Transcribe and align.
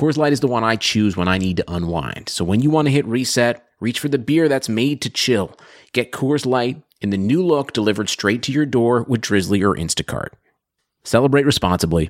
Coors 0.00 0.16
Light 0.16 0.32
is 0.32 0.40
the 0.40 0.48
one 0.48 0.64
I 0.64 0.76
choose 0.76 1.14
when 1.14 1.28
I 1.28 1.36
need 1.36 1.58
to 1.58 1.70
unwind. 1.70 2.30
So 2.30 2.42
when 2.42 2.60
you 2.60 2.70
want 2.70 2.86
to 2.86 2.90
hit 2.90 3.04
reset, 3.04 3.62
reach 3.80 4.00
for 4.00 4.08
the 4.08 4.16
beer 4.16 4.48
that's 4.48 4.66
made 4.66 5.02
to 5.02 5.10
chill. 5.10 5.54
Get 5.92 6.10
Coors 6.10 6.46
Light 6.46 6.82
in 7.02 7.10
the 7.10 7.18
new 7.18 7.44
look 7.44 7.74
delivered 7.74 8.08
straight 8.08 8.42
to 8.44 8.52
your 8.52 8.64
door 8.64 9.02
with 9.02 9.20
Drizzly 9.20 9.62
or 9.62 9.76
Instacart. 9.76 10.28
Celebrate 11.04 11.44
responsibly. 11.44 12.08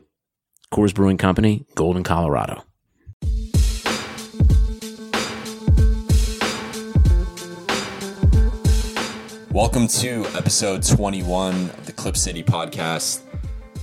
Coors 0.72 0.94
Brewing 0.94 1.16
Company, 1.16 1.66
Golden, 1.74 2.04
Colorado. 2.04 2.62
Welcome 9.50 9.88
to 9.88 10.26
episode 10.36 10.84
21 10.84 11.70
of 11.70 11.86
the 11.86 11.92
Clip 11.92 12.16
City 12.16 12.44
podcast. 12.44 13.22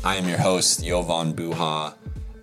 I 0.05 0.15
am 0.15 0.29
your 0.29 0.37
host, 0.37 0.85
Jovan 0.85 1.33
Buha, 1.33 1.96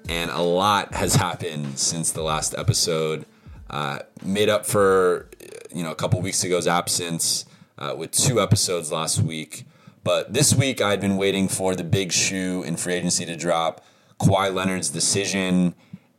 and 0.09 0.31
a 0.31 0.43
lot 0.43 0.95
has 0.95 1.17
happened 1.17 1.79
since 1.79 2.13
the 2.13 2.23
last 2.23 2.55
episode. 2.57 3.27
Uh, 3.71 4.01
made 4.23 4.49
up 4.49 4.67
for, 4.67 5.29
you 5.75 5.83
know, 5.83 5.91
a 5.91 5.95
couple 5.95 6.21
weeks 6.21 6.45
ago's 6.45 6.67
absence 6.67 7.47
uh, 7.79 7.95
with 7.97 8.11
two 8.13 8.41
episodes 8.41 8.93
last 8.93 9.21
week. 9.21 9.65
But 10.05 10.35
this 10.35 10.55
week, 10.55 10.83
I'd 10.83 11.01
been 11.01 11.17
waiting 11.17 11.49
for 11.49 11.75
the 11.75 11.85
big 11.85 12.13
shoe 12.13 12.63
in 12.63 12.77
free 12.77 12.95
agency 12.95 13.25
to 13.25 13.37
drop, 13.37 13.83
Kawhi 14.21 14.55
Leonard's 14.55 14.91
decision, 14.91 15.75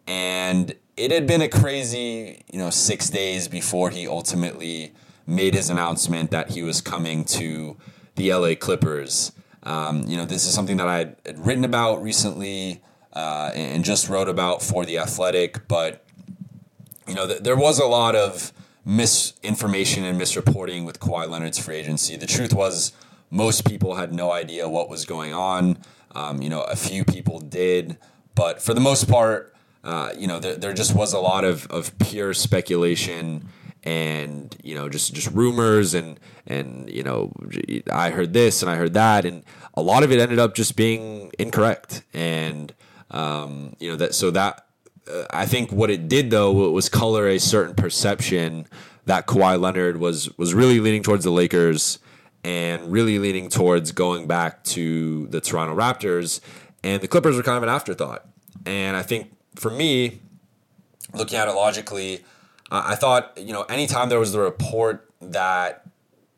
and 0.07 0.75
it 0.97 1.11
had 1.11 1.27
been 1.27 1.41
a 1.41 1.47
crazy, 1.47 2.43
you 2.51 2.57
know, 2.57 2.71
six 2.71 3.09
days 3.09 3.47
before 3.47 3.91
he 3.91 4.07
ultimately 4.07 4.93
made 5.27 5.53
his 5.53 5.69
announcement 5.69 6.31
that 6.31 6.51
he 6.51 6.63
was 6.63 6.81
coming 6.81 7.23
to 7.25 7.77
the 8.15 8.33
LA 8.33 8.55
Clippers. 8.55 9.31
Um, 9.63 10.03
you 10.07 10.17
know, 10.17 10.25
this 10.25 10.45
is 10.45 10.53
something 10.53 10.77
that 10.77 10.87
I 10.87 10.97
had 10.97 11.37
written 11.37 11.65
about 11.65 12.01
recently 12.01 12.81
uh, 13.15 13.51
and 13.55 13.83
just 13.83 14.09
wrote 14.09 14.29
about 14.29 14.61
for 14.61 14.85
the 14.85 14.97
Athletic, 14.97 15.67
but 15.67 16.05
you 17.07 17.13
know, 17.13 17.27
th- 17.27 17.41
there 17.41 17.55
was 17.55 17.79
a 17.79 17.85
lot 17.85 18.15
of 18.15 18.51
misinformation 18.83 20.03
and 20.03 20.19
misreporting 20.19 20.85
with 20.85 20.99
Kawhi 20.99 21.29
Leonard's 21.29 21.57
free 21.57 21.77
agency. 21.77 22.17
The 22.17 22.27
truth 22.27 22.53
was, 22.53 22.91
most 23.31 23.65
people 23.65 23.95
had 23.95 24.13
no 24.13 24.31
idea 24.31 24.69
what 24.69 24.89
was 24.89 25.05
going 25.05 25.33
on. 25.33 25.77
Um, 26.13 26.41
you 26.41 26.49
know, 26.49 26.61
a 26.61 26.75
few 26.75 27.03
people 27.03 27.39
did, 27.39 27.97
but 28.35 28.61
for 28.61 28.73
the 28.73 28.81
most 28.81 29.09
part, 29.09 29.53
uh, 29.83 30.11
you 30.17 30.27
know, 30.27 30.39
there, 30.39 30.55
there 30.55 30.73
just 30.73 30.95
was 30.95 31.13
a 31.13 31.19
lot 31.19 31.43
of, 31.43 31.67
of 31.67 31.97
pure 31.99 32.33
speculation 32.33 33.49
and 33.85 34.57
you 34.63 34.73
know 34.73 34.89
just 34.89 35.13
just 35.13 35.29
rumors 35.31 35.93
and 35.93 36.19
and 36.47 36.89
you 36.89 37.03
know 37.03 37.31
I 37.91 38.09
heard 38.09 38.33
this 38.33 38.63
and 38.63 38.71
I 38.71 38.75
heard 38.75 38.95
that 38.95 39.25
and 39.25 39.43
a 39.75 39.81
lot 39.83 40.01
of 40.01 40.11
it 40.11 40.19
ended 40.19 40.39
up 40.39 40.55
just 40.55 40.75
being 40.75 41.31
incorrect 41.37 42.01
and 42.11 42.73
um, 43.15 43.75
you 43.79 43.89
know 43.89 43.95
that 43.95 44.13
so 44.13 44.31
that 44.31 44.65
uh, 45.11 45.25
I 45.31 45.45
think 45.45 45.71
what 45.71 45.89
it 45.89 46.07
did 46.07 46.29
though 46.29 46.51
was 46.69 46.89
color 46.89 47.27
a 47.27 47.39
certain 47.39 47.75
perception 47.75 48.67
that 49.05 49.25
Kawhi 49.25 49.59
Leonard 49.59 49.97
was 49.97 50.35
was 50.37 50.53
really 50.53 50.79
leaning 50.79 51.01
towards 51.01 51.23
the 51.23 51.31
Lakers 51.31 51.99
and 52.43 52.91
really 52.91 53.17
leaning 53.17 53.49
towards 53.49 53.91
going 53.91 54.27
back 54.27 54.63
to 54.65 55.25
the 55.27 55.41
Toronto 55.41 55.75
Raptors 55.75 56.41
and 56.83 57.01
the 57.01 57.07
Clippers 57.07 57.35
were 57.35 57.43
kind 57.43 57.57
of 57.57 57.63
an 57.63 57.69
afterthought 57.69 58.27
and 58.65 58.95
I 58.95 59.01
think 59.01 59.31
for 59.55 59.71
me 59.71 60.19
looking 61.13 61.39
at 61.39 61.47
it 61.47 61.53
logically 61.53 62.23
uh, 62.71 62.83
I 62.85 62.95
thought, 62.95 63.33
you 63.37 63.53
know, 63.53 63.63
anytime 63.63 64.09
there 64.09 64.19
was 64.19 64.31
the 64.31 64.39
report 64.39 65.09
that 65.21 65.85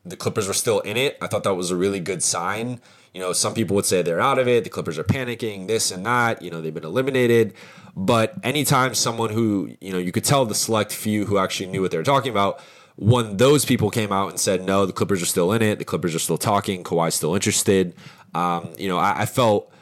the 0.04 0.16
Clippers 0.16 0.46
were 0.46 0.54
still 0.54 0.80
in 0.80 0.96
it, 0.96 1.16
I 1.20 1.26
thought 1.26 1.44
that 1.44 1.54
was 1.54 1.70
a 1.70 1.76
really 1.76 2.00
good 2.00 2.22
sign. 2.22 2.80
You 3.18 3.24
know, 3.24 3.32
some 3.32 3.52
people 3.52 3.74
would 3.74 3.84
say 3.84 4.00
they're 4.02 4.20
out 4.20 4.38
of 4.38 4.46
it, 4.46 4.62
the 4.62 4.70
Clippers 4.70 4.96
are 4.96 5.02
panicking, 5.02 5.66
this 5.66 5.90
and 5.90 6.06
that, 6.06 6.40
you 6.40 6.52
know, 6.52 6.60
they've 6.60 6.72
been 6.72 6.84
eliminated. 6.84 7.52
But 7.96 8.34
anytime 8.44 8.94
someone 8.94 9.30
who, 9.30 9.74
you 9.80 9.90
know, 9.90 9.98
you 9.98 10.12
could 10.12 10.22
tell 10.22 10.46
the 10.46 10.54
select 10.54 10.92
few 10.92 11.24
who 11.24 11.36
actually 11.36 11.66
knew 11.66 11.82
what 11.82 11.90
they 11.90 11.96
were 11.98 12.04
talking 12.04 12.30
about, 12.30 12.60
when 12.94 13.36
those 13.36 13.64
people 13.64 13.90
came 13.90 14.12
out 14.12 14.30
and 14.30 14.38
said, 14.38 14.64
no, 14.64 14.86
the 14.86 14.92
Clippers 14.92 15.20
are 15.20 15.26
still 15.26 15.50
in 15.52 15.62
it, 15.62 15.80
the 15.80 15.84
Clippers 15.84 16.14
are 16.14 16.20
still 16.20 16.38
talking, 16.38 16.84
Kawhi's 16.84 17.16
still 17.16 17.34
interested, 17.34 17.92
um, 18.34 18.72
you 18.78 18.86
know, 18.86 18.98
I, 18.98 19.22
I 19.22 19.26
felt 19.26 19.72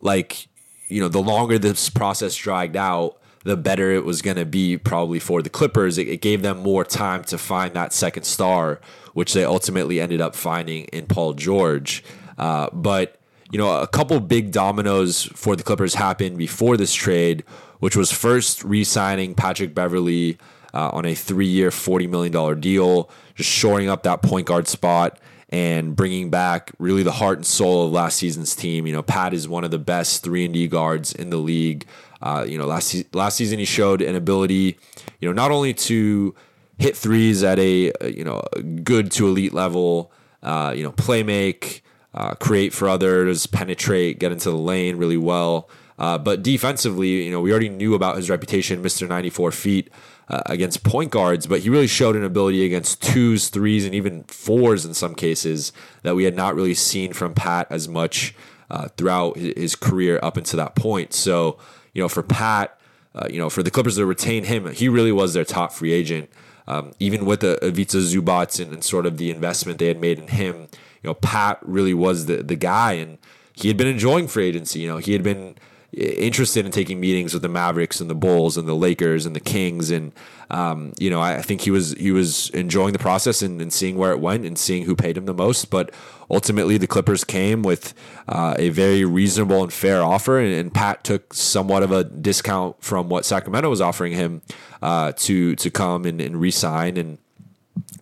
like, 0.00 0.46
you 0.86 1.00
know, 1.00 1.08
the 1.08 1.20
longer 1.20 1.58
this 1.58 1.90
process 1.90 2.36
dragged 2.36 2.76
out, 2.76 3.20
the 3.42 3.56
better 3.56 3.90
it 3.90 4.04
was 4.04 4.22
going 4.22 4.36
to 4.36 4.44
be 4.44 4.78
probably 4.78 5.18
for 5.18 5.42
the 5.42 5.50
Clippers. 5.50 5.98
It, 5.98 6.06
it, 6.06 6.20
gave 6.20 6.42
them 6.42 6.58
more 6.58 6.84
time 6.84 7.24
to 7.24 7.38
find 7.38 7.74
that 7.74 7.92
second 7.92 8.22
star, 8.22 8.80
which 9.14 9.32
they 9.32 9.44
ultimately 9.44 10.00
ended 10.00 10.20
up 10.20 10.36
finding 10.36 10.84
in 10.84 11.06
Paul 11.06 11.34
George. 11.34 12.04
Uh, 12.38 12.68
but 12.72 13.18
you 13.50 13.58
know, 13.58 13.80
a 13.80 13.86
couple 13.86 14.18
big 14.20 14.50
dominoes 14.50 15.24
for 15.34 15.54
the 15.54 15.62
Clippers 15.62 15.94
happened 15.94 16.38
before 16.38 16.76
this 16.76 16.92
trade, 16.92 17.44
which 17.78 17.94
was 17.94 18.10
first 18.10 18.64
re-signing 18.64 19.34
Patrick 19.34 19.74
Beverley 19.74 20.38
uh, 20.72 20.90
on 20.90 21.04
a 21.04 21.14
three-year, 21.14 21.70
forty 21.70 22.06
million 22.06 22.32
dollar 22.32 22.54
deal, 22.54 23.10
just 23.34 23.50
shoring 23.50 23.88
up 23.88 24.02
that 24.02 24.22
point 24.22 24.46
guard 24.46 24.66
spot 24.66 25.18
and 25.50 25.94
bringing 25.94 26.30
back 26.30 26.72
really 26.78 27.04
the 27.04 27.12
heart 27.12 27.38
and 27.38 27.46
soul 27.46 27.86
of 27.86 27.92
last 27.92 28.16
season's 28.16 28.56
team. 28.56 28.88
You 28.88 28.92
know, 28.92 29.02
Pat 29.02 29.32
is 29.32 29.46
one 29.46 29.62
of 29.62 29.70
the 29.70 29.78
best 29.78 30.24
three 30.24 30.44
and 30.44 30.52
D 30.52 30.66
guards 30.66 31.12
in 31.12 31.30
the 31.30 31.36
league. 31.36 31.86
Uh, 32.20 32.44
you 32.48 32.58
know, 32.58 32.66
last 32.66 33.14
last 33.14 33.36
season 33.36 33.60
he 33.60 33.64
showed 33.64 34.02
an 34.02 34.16
ability, 34.16 34.78
you 35.20 35.28
know, 35.28 35.32
not 35.32 35.52
only 35.52 35.72
to 35.74 36.34
hit 36.78 36.96
threes 36.96 37.44
at 37.44 37.60
a 37.60 37.92
you 38.10 38.24
know 38.24 38.42
good 38.82 39.12
to 39.12 39.28
elite 39.28 39.54
level, 39.54 40.10
uh, 40.42 40.74
you 40.76 40.82
know, 40.82 40.90
play 40.90 41.22
make, 41.22 41.83
uh, 42.14 42.34
create 42.34 42.72
for 42.72 42.88
others, 42.88 43.46
penetrate, 43.46 44.18
get 44.18 44.32
into 44.32 44.50
the 44.50 44.56
lane 44.56 44.96
really 44.96 45.16
well. 45.16 45.68
Uh, 45.98 46.18
but 46.18 46.42
defensively, 46.42 47.24
you 47.24 47.30
know, 47.30 47.40
we 47.40 47.50
already 47.50 47.68
knew 47.68 47.94
about 47.94 48.16
his 48.16 48.30
reputation, 48.30 48.82
Mister 48.82 49.06
94 49.06 49.52
feet. 49.52 49.90
Uh, 50.26 50.40
against 50.46 50.82
point 50.82 51.10
guards, 51.10 51.46
but 51.46 51.60
he 51.60 51.68
really 51.68 51.86
showed 51.86 52.16
an 52.16 52.24
ability 52.24 52.64
against 52.64 53.02
twos, 53.02 53.50
threes, 53.50 53.84
and 53.84 53.94
even 53.94 54.22
fours 54.22 54.86
in 54.86 54.94
some 54.94 55.14
cases 55.14 55.70
that 56.02 56.16
we 56.16 56.24
had 56.24 56.34
not 56.34 56.54
really 56.54 56.72
seen 56.72 57.12
from 57.12 57.34
Pat 57.34 57.66
as 57.68 57.88
much 57.88 58.34
uh, 58.70 58.88
throughout 58.96 59.36
his 59.36 59.76
career 59.76 60.18
up 60.22 60.38
until 60.38 60.56
that 60.56 60.74
point. 60.74 61.12
So, 61.12 61.58
you 61.92 62.02
know, 62.02 62.08
for 62.08 62.22
Pat, 62.22 62.78
uh, 63.14 63.28
you 63.30 63.38
know, 63.38 63.50
for 63.50 63.62
the 63.62 63.70
Clippers 63.70 63.96
to 63.96 64.06
retain 64.06 64.44
him, 64.44 64.72
he 64.72 64.88
really 64.88 65.12
was 65.12 65.34
their 65.34 65.44
top 65.44 65.72
free 65.72 65.92
agent. 65.92 66.30
Um, 66.66 66.92
even 66.98 67.26
with 67.26 67.40
the 67.40 67.62
Ivica 67.62 67.98
Zubac 67.98 68.58
and, 68.58 68.72
and, 68.72 68.82
sort 68.82 69.04
of 69.04 69.18
the 69.18 69.30
investment 69.30 69.78
they 69.78 69.88
had 69.88 70.00
made 70.00 70.18
in 70.18 70.28
him, 70.28 70.68
you 71.04 71.10
know, 71.10 71.14
Pat 71.14 71.58
really 71.62 71.94
was 71.94 72.26
the 72.26 72.42
the 72.42 72.56
guy, 72.56 72.92
and 72.92 73.18
he 73.52 73.68
had 73.68 73.76
been 73.76 73.86
enjoying 73.86 74.26
free 74.26 74.46
agency. 74.46 74.80
You 74.80 74.88
know, 74.88 74.96
he 74.96 75.12
had 75.12 75.22
been 75.22 75.56
interested 75.92 76.64
in 76.66 76.72
taking 76.72 76.98
meetings 76.98 77.34
with 77.34 77.42
the 77.42 77.48
Mavericks 77.48 78.00
and 78.00 78.10
the 78.10 78.14
Bulls 78.14 78.56
and 78.56 78.66
the 78.66 78.74
Lakers 78.74 79.26
and 79.26 79.36
the 79.36 79.40
Kings, 79.40 79.90
and 79.90 80.12
um, 80.48 80.94
you 80.98 81.10
know, 81.10 81.20
I, 81.20 81.36
I, 81.36 81.42
think 81.42 81.60
he 81.60 81.70
was 81.70 81.92
he 81.92 82.10
was 82.10 82.48
enjoying 82.50 82.94
the 82.94 82.98
process 82.98 83.42
and, 83.42 83.60
and, 83.60 83.72
seeing 83.72 83.96
where 83.96 84.12
it 84.12 84.20
went 84.20 84.46
and 84.46 84.58
seeing 84.58 84.84
who 84.84 84.96
paid 84.96 85.16
him 85.16 85.26
the 85.26 85.34
most. 85.34 85.68
But 85.68 85.90
ultimately, 86.30 86.78
the 86.78 86.86
Clippers 86.86 87.22
came 87.22 87.62
with 87.62 87.92
uh, 88.26 88.54
a 88.58 88.70
very 88.70 89.04
reasonable 89.04 89.62
and 89.62 89.72
fair 89.72 90.02
offer, 90.02 90.38
and, 90.38 90.54
and, 90.54 90.72
Pat 90.72 91.04
took 91.04 91.34
somewhat 91.34 91.82
of 91.82 91.92
a 91.92 92.04
discount 92.04 92.82
from 92.82 93.10
what 93.10 93.26
Sacramento 93.26 93.68
was 93.68 93.82
offering 93.82 94.14
him 94.14 94.40
uh, 94.80 95.12
to 95.16 95.54
to 95.56 95.70
come 95.70 96.06
and, 96.06 96.18
and 96.18 96.40
re-sign 96.40 96.96
and 96.96 97.18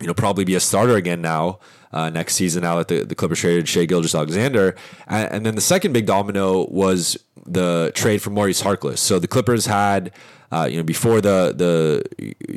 you 0.01 0.07
know 0.07 0.15
probably 0.15 0.45
be 0.45 0.55
a 0.55 0.61
starter 0.61 0.95
again 0.97 1.21
now 1.21 1.59
uh, 1.93 2.11
next 2.11 2.35
season 2.35 2.63
now 2.63 2.77
that 2.77 2.89
the, 2.89 3.05
the 3.05 3.15
Clippers 3.15 3.41
traded 3.41 3.69
Shai 3.69 3.85
Gilgeous-Alexander. 3.85 4.75
And, 5.07 5.33
and, 5.33 5.47
then 5.47 5.55
the 5.55 5.61
second 5.61 5.93
big 5.93 6.07
domino 6.07 6.67
was 6.69 7.19
the 7.47 7.93
trade 7.95 8.23
for 8.23 8.31
Maurice 8.31 8.63
Harkless. 8.63 8.99
So 8.99 9.19
the 9.19 9.29
Clippers 9.29 9.67
had, 9.67 10.13
uh, 10.51 10.69
you 10.71 10.77
know, 10.77 10.83
before 10.83 11.21
the 11.21 11.53
the 11.57 12.05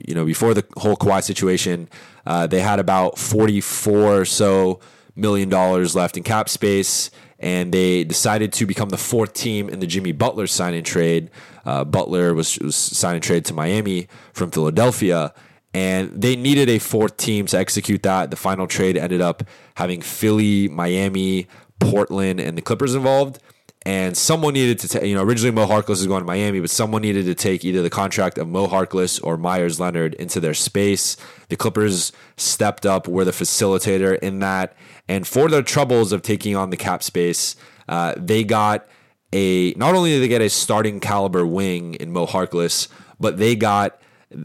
you 0.07 0.13
know 0.13 0.25
before 0.25 0.53
the 0.53 0.65
whole 0.77 0.95
Kawhi 0.95 1.23
situation, 1.23 1.89
uh, 2.25 2.47
they 2.47 2.61
had 2.61 2.79
about 2.79 3.17
forty 3.17 3.61
four 3.61 4.21
or 4.21 4.25
so 4.25 4.79
million 5.15 5.49
dollars 5.49 5.95
left 5.95 6.17
in 6.17 6.23
cap 6.23 6.49
space. 6.49 7.11
And 7.37 7.73
they 7.73 8.05
decided 8.05 8.53
to 8.53 8.65
become 8.65 8.89
the 8.89 8.97
fourth 8.97 9.33
team 9.33 9.67
in 9.67 9.79
the 9.79 9.87
Jimmy 9.87 10.13
Butler 10.13 10.47
signing 10.47 10.83
trade. 10.83 11.29
Uh, 11.65 11.83
Butler 11.83 12.33
was, 12.33 12.57
was 12.59 12.75
signing 12.75 13.21
trade 13.21 13.43
to 13.45 13.53
Miami 13.53 14.07
from 14.31 14.51
Philadelphia 14.51 15.33
and 15.75 16.21
they 16.21 16.37
needed 16.37 16.69
a 16.69 16.79
fourth 16.79 17.17
team 17.17 17.47
to 17.47 17.57
execute 17.57 18.01
that. 18.03 18.31
The 18.31 18.37
final 18.37 18.65
trade 18.65 18.95
ended 18.95 19.19
up 19.19 19.43
having 19.75 19.99
Philly, 19.99 20.69
Miami, 20.69 21.47
Portland, 21.81 22.39
and 22.39 22.57
the 22.57 22.61
Clippers 22.61 22.95
involved. 22.95 23.41
and 23.85 24.17
someone 24.17 24.53
needed 24.53 24.79
to 24.79 24.87
take, 24.87 25.03
you 25.03 25.13
know, 25.13 25.21
originally 25.21 25.51
Mo 25.51 25.67
Harkless 25.67 25.99
is 25.99 26.07
going 26.07 26.21
to 26.21 26.25
Miami, 26.25 26.59
but 26.59 26.71
someone 26.71 27.03
needed 27.03 27.25
to 27.25 27.35
take 27.35 27.63
either 27.63 27.83
the 27.83 27.89
contract 27.89 28.39
of 28.39 28.47
Mo 28.47 28.67
Harkless 28.67 29.23
or 29.23 29.37
Meyers 29.37 29.79
Leonard 29.79 30.15
into 30.15 30.39
their 30.39 30.55
space. 30.55 31.15
The 31.49 31.55
Clippers 31.55 32.11
stepped 32.35 32.87
up, 32.87 33.07
were 33.07 33.25
the 33.25 33.31
facilitator 33.31 34.17
in 34.19 34.39
that. 34.39 34.75
And 35.07 35.27
for 35.27 35.49
their 35.49 35.61
troubles 35.61 36.11
of 36.11 36.23
taking 36.23 36.55
on 36.55 36.71
the 36.71 36.77
cap 36.77 37.03
space, 37.03 37.55
uh, 37.87 38.15
they 38.17 38.43
got 38.43 38.87
a, 39.31 39.73
not 39.73 39.93
only 39.93 40.11
did 40.11 40.23
they 40.23 40.29
get 40.29 40.41
a 40.41 40.49
starting 40.49 40.99
caliber 40.99 41.45
wing 41.45 41.93
in 41.95 42.11
Mo 42.11 42.25
Harkless, 42.25 42.87
but 43.19 43.37
they 43.37 43.55
got 43.55 44.01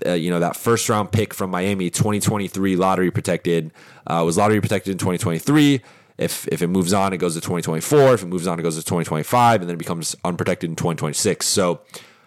uh, 0.06 0.12
you 0.12 0.30
know 0.30 0.40
that 0.40 0.56
first 0.56 0.88
round 0.88 1.12
pick 1.12 1.34
from 1.34 1.50
Miami, 1.50 1.90
2023 1.90 2.76
lottery 2.76 3.10
protected, 3.10 3.72
uh, 4.06 4.22
was 4.24 4.36
lottery 4.36 4.60
protected 4.60 4.92
in 4.92 4.98
2023. 4.98 5.82
If 6.18 6.46
if 6.48 6.62
it 6.62 6.68
moves 6.68 6.92
on, 6.92 7.12
it 7.12 7.18
goes 7.18 7.34
to 7.34 7.40
2024. 7.40 8.14
If 8.14 8.22
it 8.22 8.26
moves 8.26 8.46
on, 8.46 8.58
it 8.58 8.62
goes 8.62 8.76
to 8.76 8.82
2025, 8.82 9.62
and 9.62 9.68
then 9.68 9.74
it 9.74 9.78
becomes 9.78 10.14
unprotected 10.24 10.68
in 10.68 10.76
2026. 10.76 11.46
So, 11.46 11.80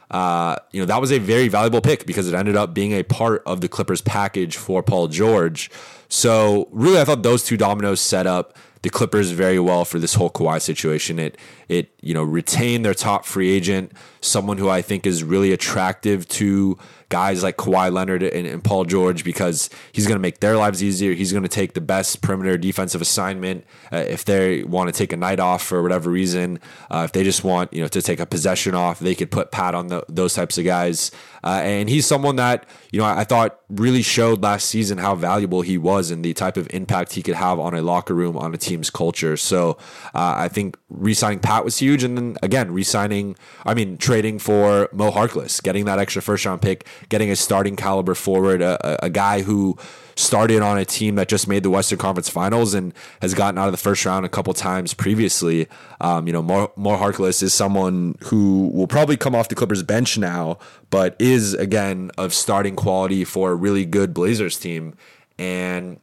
uh, 0.10 0.56
you 0.72 0.80
know, 0.80 0.86
that 0.88 1.00
was 1.00 1.12
a 1.12 1.20
very 1.20 1.48
valuable 1.48 1.82
pick 1.82 2.06
because 2.06 2.28
it 2.28 2.34
ended 2.34 2.56
up 2.56 2.74
being 2.74 2.92
a 2.94 3.04
part 3.04 3.44
of 3.46 3.62
the 3.62 3.70
Clippers 3.70 4.02
package 4.02 4.58
for 4.58 4.82
Paul 4.82 5.08
George. 5.10 5.70
So, 6.10 6.70
really, 6.72 7.00
I 7.00 7.06
thought 7.06 7.24
those 7.24 7.44
two 7.44 7.58
dominoes 7.58 8.02
set 8.02 8.26
up 8.28 8.58
the 8.84 8.90
Clippers 8.90 9.32
very 9.32 9.60
well 9.60 9.86
for 9.86 9.98
this 9.98 10.14
whole 10.14 10.30
Kawhi 10.30 10.62
situation. 10.62 11.18
It 11.18 11.38
it 11.68 11.90
you 12.02 12.14
know 12.14 12.24
retained 12.24 12.86
their 12.86 12.94
top 12.94 13.26
free 13.26 13.52
agent, 13.52 13.92
someone 14.22 14.58
who 14.58 14.70
I 14.70 14.82
think 14.82 15.08
is 15.08 15.24
really 15.24 15.52
attractive 15.52 16.28
to 16.30 16.78
guys 17.14 17.44
like 17.44 17.58
Kawhi 17.58 17.94
Leonard 17.94 18.24
and, 18.24 18.48
and 18.48 18.64
Paul 18.64 18.86
George 18.86 19.24
because 19.24 19.70
he's 19.92 20.08
going 20.08 20.16
to 20.16 20.22
make 20.22 20.40
their 20.40 20.58
lives 20.58 20.84
easier. 20.84 21.14
He's 21.14 21.32
going 21.32 21.44
to 21.44 21.50
take 21.50 21.76
the 21.76 21.82
best 21.82 22.24
perimeter 22.24 22.58
defensive 22.58 23.02
assignment 23.02 23.66
uh, 23.92 23.98
if 23.98 24.26
they 24.26 24.64
want 24.64 24.92
to 24.92 24.98
take 24.98 25.14
a 25.14 25.18
night 25.18 25.40
off 25.40 25.64
for 25.64 25.84
whatever 25.84 26.10
reason. 26.10 26.60
Uh, 26.90 27.04
if 27.06 27.12
they 27.12 27.24
just 27.24 27.44
want 27.44 27.72
you 27.72 27.82
know 27.82 27.88
to 27.88 28.02
take 28.02 28.20
a 28.20 28.26
possession 28.26 28.76
off, 28.76 29.00
they 29.00 29.16
could 29.16 29.32
put 29.32 29.52
Pat 29.52 29.76
on 29.76 29.88
the, 29.88 30.04
those 30.10 30.34
types 30.34 30.58
of 30.58 30.66
guys. 30.66 31.12
Uh, 31.44 31.62
and 31.64 31.90
he's 31.90 32.06
someone 32.06 32.36
that 32.36 32.66
you 32.92 33.00
know 33.00 33.06
I 33.06 33.24
thought 33.24 33.60
really 33.70 34.02
showed 34.02 34.42
last 34.42 34.68
season 34.68 34.98
how 34.98 35.16
valuable 35.16 35.62
he 35.62 35.78
was 35.78 36.12
and 36.12 36.26
the 36.26 36.34
type 36.34 36.58
of 36.58 36.68
impact 36.72 37.14
he 37.14 37.22
could 37.22 37.36
have 37.36 37.60
on 37.60 37.74
a 37.74 37.82
locker 37.82 38.14
room, 38.14 38.36
on 38.38 38.54
a 38.54 38.58
team's 38.74 38.90
culture. 38.90 39.38
So 39.38 39.78
uh, 40.14 40.36
I 40.38 40.48
think 40.48 40.78
re-signing 40.90 41.40
Pat 41.40 41.64
was 41.64 41.78
huge, 41.78 42.04
and 42.04 42.18
then 42.18 42.38
again 42.42 42.72
re-signing, 42.72 43.36
I 43.66 43.74
mean 43.74 43.98
trading 43.98 44.40
for 44.40 44.90
Mo 44.92 45.12
Harkless, 45.12 45.62
getting 45.62 45.86
that 45.86 46.00
extra 46.00 46.22
first 46.22 46.46
round 46.46 46.62
pick, 46.62 46.88
getting 47.10 47.30
a 47.30 47.36
starting 47.36 47.76
caliber 47.76 48.16
forward, 48.16 48.62
a, 48.62 49.06
a 49.06 49.10
guy 49.10 49.42
who 49.42 49.78
started 50.16 50.62
on 50.62 50.78
a 50.78 50.86
team 50.86 51.16
that 51.16 51.28
just 51.28 51.48
made 51.48 51.64
the 51.64 51.70
Western 51.70 51.98
Conference 51.98 52.30
Finals 52.30 52.74
and 52.74 52.94
has 53.22 53.34
gotten 53.34 53.58
out 53.58 53.68
of 53.68 53.72
the 53.72 53.78
first 53.78 54.06
round 54.06 54.26
a 54.26 54.30
couple 54.30 54.54
times 54.54 54.94
previously. 54.94 55.68
Um, 56.02 56.28
you 56.28 56.34
know, 56.34 56.42
Mo, 56.42 56.72
Mo 56.76 56.98
Harkless 56.98 57.42
is 57.42 57.54
someone 57.54 58.16
who 58.26 58.70
will 58.74 58.88
probably 58.88 59.18
come 59.18 59.36
off 59.36 59.50
the 59.50 59.56
Clippers 59.56 59.84
bench 59.84 60.18
now, 60.18 60.60
but 60.90 61.16
is 61.20 61.54
again 61.54 62.12
of 62.18 62.34
starting 62.34 62.76
quality 62.76 63.24
for 63.24 63.52
a 63.52 63.56
really 63.56 63.86
good 63.86 64.14
Blazers 64.14 64.60
team, 64.60 64.96
and 65.40 66.00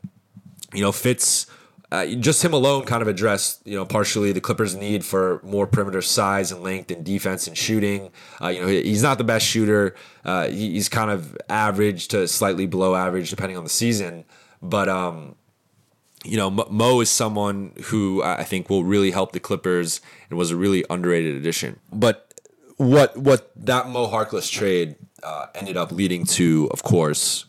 you 0.75 0.82
know 0.82 0.93
fits 0.93 1.46
uh, 1.92 2.06
just 2.06 2.44
him 2.44 2.52
alone 2.52 2.84
kind 2.84 3.02
of 3.02 3.08
addressed, 3.08 3.66
you 3.66 3.75
know, 3.75 3.84
partially 3.84 4.31
the 4.31 4.40
Clippers' 4.40 4.76
need 4.76 5.04
for 5.04 5.40
more 5.42 5.66
perimeter 5.66 6.00
size 6.00 6.52
and 6.52 6.62
length 6.62 6.90
and 6.90 7.04
defense 7.04 7.48
and 7.48 7.58
shooting. 7.58 8.12
Uh, 8.40 8.48
you 8.48 8.60
know, 8.60 8.69
he's 8.69 9.02
not 9.02 9.19
the 9.19 9.25
best 9.25 9.44
shooter. 9.44 9.94
Uh, 10.25 10.46
he's 10.48 10.88
kind 10.88 11.10
of 11.10 11.37
average 11.48 12.08
to 12.08 12.28
slightly 12.28 12.66
below 12.66 12.94
average 12.94 13.28
depending 13.28 13.56
on 13.56 13.64
the 13.64 13.70
season. 13.70 14.25
But 14.62 14.88
um, 14.88 15.34
you 16.25 16.37
know, 16.37 16.50
Mo 16.50 17.00
is 17.00 17.10
someone 17.10 17.72
who 17.84 18.22
I 18.22 18.44
think 18.44 18.70
will 18.70 18.84
really 18.84 19.10
help 19.10 19.32
the 19.32 19.40
Clippers 19.40 20.00
and 20.28 20.38
was 20.38 20.52
a 20.52 20.56
really 20.56 20.84
underrated 20.90 21.34
addition. 21.34 21.81
But 21.92 22.34
what 22.76 23.16
what 23.16 23.50
that 23.56 23.88
Mo 23.88 24.06
Harkless 24.06 24.48
trade 24.50 24.94
uh, 25.25 25.46
ended 25.56 25.76
up 25.76 25.90
leading 25.90 26.25
to, 26.26 26.69
of 26.72 26.84
course, 26.84 27.46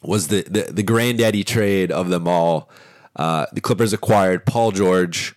was 0.00 0.28
the, 0.28 0.42
the 0.42 0.72
the 0.72 0.82
granddaddy 0.84 1.42
trade 1.42 1.90
of 1.90 2.08
them 2.08 2.28
all 2.28 2.70
uh, 3.16 3.46
the 3.52 3.60
Clippers 3.60 3.92
acquired 3.92 4.46
Paul 4.46 4.70
George 4.72 5.34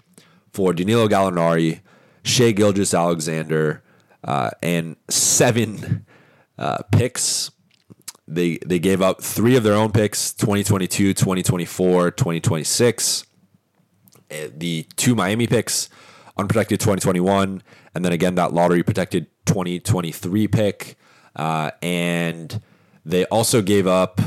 for 0.52 0.74
Danilo 0.74 1.08
Gallinari, 1.08 1.82
Shai 2.24 2.52
Gilgeous-Alexander, 2.52 3.84
uh, 4.24 4.52
and 4.64 4.96
seven 5.10 6.06
uh, 6.58 6.80
picks. 6.92 7.52
They 8.28 8.58
they 8.66 8.80
gave 8.80 9.02
up 9.02 9.22
three 9.22 9.56
of 9.56 9.64
their 9.64 9.76
own 9.76 9.92
picks 9.92 10.34
2022, 10.34 11.14
2024, 11.14 12.12
2026. 12.12 13.26
Uh, 14.32 14.36
the 14.56 14.88
two 14.96 15.14
Miami 15.14 15.46
picks, 15.46 15.90
unprotected 16.38 16.80
2021, 16.80 17.62
and 17.94 18.06
then 18.06 18.12
again 18.12 18.36
that 18.36 18.54
lottery 18.54 18.82
protected 18.82 19.28
2023 19.46 20.48
pick. 20.48 20.98
Uh, 21.36 21.70
and 21.84 22.62
they 23.06 23.26
also 23.26 23.62
gave 23.62 23.86
up 23.86 24.20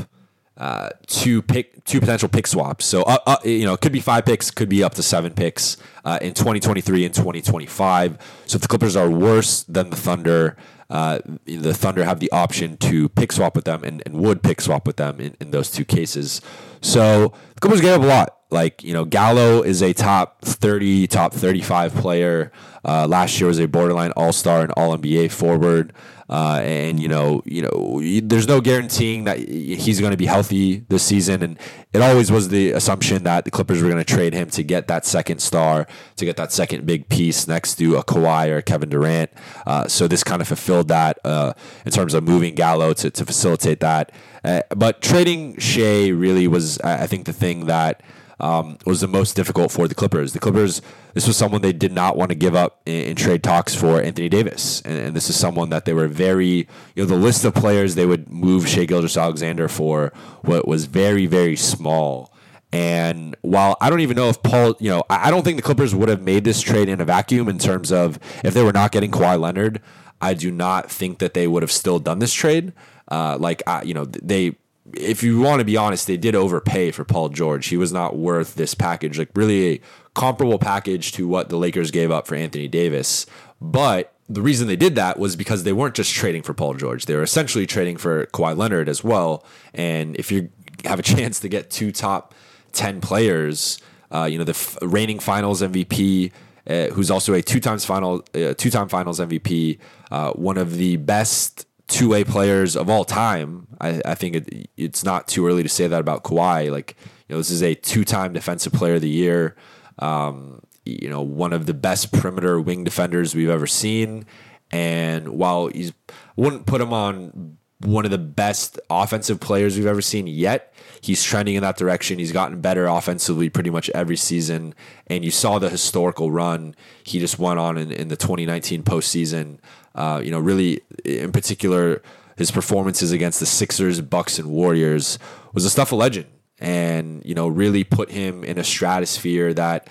uh, 0.59 0.89
two 1.07 1.41
pick 1.41 1.83
two 1.85 1.99
potential 1.99 2.27
pick 2.27 2.45
swaps. 2.45 2.85
So 2.85 3.03
uh, 3.03 3.17
uh, 3.25 3.37
you 3.45 3.65
know, 3.65 3.73
it 3.73 3.81
could 3.81 3.93
be 3.93 4.01
five 4.01 4.25
picks, 4.25 4.51
could 4.51 4.69
be 4.69 4.83
up 4.83 4.93
to 4.95 5.03
seven 5.03 5.33
picks 5.33 5.77
uh, 6.03 6.19
in 6.21 6.33
2023 6.33 7.05
and 7.05 7.13
2025. 7.13 8.17
So 8.45 8.57
if 8.57 8.61
the 8.61 8.67
Clippers 8.67 8.95
are 8.95 9.09
worse 9.09 9.63
than 9.63 9.89
the 9.89 9.95
Thunder, 9.95 10.57
uh, 10.89 11.19
the 11.45 11.73
Thunder 11.73 12.03
have 12.03 12.19
the 12.19 12.31
option 12.31 12.75
to 12.77 13.09
pick 13.09 13.31
swap 13.31 13.55
with 13.55 13.65
them 13.65 13.83
and, 13.83 14.03
and 14.05 14.15
would 14.15 14.43
pick 14.43 14.59
swap 14.59 14.85
with 14.85 14.97
them 14.97 15.19
in, 15.19 15.37
in 15.39 15.51
those 15.51 15.71
two 15.71 15.85
cases. 15.85 16.41
So 16.81 17.33
the 17.55 17.61
Clippers 17.61 17.81
gave 17.81 17.93
up 17.93 18.01
a 18.01 18.05
lot. 18.05 18.38
Like 18.51 18.83
you 18.83 18.93
know, 18.93 19.05
Gallo 19.05 19.61
is 19.61 19.81
a 19.81 19.93
top 19.93 20.41
30, 20.41 21.07
top 21.07 21.33
35 21.33 21.93
player. 21.95 22.51
Uh, 22.83 23.07
last 23.07 23.39
year 23.39 23.47
was 23.47 23.59
a 23.59 23.67
borderline 23.67 24.11
All 24.11 24.31
Star 24.31 24.61
and 24.61 24.71
All 24.71 24.97
NBA 24.97 25.31
forward. 25.31 25.93
Uh, 26.29 26.61
and 26.63 26.99
you 26.99 27.07
know, 27.07 27.41
you 27.45 27.63
know, 27.63 27.99
there's 28.21 28.47
no 28.47 28.61
guaranteeing 28.61 29.23
that 29.23 29.39
he's 29.39 29.99
going 29.99 30.11
to 30.11 30.17
be 30.17 30.27
healthy 30.27 30.85
this 30.87 31.01
season. 31.01 31.41
And 31.41 31.59
it 31.91 32.01
always 32.01 32.31
was 32.31 32.49
the 32.49 32.71
assumption 32.71 33.23
that 33.23 33.45
the 33.45 33.51
Clippers 33.51 33.81
were 33.81 33.89
going 33.89 34.03
to 34.03 34.13
trade 34.13 34.33
him 34.33 34.47
to 34.51 34.61
get 34.61 34.87
that 34.87 35.07
second 35.07 35.39
star, 35.39 35.87
to 36.17 36.25
get 36.25 36.37
that 36.37 36.51
second 36.51 36.85
big 36.85 37.09
piece 37.09 37.47
next 37.47 37.75
to 37.75 37.95
a 37.95 38.03
Kawhi 38.03 38.49
or 38.49 38.61
Kevin 38.61 38.89
Durant. 38.89 39.31
Uh, 39.65 39.87
so 39.87 40.07
this 40.07 40.23
kind 40.23 40.39
of 40.39 40.47
fulfilled 40.47 40.87
that 40.89 41.17
uh, 41.25 41.53
in 41.83 41.91
terms 41.91 42.13
of 42.13 42.23
moving 42.23 42.53
Gallo 42.53 42.93
to, 42.93 43.09
to 43.09 43.25
facilitate 43.25 43.79
that. 43.79 44.11
Uh, 44.43 44.61
but 44.69 45.01
trading 45.01 45.57
Shai 45.57 46.09
really 46.09 46.47
was, 46.47 46.79
I 46.81 47.07
think, 47.07 47.25
the 47.25 47.33
thing 47.33 47.65
that 47.65 48.03
um, 48.39 48.77
was 48.85 49.01
the 49.01 49.07
most 49.07 49.35
difficult 49.35 49.71
for 49.71 49.87
the 49.87 49.95
Clippers. 49.95 50.33
The 50.33 50.39
Clippers, 50.39 50.81
this 51.13 51.27
was 51.27 51.35
someone 51.35 51.61
they 51.61 51.73
did 51.73 51.91
not 51.91 52.17
want 52.17 52.29
to 52.29 52.35
give 52.35 52.55
up 52.55 52.81
in, 52.85 53.09
in 53.09 53.15
trade 53.15 53.43
talks 53.43 53.75
for 53.75 54.01
Anthony 54.01 54.29
Davis, 54.29 54.81
and, 54.81 54.97
and, 54.97 55.15
this 55.15 55.29
is 55.29 55.35
someone 55.35 55.69
that 55.69 55.85
they 55.85 55.93
were 55.93 56.07
very, 56.07 56.67
you 56.95 57.03
know, 57.03 57.05
the 57.05 57.15
list 57.15 57.43
of 57.43 57.53
players 57.53 57.95
they 57.95 58.05
would 58.05 58.29
move 58.29 58.67
Shai 58.67 58.85
Gilgeous-Alexander 58.85 59.67
for 59.67 60.13
what 60.41 60.67
was 60.67 60.85
very, 60.85 61.25
very 61.25 61.55
small. 61.55 62.33
And 62.71 63.35
while 63.41 63.75
I 63.81 63.89
don't 63.89 64.01
even 64.01 64.15
know 64.15 64.29
if 64.29 64.41
Paul, 64.43 64.75
you 64.79 64.89
know, 64.89 65.03
I 65.09 65.31
don't 65.31 65.43
think 65.43 65.57
the 65.57 65.63
Clippers 65.63 65.95
would 65.95 66.07
have 66.07 66.21
made 66.21 66.43
this 66.43 66.61
trade 66.61 66.87
in 66.87 67.01
a 67.01 67.05
vacuum 67.05 67.49
in 67.49 67.57
terms 67.57 67.91
of 67.91 68.19
if 68.43 68.53
they 68.53 68.63
were 68.63 68.71
not 68.71 68.91
getting 68.91 69.11
Kawhi 69.11 69.39
Leonard. 69.39 69.81
I 70.21 70.33
do 70.33 70.51
not 70.51 70.91
think 70.91 71.19
that 71.19 71.33
they 71.33 71.47
would 71.47 71.63
have 71.63 71.71
still 71.71 71.97
done 71.97 72.19
this 72.19 72.33
trade. 72.33 72.73
Uh, 73.09 73.37
like, 73.39 73.63
I, 73.65 73.83
you 73.83 73.93
know, 73.93 74.05
they 74.05 74.57
if 74.93 75.23
you 75.23 75.39
want 75.39 75.59
to 75.59 75.65
be 75.65 75.77
honest, 75.77 76.07
they 76.07 76.17
did 76.17 76.35
overpay 76.35 76.91
for 76.91 77.03
Paul 77.03 77.29
George. 77.29 77.67
He 77.67 77.77
was 77.77 77.91
not 77.91 78.17
worth 78.17 78.55
this 78.55 78.73
package, 78.73 79.17
like 79.17 79.29
really 79.35 79.73
a 79.73 79.81
comparable 80.13 80.59
package 80.59 81.11
to 81.13 81.27
what 81.27 81.49
the 81.49 81.57
Lakers 81.57 81.91
gave 81.91 82.11
up 82.11 82.27
for 82.27 82.35
Anthony 82.35 82.67
Davis. 82.67 83.25
But 83.61 84.13
the 84.29 84.41
reason 84.41 84.67
they 84.67 84.75
did 84.75 84.95
that 84.95 85.17
was 85.19 85.35
because 85.35 85.63
they 85.63 85.73
weren't 85.73 85.95
just 85.95 86.13
trading 86.13 86.43
for 86.43 86.53
Paul 86.53 86.75
George. 86.75 87.05
They 87.05 87.15
were 87.15 87.23
essentially 87.23 87.65
trading 87.65 87.97
for 87.97 88.27
Kawhi 88.27 88.55
Leonard 88.55 88.87
as 88.87 89.03
well. 89.03 89.43
And 89.73 90.15
if 90.17 90.31
you 90.31 90.49
have 90.85 90.99
a 90.99 91.03
chance 91.15 91.39
to 91.39 91.49
get 91.49 91.69
two 91.69 91.91
top 91.91 92.33
10 92.73 93.01
players, 93.01 93.79
uh, 94.11 94.25
you 94.25 94.37
know, 94.37 94.43
the 94.43 94.51
f- 94.51 94.77
reigning 94.81 95.19
finals 95.19 95.61
MVP, 95.61 96.31
uh, 96.67 96.87
who's 96.87 97.09
also 97.09 97.33
a 97.33 97.41
two 97.41 97.59
times 97.59 97.85
final, 97.85 98.23
uh, 98.35 98.53
two 98.55 98.69
time 98.69 98.87
finals 98.87 99.19
MVP, 99.19 99.79
uh, 100.11 100.31
one 100.33 100.57
of 100.57 100.77
the 100.77 100.97
best 100.97 101.65
two 101.89 102.09
way 102.09 102.23
players 102.23 102.77
of 102.77 102.89
all 102.89 103.03
time. 103.03 103.67
I, 103.81 104.01
I 104.05 104.15
think 104.15 104.35
it, 104.35 104.69
it's 104.77 105.03
not 105.03 105.27
too 105.27 105.45
early 105.45 105.63
to 105.63 105.69
say 105.69 105.87
that 105.87 105.99
about 105.99 106.23
Kawhi. 106.23 106.71
Like, 106.71 106.95
you 107.27 107.33
know, 107.33 107.37
this 107.39 107.51
is 107.51 107.61
a 107.61 107.75
two 107.75 108.05
time 108.05 108.31
defensive 108.31 108.71
player 108.71 108.95
of 108.95 109.01
the 109.01 109.09
year. 109.09 109.57
Um, 109.97 110.61
you 110.85 111.09
know, 111.09 111.21
one 111.21 111.51
of 111.51 111.65
the 111.65 111.73
best 111.73 112.11
perimeter 112.13 112.61
wing 112.61 112.83
defenders 112.83 113.35
we've 113.35 113.49
ever 113.49 113.67
seen. 113.67 114.25
And 114.71 115.29
while 115.29 115.67
he's, 115.67 115.91
wouldn't 116.35 116.65
put 116.65 116.79
him 116.79 116.93
on 116.93 117.57
one 117.81 118.05
of 118.05 118.11
the 118.11 118.17
best 118.17 118.79
offensive 118.89 119.39
players 119.39 119.77
we've 119.77 119.85
ever 119.85 120.01
seen 120.01 120.27
yet. 120.27 120.73
He's 121.01 121.23
trending 121.23 121.55
in 121.55 121.61
that 121.61 121.77
direction. 121.77 122.19
He's 122.19 122.33
gotten 122.33 122.59
better 122.59 122.87
offensively 122.87 123.49
pretty 123.49 123.69
much 123.69 123.89
every 123.91 124.17
season. 124.17 124.75
And 125.07 125.23
you 125.23 125.31
saw 125.31 125.59
the 125.59 125.69
historical 125.69 126.29
run 126.29 126.75
he 127.03 127.19
just 127.19 127.39
went 127.39 127.59
on 127.59 127.77
in, 127.77 127.91
in 127.91 128.09
the 128.09 128.17
2019 128.17 128.83
postseason. 128.83 129.59
Uh, 129.95 130.21
you 130.23 130.29
know, 130.29 130.39
really, 130.39 130.81
in 131.05 131.31
particular, 131.31 132.01
his 132.37 132.51
performances 132.51 133.11
against 133.11 133.39
the 133.39 133.45
Sixers, 133.45 134.01
Bucks, 134.01 134.39
and 134.39 134.49
Warriors 134.49 135.19
was 135.53 135.63
the 135.63 135.69
stuff 135.69 135.91
of 135.91 135.99
legend, 135.99 136.27
and 136.59 137.21
you 137.25 137.35
know, 137.35 137.47
really 137.47 137.83
put 137.83 138.11
him 138.11 138.43
in 138.43 138.57
a 138.57 138.63
stratosphere 138.63 139.53
that 139.55 139.89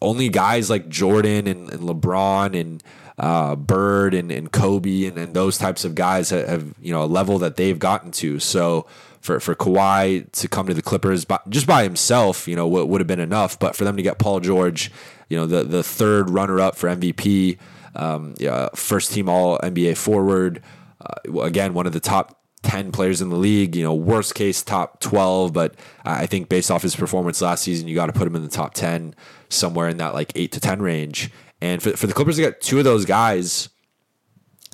only 0.00 0.28
guys 0.28 0.68
like 0.70 0.88
Jordan 0.88 1.46
and, 1.46 1.72
and 1.72 1.80
LeBron 1.80 2.58
and 2.58 2.82
uh, 3.22 3.54
Bird 3.54 4.14
and, 4.14 4.32
and 4.32 4.50
Kobe 4.50 5.04
and, 5.04 5.16
and 5.16 5.32
those 5.32 5.56
types 5.56 5.84
of 5.84 5.94
guys 5.94 6.30
have, 6.30 6.48
have, 6.48 6.74
you 6.82 6.92
know 6.92 7.04
a 7.04 7.06
level 7.06 7.38
that 7.38 7.56
they've 7.56 7.78
gotten 7.78 8.10
to. 8.10 8.40
So 8.40 8.86
for 9.20 9.38
for 9.38 9.54
Kawhi 9.54 10.30
to 10.32 10.48
come 10.48 10.66
to 10.66 10.74
the 10.74 10.82
Clippers 10.82 11.24
by, 11.24 11.38
just 11.48 11.66
by 11.66 11.84
himself, 11.84 12.48
you 12.48 12.56
know, 12.56 12.66
would, 12.66 12.88
would 12.88 13.00
have 13.00 13.06
been 13.06 13.20
enough. 13.20 13.60
But 13.60 13.76
for 13.76 13.84
them 13.84 13.96
to 13.96 14.02
get 14.02 14.18
Paul 14.18 14.40
George, 14.40 14.90
you 15.28 15.36
know, 15.36 15.46
the 15.46 15.62
the 15.62 15.84
third 15.84 16.30
runner 16.30 16.58
up 16.58 16.74
for 16.74 16.88
MVP, 16.88 17.58
um, 17.94 18.34
yeah, 18.38 18.68
first 18.74 19.12
team 19.12 19.28
All 19.28 19.56
NBA 19.60 19.96
forward, 19.96 20.60
uh, 21.00 21.40
again 21.40 21.74
one 21.74 21.86
of 21.86 21.92
the 21.92 22.00
top 22.00 22.40
10 22.62 22.90
players 22.90 23.22
in 23.22 23.30
the 23.30 23.36
league, 23.36 23.76
you 23.76 23.84
know, 23.84 23.94
worst 23.94 24.34
case 24.34 24.62
top 24.62 25.00
12, 25.00 25.52
but 25.52 25.74
I 26.04 26.26
think 26.26 26.48
based 26.48 26.70
off 26.70 26.82
his 26.82 26.94
performance 26.94 27.42
last 27.42 27.62
season, 27.64 27.88
you 27.88 27.94
got 27.96 28.06
to 28.06 28.12
put 28.12 28.26
him 28.26 28.36
in 28.36 28.42
the 28.42 28.48
top 28.48 28.74
10 28.74 29.14
somewhere 29.48 29.88
in 29.88 29.96
that 29.96 30.14
like 30.14 30.32
8 30.36 30.52
to 30.52 30.60
10 30.60 30.80
range. 30.80 31.30
And 31.62 31.80
for, 31.80 31.96
for 31.96 32.08
the 32.08 32.12
Clippers 32.12 32.36
to 32.36 32.42
get 32.42 32.60
two 32.60 32.78
of 32.78 32.84
those 32.84 33.04
guys, 33.04 33.68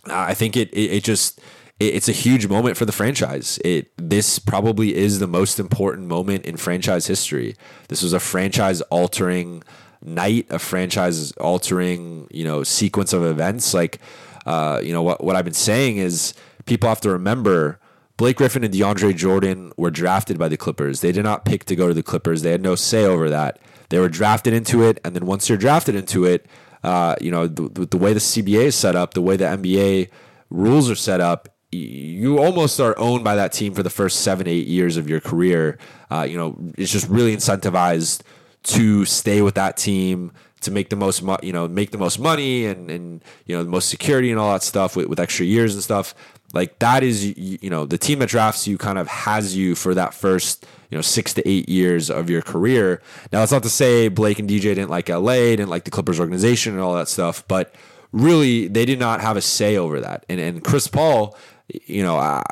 uh, 0.09 0.15
I 0.15 0.33
think 0.33 0.57
it, 0.57 0.73
it, 0.73 0.91
it 0.93 1.05
just 1.05 1.39
it, 1.79 1.95
it's 1.95 2.09
a 2.09 2.13
huge 2.13 2.47
moment 2.47 2.79
for 2.79 2.87
the 2.87 2.93
franchise. 2.93 3.59
It 3.63 3.93
this 3.99 4.39
probably 4.39 4.97
is 4.97 5.19
the 5.19 5.27
most 5.27 5.61
important 5.61 6.09
moment 6.09 6.47
in 6.47 6.57
franchise 6.57 7.07
history. 7.07 7.57
This 7.89 8.03
was 8.03 8.15
a 8.15 8.19
franchise 8.19 8.81
altering 8.83 9.63
night, 10.03 10.47
a 10.49 10.59
franchise 10.59 11.33
altering, 11.33 12.27
you 12.31 12.45
know, 12.45 12.63
sequence 12.65 13.13
of 13.13 13.23
events 13.23 13.75
like 13.75 13.99
uh, 14.47 14.81
you 14.83 14.95
know 14.95 15.03
what 15.03 15.23
what 15.23 15.37
I've 15.37 15.45
been 15.45 15.53
saying 15.53 15.99
is 15.99 16.33
people 16.65 16.89
have 16.89 17.03
to 17.03 17.11
remember 17.11 17.79
Blake 18.17 18.39
Griffin 18.39 18.65
and 18.65 18.73
DeAndre 18.73 19.15
Jordan 19.15 19.73
were 19.77 19.91
drafted 19.91 20.39
by 20.39 20.49
the 20.49 20.57
Clippers. 20.57 21.03
They 21.03 21.13
did 21.13 21.25
not 21.25 21.45
pick 21.45 21.67
to 21.67 21.77
go 21.77 21.87
to 21.87 21.93
the 21.93 22.03
Clippers. 22.03 22.41
They 22.41 22.53
had 22.53 22.63
no 22.63 22.77
say 22.77 23.05
over 23.05 23.29
that. 23.29 23.59
They 23.91 23.99
were 23.99 24.09
drafted 24.09 24.55
into 24.55 24.83
it, 24.83 24.99
and 25.05 25.15
then 25.15 25.27
once 25.27 25.51
you're 25.51 25.59
drafted 25.59 25.95
into 25.95 26.25
it, 26.25 26.47
uh, 26.89 27.17
you 27.21 27.31
know 27.31 27.47
the, 27.47 27.87
the 27.87 27.99
way 27.99 28.13
the 28.13 28.21
CBA 28.21 28.65
is 28.65 28.75
set 28.75 28.97
up, 28.97 29.15
the 29.15 29.23
way 29.23 29.37
the 29.37 29.45
NBA 29.45 30.11
rules 30.49 30.91
are 30.91 30.95
set 30.95 31.21
up, 31.21 31.49
you 31.71 32.39
almost 32.39 32.81
are 32.81 32.99
owned 32.99 33.25
by 33.25 33.37
that 33.37 33.53
team 33.53 33.75
for 33.75 33.83
the 33.83 33.91
first 33.91 34.21
seven, 34.21 34.49
eight 34.49 34.67
years 34.67 34.97
of 34.97 35.09
your 35.09 35.21
career. 35.21 35.79
Uh, 36.11 36.27
you 36.29 36.39
know, 36.39 36.57
it's 36.79 36.91
just 36.91 37.07
really 37.09 37.37
incentivized 37.37 38.23
to 38.63 39.05
stay 39.05 39.43
with 39.43 39.55
that 39.55 39.77
team 39.77 40.33
to 40.63 40.71
make 40.71 40.89
the 40.89 40.97
most, 40.97 41.23
mo- 41.23 41.39
you 41.43 41.53
know, 41.53 41.69
make 41.69 41.91
the 41.91 41.99
most 41.99 42.19
money 42.19 42.65
and 42.65 42.91
and 42.91 43.23
you 43.45 43.55
know 43.55 43.63
the 43.63 43.71
most 43.71 43.91
security 43.91 44.31
and 44.31 44.41
all 44.41 44.53
that 44.53 44.63
stuff 44.63 44.97
with, 44.97 45.07
with 45.07 45.21
extra 45.21 45.45
years 45.45 45.75
and 45.75 45.83
stuff. 45.83 46.15
Like 46.53 46.79
that 46.79 47.03
is, 47.03 47.39
you 47.39 47.69
know, 47.69 47.85
the 47.85 47.99
team 47.99 48.21
that 48.21 48.31
drafts 48.31 48.67
you 48.67 48.79
kind 48.79 48.99
of 48.99 49.07
has 49.07 49.55
you 49.55 49.75
for 49.75 49.95
that 49.95 50.15
first, 50.15 50.67
you 50.91 50.97
know, 50.97 51.03
six 51.03 51.35
to 51.35 51.47
eight 51.47 51.69
years 51.69 52.11
of 52.11 52.31
your 52.31 52.41
career. 52.41 53.03
Now, 53.33 53.41
that's 53.41 53.53
not 53.53 53.63
to 53.65 53.71
say 53.71 54.09
Blake 54.09 54.39
and 54.39 54.49
DJ 54.49 54.63
didn't 54.63 54.89
like 54.89 55.11
LA, 55.11 55.35
didn't 55.35 55.69
like 55.69 55.85
the 55.85 55.91
Clippers 55.91 56.19
organization 56.19 56.73
and 56.73 56.83
all 56.83 56.95
that 56.95 57.09
stuff, 57.09 57.47
but 57.49 57.75
really 58.13 58.69
they 58.69 58.85
did 58.85 58.99
not 58.99 59.21
have 59.21 59.37
a 59.37 59.43
say 59.43 59.77
over 59.77 60.01
that. 60.01 60.25
And 60.29 60.41
and 60.41 60.65
Chris 60.65 60.89
Paul, 60.89 61.37
you 61.69 62.03
know, 62.03 62.17
I, 62.17 62.43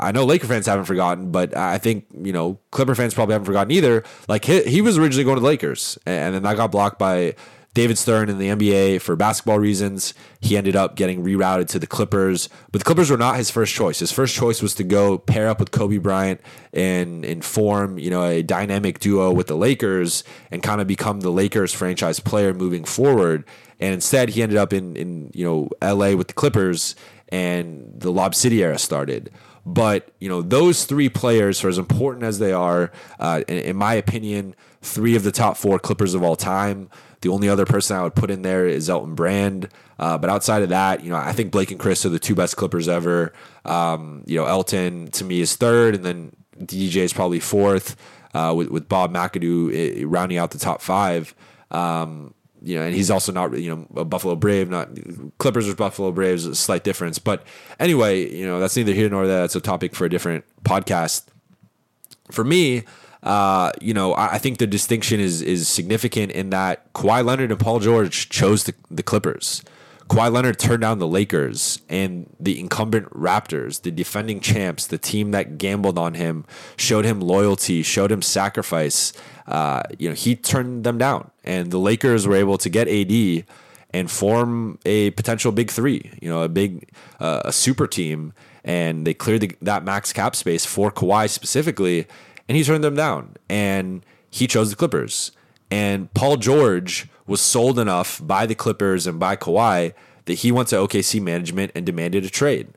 I 0.00 0.12
know 0.12 0.24
Laker 0.24 0.46
fans 0.46 0.66
haven't 0.66 0.86
forgotten, 0.86 1.30
but 1.30 1.56
I 1.56 1.78
think 1.78 2.06
you 2.12 2.32
know 2.32 2.58
Clipper 2.72 2.94
fans 2.94 3.14
probably 3.14 3.34
haven't 3.34 3.46
forgotten 3.46 3.70
either. 3.70 4.02
Like 4.28 4.44
he, 4.44 4.62
he 4.64 4.80
was 4.80 4.98
originally 4.98 5.24
going 5.24 5.36
to 5.36 5.40
the 5.40 5.46
Lakers, 5.46 5.98
and 6.06 6.34
then 6.34 6.42
that 6.42 6.56
got 6.56 6.72
blocked 6.72 6.98
by 6.98 7.34
David 7.76 7.98
Stern 7.98 8.30
in 8.30 8.38
the 8.38 8.48
NBA 8.48 9.02
for 9.02 9.16
basketball 9.16 9.58
reasons. 9.58 10.14
He 10.40 10.56
ended 10.56 10.74
up 10.74 10.96
getting 10.96 11.22
rerouted 11.22 11.68
to 11.68 11.78
the 11.78 11.86
Clippers, 11.86 12.48
but 12.72 12.78
the 12.78 12.86
Clippers 12.86 13.10
were 13.10 13.18
not 13.18 13.36
his 13.36 13.50
first 13.50 13.74
choice. 13.74 13.98
His 13.98 14.10
first 14.10 14.34
choice 14.34 14.62
was 14.62 14.74
to 14.76 14.82
go 14.82 15.18
pair 15.18 15.46
up 15.46 15.60
with 15.60 15.72
Kobe 15.72 15.98
Bryant 15.98 16.40
and 16.72 17.22
and 17.22 17.44
form, 17.44 17.98
you 17.98 18.08
know, 18.08 18.24
a 18.24 18.42
dynamic 18.42 18.98
duo 18.98 19.30
with 19.30 19.48
the 19.48 19.58
Lakers 19.58 20.24
and 20.50 20.62
kind 20.62 20.80
of 20.80 20.86
become 20.86 21.20
the 21.20 21.28
Lakers 21.28 21.74
franchise 21.74 22.18
player 22.18 22.54
moving 22.54 22.82
forward. 22.82 23.44
And 23.78 23.92
instead, 23.92 24.30
he 24.30 24.42
ended 24.42 24.56
up 24.56 24.72
in 24.72 24.96
in 24.96 25.30
you 25.34 25.44
know 25.44 25.68
LA 25.82 26.16
with 26.16 26.28
the 26.28 26.34
Clippers, 26.34 26.96
and 27.28 27.92
the 27.94 28.10
Lob 28.10 28.34
City 28.34 28.62
era 28.62 28.78
started. 28.78 29.30
But 29.66 30.12
you 30.18 30.30
know 30.30 30.40
those 30.40 30.86
three 30.86 31.10
players, 31.10 31.60
for 31.60 31.68
as 31.68 31.76
important 31.76 32.24
as 32.24 32.38
they 32.38 32.52
are, 32.52 32.90
uh, 33.20 33.42
in, 33.46 33.58
in 33.58 33.76
my 33.76 33.92
opinion, 33.92 34.54
three 34.80 35.14
of 35.14 35.24
the 35.24 35.32
top 35.32 35.58
four 35.58 35.78
Clippers 35.78 36.14
of 36.14 36.22
all 36.22 36.36
time. 36.36 36.88
The 37.26 37.32
only 37.32 37.48
other 37.48 37.66
person 37.66 37.96
I 37.96 38.04
would 38.04 38.14
put 38.14 38.30
in 38.30 38.42
there 38.42 38.68
is 38.68 38.88
Elton 38.88 39.16
Brand. 39.16 39.68
Uh, 39.98 40.16
but 40.16 40.30
outside 40.30 40.62
of 40.62 40.68
that, 40.68 41.02
you 41.02 41.10
know, 41.10 41.16
I 41.16 41.32
think 41.32 41.50
Blake 41.50 41.72
and 41.72 41.80
Chris 41.80 42.06
are 42.06 42.08
the 42.08 42.20
two 42.20 42.36
best 42.36 42.56
Clippers 42.56 42.88
ever. 42.88 43.32
Um, 43.64 44.22
you 44.26 44.36
know, 44.36 44.44
Elton 44.46 45.10
to 45.10 45.24
me 45.24 45.40
is 45.40 45.56
third, 45.56 45.96
and 45.96 46.04
then 46.04 46.36
DJ 46.56 46.98
is 46.98 47.12
probably 47.12 47.40
fourth, 47.40 47.96
uh, 48.32 48.54
with, 48.56 48.68
with 48.70 48.88
Bob 48.88 49.12
McAdoo 49.12 50.04
uh, 50.04 50.06
rounding 50.06 50.38
out 50.38 50.52
the 50.52 50.58
top 50.58 50.80
five. 50.80 51.34
Um, 51.72 52.32
you 52.62 52.76
know, 52.76 52.84
and 52.84 52.94
he's 52.94 53.10
also 53.10 53.32
not, 53.32 53.58
you 53.58 53.74
know, 53.74 54.00
a 54.00 54.04
Buffalo 54.04 54.36
Brave, 54.36 54.70
not 54.70 54.88
Clippers 55.38 55.68
or 55.68 55.74
Buffalo 55.74 56.12
Braves, 56.12 56.46
a 56.46 56.54
slight 56.54 56.84
difference. 56.84 57.18
But 57.18 57.42
anyway, 57.80 58.32
you 58.32 58.46
know, 58.46 58.60
that's 58.60 58.76
neither 58.76 58.92
here 58.92 59.08
nor 59.10 59.26
there. 59.26 59.42
It's 59.42 59.56
a 59.56 59.60
topic 59.60 59.96
for 59.96 60.04
a 60.04 60.08
different 60.08 60.44
podcast. 60.62 61.24
For 62.30 62.44
me, 62.44 62.84
uh, 63.22 63.72
you 63.80 63.94
know, 63.94 64.12
I, 64.12 64.34
I, 64.34 64.38
think 64.38 64.58
the 64.58 64.66
distinction 64.66 65.20
is 65.20 65.42
is 65.42 65.68
significant 65.68 66.32
in 66.32 66.50
that 66.50 66.92
Kawhi 66.92 67.24
Leonard 67.24 67.50
and 67.50 67.58
Paul 67.58 67.80
George 67.80 68.28
chose 68.28 68.64
the, 68.64 68.74
the 68.90 69.02
Clippers. 69.02 69.62
Kawhi 70.08 70.30
Leonard 70.30 70.58
turned 70.58 70.82
down 70.82 71.00
the 71.00 71.06
Lakers 71.06 71.80
and 71.88 72.30
the 72.38 72.60
incumbent 72.60 73.10
Raptors, 73.10 73.82
the 73.82 73.90
defending 73.90 74.38
champs, 74.38 74.86
the 74.86 74.98
team 74.98 75.32
that 75.32 75.58
gambled 75.58 75.98
on 75.98 76.14
him, 76.14 76.44
showed 76.76 77.04
him 77.04 77.20
loyalty, 77.20 77.82
showed 77.82 78.12
him 78.12 78.22
sacrifice. 78.22 79.12
Uh, 79.48 79.82
you 79.98 80.08
know, 80.08 80.14
he 80.14 80.36
turned 80.36 80.84
them 80.84 80.98
down, 80.98 81.30
and 81.42 81.72
the 81.72 81.78
Lakers 81.78 82.26
were 82.26 82.36
able 82.36 82.58
to 82.58 82.68
get 82.68 82.86
AD 82.86 83.44
and 83.90 84.10
form 84.10 84.78
a 84.84 85.10
potential 85.12 85.50
big 85.50 85.70
three. 85.70 86.12
You 86.22 86.28
know, 86.30 86.42
a 86.42 86.48
big, 86.48 86.88
uh, 87.18 87.42
a 87.44 87.52
super 87.52 87.88
team, 87.88 88.32
and 88.62 89.04
they 89.06 89.14
cleared 89.14 89.40
the, 89.40 89.56
that 89.62 89.82
max 89.82 90.12
cap 90.12 90.36
space 90.36 90.64
for 90.64 90.92
Kawhi 90.92 91.28
specifically 91.28 92.06
and 92.48 92.56
he 92.56 92.64
turned 92.64 92.84
them 92.84 92.94
down. 92.94 93.36
And 93.48 94.04
he 94.30 94.46
chose 94.46 94.70
the 94.70 94.76
Clippers. 94.76 95.32
And 95.70 96.12
Paul 96.14 96.36
George 96.36 97.08
was 97.26 97.40
sold 97.40 97.78
enough 97.78 98.20
by 98.24 98.46
the 98.46 98.54
Clippers 98.54 99.06
and 99.06 99.18
by 99.18 99.36
Kawhi 99.36 99.94
that 100.26 100.34
he 100.34 100.52
went 100.52 100.68
to 100.68 100.76
OKC 100.76 101.20
management 101.20 101.72
and 101.74 101.84
demanded 101.84 102.24
a 102.24 102.30
trade. 102.30 102.68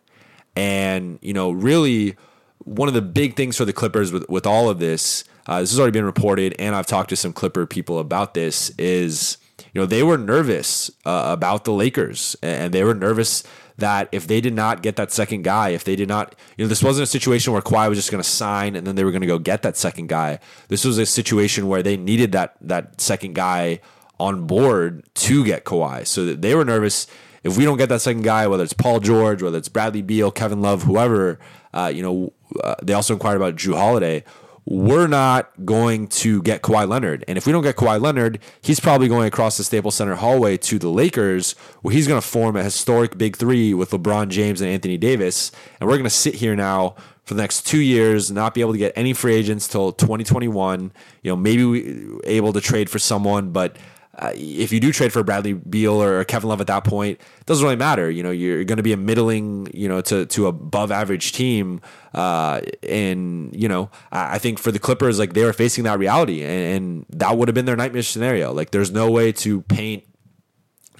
And, 0.55 1.19
you 1.21 1.33
know, 1.33 1.51
really 1.51 2.15
one 2.59 2.87
of 2.87 2.93
the 2.93 3.01
big 3.01 3.35
things 3.35 3.57
for 3.57 3.65
the 3.65 3.73
Clippers 3.73 4.11
with, 4.11 4.27
with 4.29 4.45
all 4.45 4.69
of 4.69 4.79
this, 4.79 5.23
uh, 5.47 5.61
this 5.61 5.71
has 5.71 5.79
already 5.79 5.93
been 5.93 6.05
reported, 6.05 6.55
and 6.59 6.75
I've 6.75 6.85
talked 6.85 7.09
to 7.09 7.15
some 7.15 7.33
Clipper 7.33 7.65
people 7.65 7.99
about 7.99 8.33
this, 8.33 8.71
is, 8.77 9.37
you 9.73 9.81
know, 9.81 9.85
they 9.85 10.03
were 10.03 10.17
nervous 10.17 10.91
uh, 11.05 11.25
about 11.27 11.63
the 11.63 11.71
Lakers 11.71 12.35
and 12.41 12.73
they 12.73 12.83
were 12.83 12.93
nervous 12.93 13.43
that 13.79 14.09
if 14.11 14.27
they 14.27 14.41
did 14.41 14.53
not 14.53 14.81
get 14.81 14.95
that 14.95 15.11
second 15.11 15.43
guy, 15.43 15.69
if 15.69 15.83
they 15.83 15.95
did 15.95 16.07
not, 16.07 16.35
you 16.57 16.65
know, 16.65 16.69
this 16.69 16.83
wasn't 16.83 17.03
a 17.03 17.07
situation 17.07 17.53
where 17.53 17.61
Kawhi 17.61 17.89
was 17.89 17.97
just 17.97 18.11
going 18.11 18.23
to 18.23 18.29
sign 18.29 18.75
and 18.75 18.85
then 18.85 18.95
they 18.95 19.03
were 19.03 19.11
going 19.11 19.21
to 19.21 19.27
go 19.27 19.39
get 19.39 19.61
that 19.63 19.77
second 19.77 20.07
guy. 20.07 20.39
This 20.67 20.85
was 20.85 20.97
a 20.97 21.05
situation 21.05 21.67
where 21.67 21.83
they 21.83 21.97
needed 21.97 22.31
that 22.33 22.55
that 22.61 22.99
second 23.01 23.35
guy 23.35 23.79
on 24.19 24.45
board 24.45 25.03
to 25.15 25.45
get 25.45 25.65
Kawhi. 25.65 26.05
So 26.05 26.25
that 26.25 26.41
they 26.41 26.55
were 26.55 26.65
nervous 26.65 27.07
if 27.43 27.57
we 27.57 27.63
don't 27.63 27.77
get 27.77 27.89
that 27.89 28.01
second 28.01 28.23
guy, 28.23 28.47
whether 28.47 28.63
it's 28.63 28.73
Paul 28.73 28.99
George, 28.99 29.41
whether 29.41 29.57
it's 29.57 29.69
Bradley 29.69 30.01
Beal, 30.01 30.31
Kevin 30.31 30.61
Love, 30.61 30.83
whoever. 30.83 31.39
Uh, 31.73 31.91
you 31.93 32.01
know, 32.01 32.33
uh, 32.63 32.75
they 32.81 32.93
also 32.93 33.13
inquired 33.13 33.37
about 33.37 33.55
Jrue 33.55 33.75
Holiday 33.75 34.23
we're 34.69 35.07
not 35.07 35.49
going 35.65 36.05
to 36.07 36.43
get 36.43 36.61
Kawhi 36.61 36.87
Leonard. 36.87 37.25
And 37.27 37.39
if 37.39 37.47
we 37.47 37.51
don't 37.51 37.63
get 37.63 37.75
Kawhi 37.75 37.99
Leonard, 37.99 38.37
he's 38.61 38.79
probably 38.79 39.07
going 39.07 39.27
across 39.27 39.57
the 39.57 39.63
Staples 39.63 39.95
Center 39.95 40.13
hallway 40.13 40.57
to 40.57 40.77
the 40.77 40.89
Lakers, 40.89 41.53
where 41.81 41.91
he's 41.91 42.07
going 42.07 42.21
to 42.21 42.27
form 42.27 42.55
a 42.55 42.61
historic 42.61 43.17
big 43.17 43.35
three 43.35 43.73
with 43.73 43.89
LeBron 43.89 44.29
James 44.29 44.61
and 44.61 44.69
Anthony 44.69 44.95
Davis. 44.95 45.51
And 45.79 45.89
we're 45.89 45.95
going 45.95 46.03
to 46.03 46.11
sit 46.11 46.35
here 46.35 46.55
now 46.55 46.95
for 47.23 47.33
the 47.33 47.41
next 47.41 47.65
two 47.65 47.81
years, 47.81 48.29
not 48.29 48.53
be 48.53 48.61
able 48.61 48.73
to 48.73 48.77
get 48.77 48.93
any 48.95 49.11
free 49.11 49.33
agents 49.33 49.67
till 49.67 49.91
2021. 49.91 50.91
You 51.23 51.31
know, 51.31 51.35
maybe 51.35 51.65
we 51.65 52.19
able 52.25 52.53
to 52.53 52.61
trade 52.61 52.91
for 52.91 52.99
someone, 52.99 53.51
but 53.51 53.75
uh, 54.19 54.33
if 54.35 54.71
you 54.73 54.79
do 54.79 54.91
trade 54.91 55.13
for 55.13 55.23
Bradley 55.23 55.53
Beal 55.53 56.01
or 56.01 56.23
Kevin 56.25 56.49
Love 56.49 56.61
at 56.61 56.67
that 56.67 56.83
point, 56.83 57.19
it 57.39 57.45
doesn't 57.45 57.63
really 57.63 57.75
matter. 57.75 58.11
You 58.11 58.21
know, 58.21 58.31
you're 58.31 58.65
going 58.65 58.77
to 58.77 58.83
be 58.83 58.91
a 58.91 58.97
middling, 58.97 59.71
you 59.73 59.87
know, 59.87 60.01
to 60.01 60.25
to 60.27 60.47
above 60.47 60.91
average 60.91 61.31
team. 61.31 61.81
Uh, 62.13 62.61
and 62.83 63.55
you 63.55 63.67
know, 63.67 63.89
I, 64.11 64.39
think 64.39 64.59
for 64.59 64.71
the 64.71 64.79
Clippers, 64.79 65.19
like 65.19 65.33
they 65.33 65.43
were 65.43 65.53
facing 65.53 65.83
that 65.83 65.99
reality, 65.99 66.43
and, 66.43 66.51
and 66.51 67.05
that 67.09 67.37
would 67.37 67.47
have 67.47 67.55
been 67.55 67.65
their 67.65 67.75
nightmare 67.75 68.03
scenario. 68.03 68.51
Like, 68.51 68.71
there's 68.71 68.91
no 68.91 69.11
way 69.11 69.31
to 69.33 69.61
paint 69.63 70.03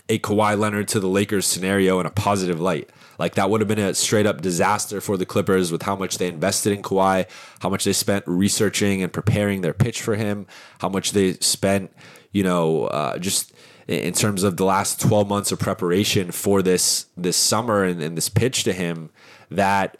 a 0.07 0.19
Kawhi 0.19 0.57
Leonard 0.57 0.87
to 0.89 0.99
the 0.99 1.07
Lakers 1.07 1.45
scenario 1.45 1.99
in 1.99 2.05
a 2.05 2.11
positive 2.11 2.59
light. 2.59 2.89
Like 3.19 3.35
that 3.35 3.49
would 3.49 3.59
have 3.61 3.67
been 3.67 3.79
a 3.79 3.93
straight 3.93 4.25
up 4.25 4.41
disaster 4.41 5.01
for 5.01 5.17
the 5.17 5.25
Clippers 5.25 5.71
with 5.71 5.81
how 5.81 5.95
much 5.95 6.17
they 6.17 6.27
invested 6.27 6.71
in 6.73 6.81
Kawhi, 6.81 7.27
how 7.59 7.69
much 7.69 7.83
they 7.83 7.93
spent 7.93 8.23
researching 8.25 9.03
and 9.03 9.11
preparing 9.11 9.61
their 9.61 9.73
pitch 9.73 10.01
for 10.01 10.15
him, 10.15 10.47
how 10.79 10.89
much 10.89 11.11
they 11.11 11.33
spent 11.33 11.91
you 12.31 12.43
know, 12.43 12.85
uh, 12.85 13.17
just 13.17 13.53
in 13.87 14.13
terms 14.13 14.43
of 14.43 14.57
the 14.57 14.65
last 14.65 15.01
12 15.01 15.27
months 15.27 15.51
of 15.51 15.59
preparation 15.59 16.31
for 16.31 16.61
this 16.61 17.07
this 17.17 17.35
summer 17.35 17.83
and, 17.83 18.01
and 18.01 18.15
this 18.15 18.29
pitch 18.29 18.63
to 18.63 18.73
him 18.73 19.09
that 19.49 19.97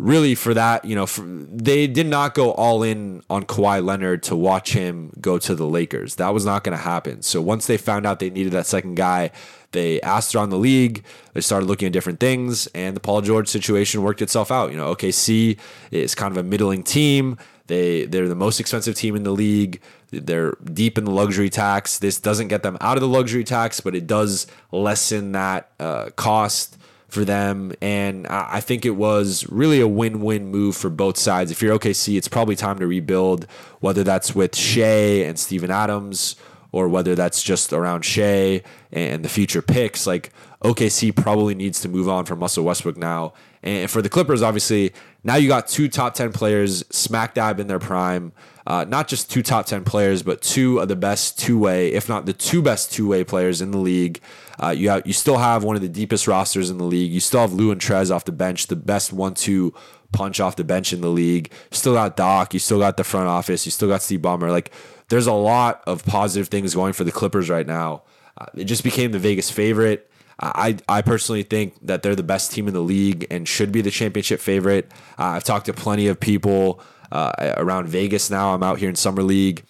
really 0.00 0.34
for 0.34 0.54
that, 0.54 0.84
you 0.84 0.94
know, 0.94 1.06
for, 1.06 1.22
they 1.22 1.86
did 1.86 2.06
not 2.06 2.34
go 2.34 2.52
all 2.52 2.82
in 2.82 3.22
on 3.28 3.44
Kawhi 3.44 3.84
Leonard 3.84 4.22
to 4.24 4.36
watch 4.36 4.72
him 4.72 5.12
go 5.20 5.38
to 5.38 5.54
the 5.54 5.66
Lakers. 5.66 6.16
That 6.16 6.32
was 6.32 6.44
not 6.44 6.64
going 6.64 6.76
to 6.76 6.82
happen. 6.82 7.22
So 7.22 7.42
once 7.42 7.66
they 7.66 7.76
found 7.76 8.06
out 8.06 8.18
they 8.18 8.30
needed 8.30 8.52
that 8.52 8.66
second 8.66 8.94
guy, 8.94 9.30
they 9.72 10.00
asked 10.00 10.34
around 10.34 10.50
the 10.50 10.56
league. 10.56 11.04
They 11.34 11.42
started 11.42 11.66
looking 11.66 11.86
at 11.86 11.92
different 11.92 12.18
things, 12.18 12.66
and 12.68 12.96
the 12.96 13.00
Paul 13.00 13.20
George 13.20 13.48
situation 13.48 14.02
worked 14.02 14.22
itself 14.22 14.50
out. 14.50 14.70
You 14.70 14.76
know, 14.76 14.94
OKC 14.94 15.58
is 15.90 16.14
kind 16.14 16.32
of 16.32 16.38
a 16.38 16.48
middling 16.48 16.82
team. 16.82 17.36
They 17.66 18.06
they're 18.06 18.28
the 18.28 18.34
most 18.34 18.58
expensive 18.58 18.96
team 18.96 19.14
in 19.14 19.22
the 19.22 19.30
league. 19.30 19.80
They're 20.10 20.56
deep 20.64 20.98
in 20.98 21.04
the 21.04 21.12
luxury 21.12 21.50
tax. 21.50 21.98
This 21.98 22.18
doesn't 22.18 22.48
get 22.48 22.64
them 22.64 22.76
out 22.80 22.96
of 22.96 23.00
the 23.00 23.08
luxury 23.08 23.44
tax, 23.44 23.80
but 23.80 23.94
it 23.94 24.08
does 24.08 24.48
lessen 24.72 25.32
that 25.32 25.70
uh, 25.78 26.10
cost 26.16 26.76
for 27.10 27.24
them. 27.24 27.72
And 27.80 28.26
I 28.26 28.60
think 28.60 28.84
it 28.84 28.96
was 28.96 29.46
really 29.48 29.80
a 29.80 29.88
win 29.88 30.20
win 30.20 30.46
move 30.46 30.76
for 30.76 30.90
both 30.90 31.16
sides. 31.16 31.50
If 31.50 31.62
you're 31.62 31.78
OKC, 31.78 32.16
it's 32.16 32.28
probably 32.28 32.56
time 32.56 32.78
to 32.78 32.86
rebuild, 32.86 33.46
whether 33.80 34.04
that's 34.04 34.34
with 34.34 34.56
Shai 34.56 35.24
and 35.24 35.38
Steven 35.38 35.70
Adams 35.70 36.36
or 36.72 36.88
whether 36.88 37.14
that's 37.14 37.42
just 37.42 37.72
around 37.72 38.04
Shai 38.04 38.62
and 38.92 39.24
the 39.24 39.28
future 39.28 39.62
picks. 39.62 40.06
Like 40.06 40.32
OKC 40.62 41.14
probably 41.14 41.54
needs 41.54 41.80
to 41.80 41.88
move 41.88 42.08
on 42.08 42.24
from 42.24 42.40
Russell 42.40 42.64
Westbrook 42.64 42.96
now. 42.96 43.32
And 43.62 43.90
for 43.90 44.00
the 44.00 44.08
Clippers, 44.08 44.42
obviously, 44.42 44.92
now 45.24 45.36
you 45.36 45.48
got 45.48 45.68
two 45.68 45.88
top 45.88 46.14
10 46.14 46.32
players 46.32 46.84
smack 46.90 47.34
dab 47.34 47.60
in 47.60 47.66
their 47.66 47.78
prime. 47.78 48.32
Uh, 48.70 48.84
not 48.84 49.08
just 49.08 49.28
two 49.28 49.42
top 49.42 49.66
10 49.66 49.82
players, 49.82 50.22
but 50.22 50.40
two 50.40 50.78
of 50.78 50.86
the 50.86 50.94
best 50.94 51.36
two 51.36 51.58
way, 51.58 51.92
if 51.92 52.08
not 52.08 52.24
the 52.24 52.32
two 52.32 52.62
best 52.62 52.92
two 52.92 53.08
way 53.08 53.24
players 53.24 53.60
in 53.60 53.72
the 53.72 53.78
league. 53.78 54.20
Uh, 54.62 54.68
you 54.68 54.88
have, 54.88 55.04
you 55.04 55.12
still 55.12 55.38
have 55.38 55.64
one 55.64 55.74
of 55.74 55.82
the 55.82 55.88
deepest 55.88 56.28
rosters 56.28 56.70
in 56.70 56.78
the 56.78 56.84
league. 56.84 57.10
You 57.10 57.18
still 57.18 57.40
have 57.40 57.52
Lou 57.52 57.72
and 57.72 57.80
Trez 57.80 58.14
off 58.14 58.26
the 58.26 58.30
bench, 58.30 58.68
the 58.68 58.76
best 58.76 59.12
one 59.12 59.34
two 59.34 59.74
punch 60.12 60.38
off 60.38 60.54
the 60.54 60.62
bench 60.62 60.92
in 60.92 61.00
the 61.00 61.08
league. 61.08 61.50
You 61.72 61.76
still 61.78 61.94
got 61.94 62.16
Doc. 62.16 62.54
You 62.54 62.60
still 62.60 62.78
got 62.78 62.96
the 62.96 63.02
front 63.02 63.26
office. 63.26 63.66
You 63.66 63.72
still 63.72 63.88
got 63.88 64.02
Steve 64.02 64.20
Ballmer. 64.20 64.50
Like 64.50 64.70
there's 65.08 65.26
a 65.26 65.32
lot 65.32 65.82
of 65.88 66.06
positive 66.06 66.46
things 66.46 66.72
going 66.72 66.92
for 66.92 67.02
the 67.02 67.10
Clippers 67.10 67.50
right 67.50 67.66
now. 67.66 68.04
Uh, 68.38 68.46
it 68.54 68.66
just 68.66 68.84
became 68.84 69.10
the 69.10 69.18
Vegas 69.18 69.50
favorite. 69.50 70.08
I, 70.38 70.76
I 70.88 71.02
personally 71.02 71.42
think 71.42 71.74
that 71.84 72.04
they're 72.04 72.14
the 72.14 72.22
best 72.22 72.52
team 72.52 72.68
in 72.68 72.72
the 72.72 72.80
league 72.80 73.26
and 73.32 73.48
should 73.48 73.72
be 73.72 73.82
the 73.82 73.90
championship 73.90 74.38
favorite. 74.38 74.92
Uh, 75.18 75.24
I've 75.24 75.44
talked 75.44 75.66
to 75.66 75.74
plenty 75.74 76.06
of 76.06 76.20
people 76.20 76.80
uh, 77.12 77.54
around 77.56 77.88
Vegas 77.88 78.30
now. 78.30 78.54
I'm 78.54 78.62
out 78.62 78.78
here 78.78 78.88
in 78.88 78.96
Summer 78.96 79.22
League 79.22 79.64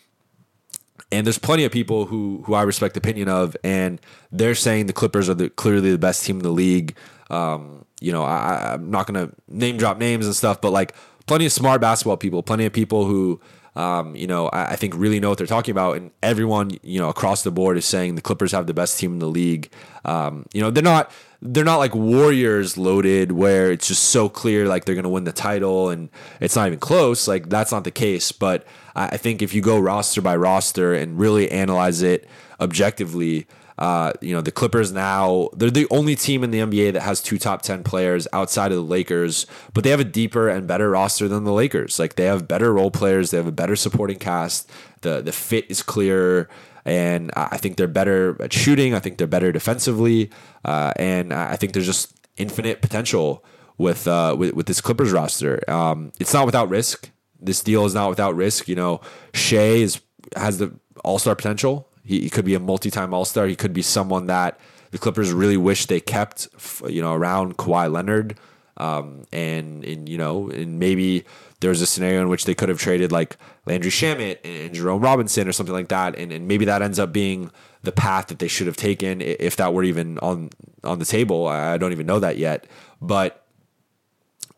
and 1.12 1.26
there's 1.26 1.38
plenty 1.38 1.64
of 1.64 1.72
people 1.72 2.06
who 2.06 2.42
who 2.46 2.54
I 2.54 2.62
respect 2.62 2.94
the 2.94 3.00
opinion 3.00 3.28
of, 3.28 3.56
and 3.64 4.00
they're 4.30 4.54
saying 4.54 4.86
the 4.86 4.92
Clippers 4.92 5.28
are 5.28 5.34
the 5.34 5.50
clearly 5.50 5.90
the 5.90 5.98
best 5.98 6.24
team 6.24 6.36
in 6.36 6.42
the 6.42 6.50
league. 6.50 6.96
Um, 7.30 7.84
you 8.00 8.12
know, 8.12 8.22
I, 8.22 8.74
I'm 8.74 8.90
not 8.90 9.06
gonna 9.06 9.30
name 9.48 9.76
drop 9.76 9.98
names 9.98 10.26
and 10.26 10.34
stuff, 10.34 10.60
but 10.60 10.70
like 10.70 10.94
plenty 11.26 11.46
of 11.46 11.52
smart 11.52 11.80
basketball 11.80 12.16
people, 12.16 12.42
plenty 12.42 12.66
of 12.66 12.72
people 12.72 13.04
who. 13.06 13.40
Um, 13.76 14.16
you 14.16 14.26
know, 14.26 14.48
I, 14.48 14.72
I, 14.72 14.76
think 14.76 14.94
really 14.96 15.20
know 15.20 15.28
what 15.28 15.38
they're 15.38 15.46
talking 15.46 15.70
about, 15.70 15.96
and 15.96 16.10
everyone, 16.24 16.72
you 16.82 16.98
know, 16.98 17.08
across 17.08 17.44
the 17.44 17.52
board 17.52 17.76
is 17.76 17.86
saying 17.86 18.16
the 18.16 18.20
Clippers 18.20 18.50
have 18.50 18.66
the 18.66 18.74
best 18.74 18.98
team 18.98 19.12
in 19.12 19.18
the 19.20 19.28
league. 19.28 19.70
Um, 20.04 20.46
you 20.52 20.60
know, 20.60 20.72
they're 20.72 20.82
not 20.82 21.12
they're 21.42 21.64
not 21.64 21.78
like 21.78 21.94
Warriors 21.94 22.76
loaded 22.76 23.32
where 23.32 23.72
it's 23.72 23.88
just 23.88 24.04
so 24.04 24.28
clear 24.28 24.68
like 24.68 24.84
they're 24.84 24.94
gonna 24.94 25.08
win 25.08 25.24
the 25.24 25.32
title 25.32 25.88
and 25.88 26.10
it's 26.40 26.56
not 26.56 26.66
even 26.66 26.78
close. 26.78 27.26
Like 27.26 27.48
that's 27.48 27.72
not 27.72 27.84
the 27.84 27.90
case, 27.90 28.32
but 28.32 28.66
I 28.94 29.16
think 29.16 29.40
if 29.40 29.54
you 29.54 29.62
go 29.62 29.78
roster 29.78 30.20
by 30.20 30.36
roster 30.36 30.92
and 30.92 31.18
really 31.18 31.50
analyze 31.50 32.02
it 32.02 32.28
objectively, 32.60 33.46
uh, 33.78 34.12
you 34.20 34.34
know, 34.34 34.42
the 34.42 34.52
Clippers 34.52 34.92
now, 34.92 35.48
they're 35.54 35.70
the 35.70 35.86
only 35.90 36.14
team 36.14 36.44
in 36.44 36.50
the 36.50 36.58
NBA 36.58 36.92
that 36.92 37.00
has 37.00 37.22
two 37.22 37.38
top 37.38 37.62
10 37.62 37.82
players 37.82 38.28
outside 38.32 38.72
of 38.72 38.76
the 38.76 38.84
Lakers, 38.84 39.46
but 39.72 39.84
they 39.84 39.90
have 39.90 40.00
a 40.00 40.04
deeper 40.04 40.50
and 40.50 40.66
better 40.66 40.90
roster 40.90 41.28
than 41.28 41.44
the 41.44 41.52
Lakers. 41.52 41.98
Like 41.98 42.16
they 42.16 42.24
have 42.24 42.46
better 42.46 42.74
role 42.74 42.90
players, 42.90 43.30
they 43.30 43.38
have 43.38 43.46
a 43.46 43.52
better 43.52 43.76
supporting 43.76 44.18
cast, 44.18 44.70
the, 45.00 45.22
the 45.22 45.32
fit 45.32 45.64
is 45.70 45.82
clearer. 45.82 46.50
And 46.84 47.30
I 47.36 47.56
think 47.56 47.76
they're 47.76 47.88
better 47.88 48.40
at 48.40 48.52
shooting. 48.52 48.94
I 48.94 49.00
think 49.00 49.18
they're 49.18 49.26
better 49.26 49.52
defensively. 49.52 50.30
Uh, 50.64 50.92
and 50.96 51.32
I 51.32 51.56
think 51.56 51.72
there's 51.72 51.86
just 51.86 52.14
infinite 52.36 52.80
potential 52.80 53.44
with, 53.76 54.08
uh, 54.08 54.34
with, 54.38 54.54
with 54.54 54.66
this 54.66 54.80
Clippers 54.80 55.12
roster. 55.12 55.62
Um, 55.70 56.12
it's 56.18 56.32
not 56.32 56.46
without 56.46 56.68
risk 56.68 57.10
this 57.40 57.62
deal 57.62 57.84
is 57.84 57.94
not 57.94 58.08
without 58.10 58.34
risk. 58.34 58.68
You 58.68 58.76
know, 58.76 59.00
Shai 59.32 59.82
is 59.82 60.00
has 60.36 60.58
the 60.58 60.72
All 61.04 61.18
Star 61.18 61.34
potential. 61.34 61.88
He, 62.04 62.20
he, 62.22 62.30
could 62.30 62.44
be 62.44 62.54
a 62.54 62.60
multi 62.60 62.90
time 62.90 63.14
All 63.14 63.24
Star. 63.24 63.46
He 63.46 63.56
could 63.56 63.72
be 63.72 63.82
someone 63.82 64.26
that 64.26 64.58
the 64.90 64.98
Clippers 64.98 65.32
really 65.32 65.56
wish 65.56 65.86
they 65.86 66.00
kept. 66.00 66.48
You 66.88 67.02
know, 67.02 67.14
around 67.14 67.56
Kawhi 67.56 67.90
Leonard, 67.90 68.38
um, 68.76 69.24
and 69.32 70.08
you 70.08 70.18
know, 70.18 70.50
and 70.50 70.78
maybe 70.78 71.24
there's 71.60 71.80
a 71.80 71.86
scenario 71.86 72.22
in 72.22 72.28
which 72.28 72.44
they 72.44 72.54
could 72.54 72.68
have 72.68 72.78
traded 72.78 73.12
like 73.12 73.36
Landry 73.70 73.92
Shamet 73.92 74.38
and 74.42 74.74
Jerome 74.74 75.00
Robinson 75.00 75.46
or 75.46 75.52
something 75.52 75.72
like 75.72 75.88
that, 75.88 76.16
and, 76.16 76.32
and 76.32 76.48
maybe 76.48 76.64
that 76.64 76.82
ends 76.82 76.98
up 76.98 77.12
being 77.12 77.52
the 77.82 77.92
path 77.92 78.26
that 78.26 78.40
they 78.40 78.48
should 78.48 78.66
have 78.66 78.76
taken 78.76 79.20
if 79.20 79.54
that 79.56 79.72
were 79.72 79.84
even 79.84 80.18
on 80.18 80.50
on 80.82 80.98
the 80.98 81.04
table. 81.04 81.46
I 81.46 81.78
don't 81.78 81.92
even 81.92 82.04
know 82.04 82.18
that 82.18 82.36
yet, 82.36 82.66
but 83.00 83.46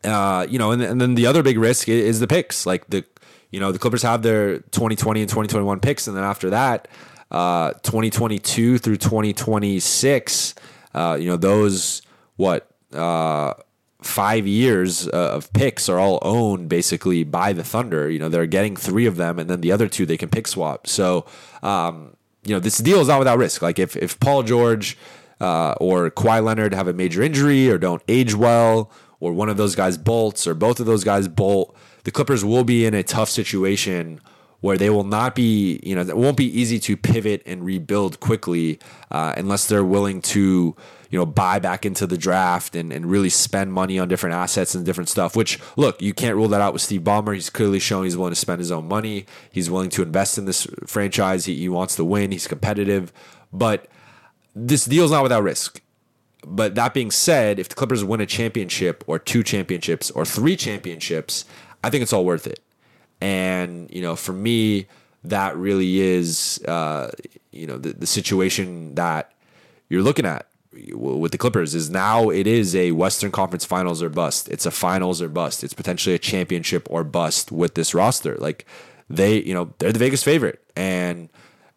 uh, 0.03 0.47
you 0.49 0.57
know, 0.57 0.71
and, 0.71 0.81
and 0.81 0.99
then 0.99 1.13
the 1.13 1.27
other 1.27 1.43
big 1.43 1.59
risk 1.59 1.87
is 1.87 2.19
the 2.19 2.27
picks. 2.27 2.65
Like 2.65 2.89
the, 2.89 3.05
you 3.51 3.59
know, 3.59 3.71
the 3.71 3.77
Clippers 3.77 4.01
have 4.01 4.23
their 4.23 4.59
2020 4.59 5.21
and 5.21 5.29
2021 5.29 5.79
picks, 5.79 6.07
and 6.07 6.17
then 6.17 6.23
after 6.23 6.49
that, 6.49 6.87
uh, 7.29 7.73
2022 7.83 8.79
through 8.79 8.97
2026, 8.97 10.55
uh, 10.95 11.17
you 11.19 11.27
know, 11.27 11.37
those 11.37 12.01
what 12.37 12.67
uh, 12.93 13.53
five 14.05 14.45
years 14.47 15.07
uh, 15.07 15.31
of 15.33 15.51
picks 15.53 15.89
are 15.89 15.99
all 15.99 16.19
owned 16.21 16.69
basically 16.69 17.23
by 17.23 17.53
the 17.53 17.63
Thunder. 17.63 18.09
You 18.09 18.19
know, 18.19 18.29
they're 18.29 18.45
getting 18.45 18.75
three 18.75 19.05
of 19.05 19.15
them, 19.15 19.39
and 19.39 19.49
then 19.49 19.61
the 19.61 19.71
other 19.71 19.87
two 19.87 20.05
they 20.05 20.17
can 20.17 20.29
pick 20.29 20.47
swap. 20.47 20.87
So, 20.87 21.25
um, 21.61 22.15
you 22.43 22.53
know, 22.53 22.59
this 22.59 22.77
deal 22.77 22.99
is 22.99 23.07
not 23.07 23.19
without 23.19 23.37
risk. 23.37 23.61
Like 23.61 23.79
if 23.79 23.95
if 23.95 24.19
Paul 24.19 24.43
George 24.43 24.97
uh, 25.39 25.73
or 25.79 26.09
Kawhi 26.11 26.43
Leonard 26.43 26.73
have 26.73 26.87
a 26.87 26.93
major 26.93 27.21
injury 27.21 27.69
or 27.69 27.77
don't 27.77 28.01
age 28.07 28.35
well 28.35 28.91
or 29.19 29.33
one 29.33 29.49
of 29.49 29.57
those 29.57 29.75
guys 29.75 29.97
bolts 29.97 30.45
or 30.45 30.53
both 30.53 30.79
of 30.79 30.85
those 30.85 31.03
guys 31.03 31.27
bolt, 31.27 31.75
the 32.03 32.11
Clippers 32.11 32.43
will 32.43 32.63
be 32.63 32.85
in 32.85 32.93
a 32.93 33.03
tough 33.03 33.29
situation 33.29 34.19
where 34.63 34.77
they 34.77 34.89
will 34.89 35.03
not 35.03 35.35
be, 35.35 35.77
you 35.83 35.93
know, 35.93 35.99
it 35.99 36.15
won't 36.15 36.37
be 36.37 36.45
easy 36.57 36.79
to 36.79 36.95
pivot 36.95 37.43
and 37.45 37.65
rebuild 37.65 38.21
quickly 38.21 38.79
uh, 39.11 39.33
unless 39.35 39.67
they're 39.67 39.83
willing 39.83 40.21
to, 40.21 40.73
you 41.09 41.19
know, 41.19 41.25
buy 41.25 41.59
back 41.59 41.85
into 41.85 42.07
the 42.07 42.17
draft 42.17 42.73
and, 42.73 42.93
and 42.93 43.05
really 43.11 43.27
spend 43.27 43.73
money 43.73 43.99
on 43.99 44.07
different 44.07 44.33
assets 44.33 44.73
and 44.73 44.85
different 44.85 45.09
stuff. 45.09 45.35
Which, 45.35 45.59
look, 45.75 46.01
you 46.01 46.13
can't 46.13 46.37
rule 46.37 46.47
that 46.47 46.61
out 46.61 46.71
with 46.71 46.81
Steve 46.81 47.01
Ballmer. 47.01 47.33
He's 47.33 47.49
clearly 47.49 47.79
shown 47.79 48.05
he's 48.05 48.15
willing 48.15 48.31
to 48.31 48.39
spend 48.39 48.59
his 48.59 48.71
own 48.71 48.87
money. 48.87 49.25
He's 49.51 49.69
willing 49.69 49.89
to 49.89 50.01
invest 50.01 50.37
in 50.37 50.45
this 50.45 50.65
franchise. 50.87 51.43
He, 51.43 51.57
he 51.57 51.67
wants 51.67 51.97
to 51.97 52.05
win. 52.05 52.31
He's 52.31 52.47
competitive. 52.47 53.11
But 53.51 53.89
this 54.55 54.85
deal's 54.85 55.11
not 55.11 55.23
without 55.23 55.43
risk. 55.43 55.81
But 56.47 56.75
that 56.75 56.93
being 56.93 57.11
said, 57.11 57.59
if 57.59 57.67
the 57.67 57.75
Clippers 57.75 58.05
win 58.05 58.21
a 58.21 58.25
championship 58.25 59.03
or 59.07 59.19
two 59.19 59.43
championships 59.43 60.09
or 60.11 60.23
three 60.23 60.55
championships, 60.55 61.43
I 61.83 61.89
think 61.89 62.01
it's 62.01 62.13
all 62.13 62.23
worth 62.23 62.47
it. 62.47 62.61
And, 63.23 63.89
you 63.89 64.01
know, 64.01 64.17
for 64.17 64.33
me, 64.33 64.87
that 65.23 65.55
really 65.55 66.01
is, 66.01 66.61
uh, 66.67 67.09
you 67.51 67.65
know, 67.65 67.77
the, 67.77 67.93
the 67.93 68.05
situation 68.05 68.95
that 68.95 69.31
you're 69.87 70.01
looking 70.01 70.25
at 70.25 70.45
with 70.91 71.31
the 71.31 71.37
Clippers 71.37 71.73
is 71.73 71.89
now 71.89 72.29
it 72.29 72.47
is 72.47 72.75
a 72.75 72.91
Western 72.91 73.31
Conference 73.31 73.63
Finals 73.63 74.03
or 74.03 74.09
bust. 74.09 74.49
It's 74.49 74.65
a 74.65 74.71
Finals 74.71 75.21
or 75.21 75.29
bust. 75.29 75.63
It's 75.63 75.73
potentially 75.73 76.13
a 76.13 76.19
championship 76.19 76.85
or 76.89 77.05
bust 77.05 77.49
with 77.49 77.75
this 77.75 77.93
roster. 77.93 78.35
Like 78.35 78.65
they, 79.09 79.41
you 79.41 79.53
know, 79.53 79.71
they're 79.77 79.93
the 79.93 79.99
Vegas 79.99 80.21
favorite, 80.21 80.61
and 80.75 81.29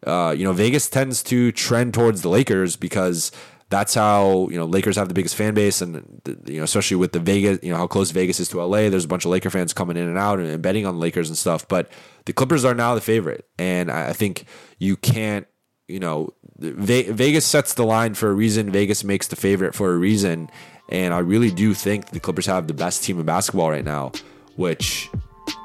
uh, 0.05 0.35
you 0.37 0.43
know 0.43 0.51
Vegas 0.51 0.89
tends 0.89 1.23
to 1.23 1.53
trend 1.53 1.93
towards 1.93 2.23
the 2.23 2.29
Lakers 2.29 2.75
because 2.75 3.31
that's 3.69 3.93
how 3.93 4.47
you 4.49 4.57
know 4.57 4.65
Lakers 4.65 4.95
have 4.95 5.07
the 5.09 5.13
biggest 5.13 5.35
fan 5.35 5.53
base, 5.53 5.81
and 5.81 6.21
you 6.45 6.57
know 6.57 6.63
especially 6.63 6.97
with 6.97 7.11
the 7.11 7.19
Vegas, 7.19 7.59
you 7.61 7.71
know 7.71 7.77
how 7.77 7.87
close 7.87 8.11
Vegas 8.11 8.39
is 8.39 8.47
to 8.49 8.63
LA. 8.63 8.89
There's 8.89 9.05
a 9.05 9.07
bunch 9.07 9.25
of 9.25 9.31
Laker 9.31 9.49
fans 9.49 9.73
coming 9.73 9.97
in 9.97 10.07
and 10.07 10.17
out 10.17 10.39
and 10.39 10.61
betting 10.61 10.85
on 10.85 10.95
the 10.95 11.01
Lakers 11.01 11.29
and 11.29 11.37
stuff. 11.37 11.67
But 11.67 11.91
the 12.25 12.33
Clippers 12.33 12.63
are 12.63 12.73
now 12.73 12.95
the 12.95 13.01
favorite, 13.01 13.47
and 13.57 13.91
I 13.91 14.13
think 14.13 14.45
you 14.79 14.95
can't. 14.95 15.47
You 15.89 15.99
know, 15.99 16.33
Vegas 16.59 17.45
sets 17.45 17.73
the 17.73 17.85
line 17.85 18.13
for 18.13 18.29
a 18.29 18.33
reason. 18.33 18.71
Vegas 18.71 19.05
makes 19.05 19.27
the 19.27 19.37
favorite 19.37 19.73
for 19.73 19.93
a 19.93 19.97
reason, 19.97 20.49
and 20.89 21.13
I 21.13 21.19
really 21.19 21.49
do 21.49 21.73
think 21.73 22.09
the 22.09 22.19
Clippers 22.19 22.45
have 22.45 22.67
the 22.67 22.73
best 22.73 23.03
team 23.03 23.19
in 23.19 23.25
basketball 23.25 23.69
right 23.69 23.85
now, 23.85 24.11
which 24.57 25.09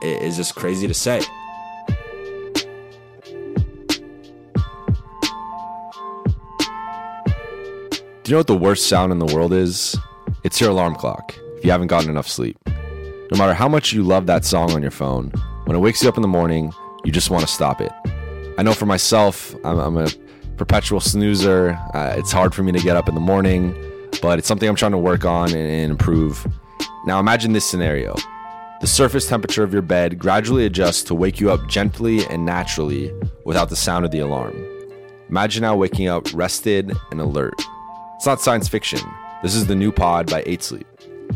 is 0.00 0.36
just 0.36 0.54
crazy 0.54 0.86
to 0.86 0.94
say. 0.94 1.22
Do 8.24 8.30
you 8.30 8.34
know 8.34 8.38
what 8.38 8.46
the 8.46 8.56
worst 8.56 8.88
sound 8.88 9.10
in 9.10 9.18
the 9.18 9.34
world 9.34 9.52
is? 9.52 9.96
It's 10.44 10.60
your 10.60 10.70
alarm 10.70 10.94
clock 10.94 11.34
if 11.56 11.64
you 11.64 11.72
haven't 11.72 11.88
gotten 11.88 12.08
enough 12.08 12.28
sleep. 12.28 12.56
No 12.68 13.36
matter 13.36 13.52
how 13.52 13.68
much 13.68 13.92
you 13.92 14.04
love 14.04 14.26
that 14.26 14.44
song 14.44 14.70
on 14.70 14.80
your 14.80 14.92
phone, 14.92 15.32
when 15.64 15.76
it 15.76 15.80
wakes 15.80 16.04
you 16.04 16.08
up 16.08 16.14
in 16.16 16.22
the 16.22 16.28
morning, 16.28 16.72
you 17.04 17.10
just 17.10 17.30
want 17.30 17.44
to 17.44 17.52
stop 17.52 17.80
it. 17.80 17.90
I 18.58 18.62
know 18.62 18.74
for 18.74 18.86
myself, 18.86 19.56
I'm, 19.64 19.76
I'm 19.76 19.96
a 19.96 20.06
perpetual 20.56 21.00
snoozer. 21.00 21.76
Uh, 21.94 22.14
it's 22.16 22.30
hard 22.30 22.54
for 22.54 22.62
me 22.62 22.70
to 22.70 22.78
get 22.78 22.96
up 22.96 23.08
in 23.08 23.16
the 23.16 23.20
morning, 23.20 23.74
but 24.22 24.38
it's 24.38 24.46
something 24.46 24.68
I'm 24.68 24.76
trying 24.76 24.92
to 24.92 24.98
work 24.98 25.24
on 25.24 25.48
and, 25.48 25.56
and 25.58 25.90
improve. 25.90 26.46
Now 27.04 27.18
imagine 27.18 27.54
this 27.54 27.68
scenario. 27.68 28.14
The 28.80 28.86
surface 28.86 29.28
temperature 29.28 29.64
of 29.64 29.72
your 29.72 29.82
bed 29.82 30.20
gradually 30.20 30.64
adjusts 30.64 31.02
to 31.04 31.14
wake 31.16 31.40
you 31.40 31.50
up 31.50 31.68
gently 31.68 32.24
and 32.26 32.46
naturally 32.46 33.12
without 33.44 33.68
the 33.68 33.74
sound 33.74 34.04
of 34.04 34.12
the 34.12 34.20
alarm. 34.20 34.54
Imagine 35.28 35.62
now 35.62 35.74
waking 35.74 36.06
up 36.06 36.32
rested 36.32 36.92
and 37.10 37.20
alert. 37.20 37.60
It's 38.22 38.26
not 38.28 38.40
science 38.40 38.68
fiction. 38.68 39.00
This 39.42 39.56
is 39.56 39.66
the 39.66 39.74
new 39.74 39.90
pod 39.90 40.30
by 40.30 40.44
8 40.46 40.62
Sleep. 40.62 40.86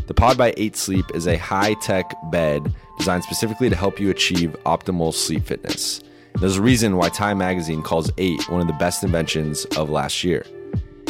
The 0.05 0.13
Pod 0.13 0.37
by 0.37 0.53
8 0.55 0.77
Sleep 0.77 1.03
is 1.13 1.27
a 1.27 1.35
high 1.35 1.73
tech 1.73 2.15
bed 2.31 2.73
designed 2.97 3.25
specifically 3.25 3.69
to 3.69 3.75
help 3.75 3.99
you 3.99 4.09
achieve 4.09 4.55
optimal 4.65 5.13
sleep 5.13 5.43
fitness. 5.43 6.01
There's 6.35 6.55
a 6.55 6.61
reason 6.61 6.95
why 6.95 7.09
Time 7.09 7.39
Magazine 7.39 7.81
calls 7.83 8.09
8 8.17 8.49
one 8.49 8.61
of 8.61 8.67
the 8.67 8.73
best 8.79 9.03
inventions 9.03 9.65
of 9.75 9.89
last 9.89 10.23
year. 10.23 10.45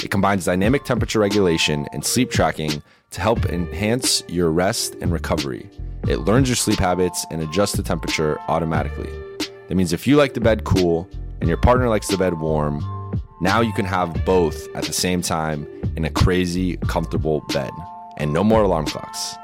It 0.04 0.10
combines 0.10 0.46
dynamic 0.46 0.84
temperature 0.84 1.20
regulation 1.20 1.86
and 1.94 2.04
sleep 2.04 2.32
tracking 2.32 2.82
to 3.12 3.22
help 3.22 3.46
enhance 3.46 4.24
your 4.28 4.50
rest 4.50 4.96
and 5.00 5.14
recovery. 5.14 5.70
It 6.08 6.22
learns 6.22 6.50
your 6.50 6.56
sleep 6.56 6.80
habits 6.80 7.24
and 7.30 7.40
adjusts 7.40 7.74
the 7.74 7.84
temperature 7.84 8.40
automatically. 8.48 9.12
That 9.68 9.76
means 9.76 9.94
if 9.94 10.08
you 10.08 10.16
like 10.16 10.34
the 10.34 10.42
bed 10.42 10.64
cool 10.64 11.08
and 11.40 11.48
your 11.48 11.58
partner 11.60 11.88
likes 11.88 12.08
the 12.08 12.18
bed 12.18 12.34
warm, 12.40 12.82
now 13.42 13.62
you 13.62 13.74
can 13.74 13.86
have 13.86 14.26
both 14.26 14.68
at 14.76 14.86
the 14.86 14.94
same 14.94 15.22
time 15.22 15.68
in 15.96 16.06
a 16.06 16.10
crazy, 16.10 16.78
comfortable 16.78 17.44
bed. 17.50 17.72
And 18.18 18.34
no 18.34 18.44
more 18.44 18.64
alarm 18.64 18.86
clocks. 18.86 19.36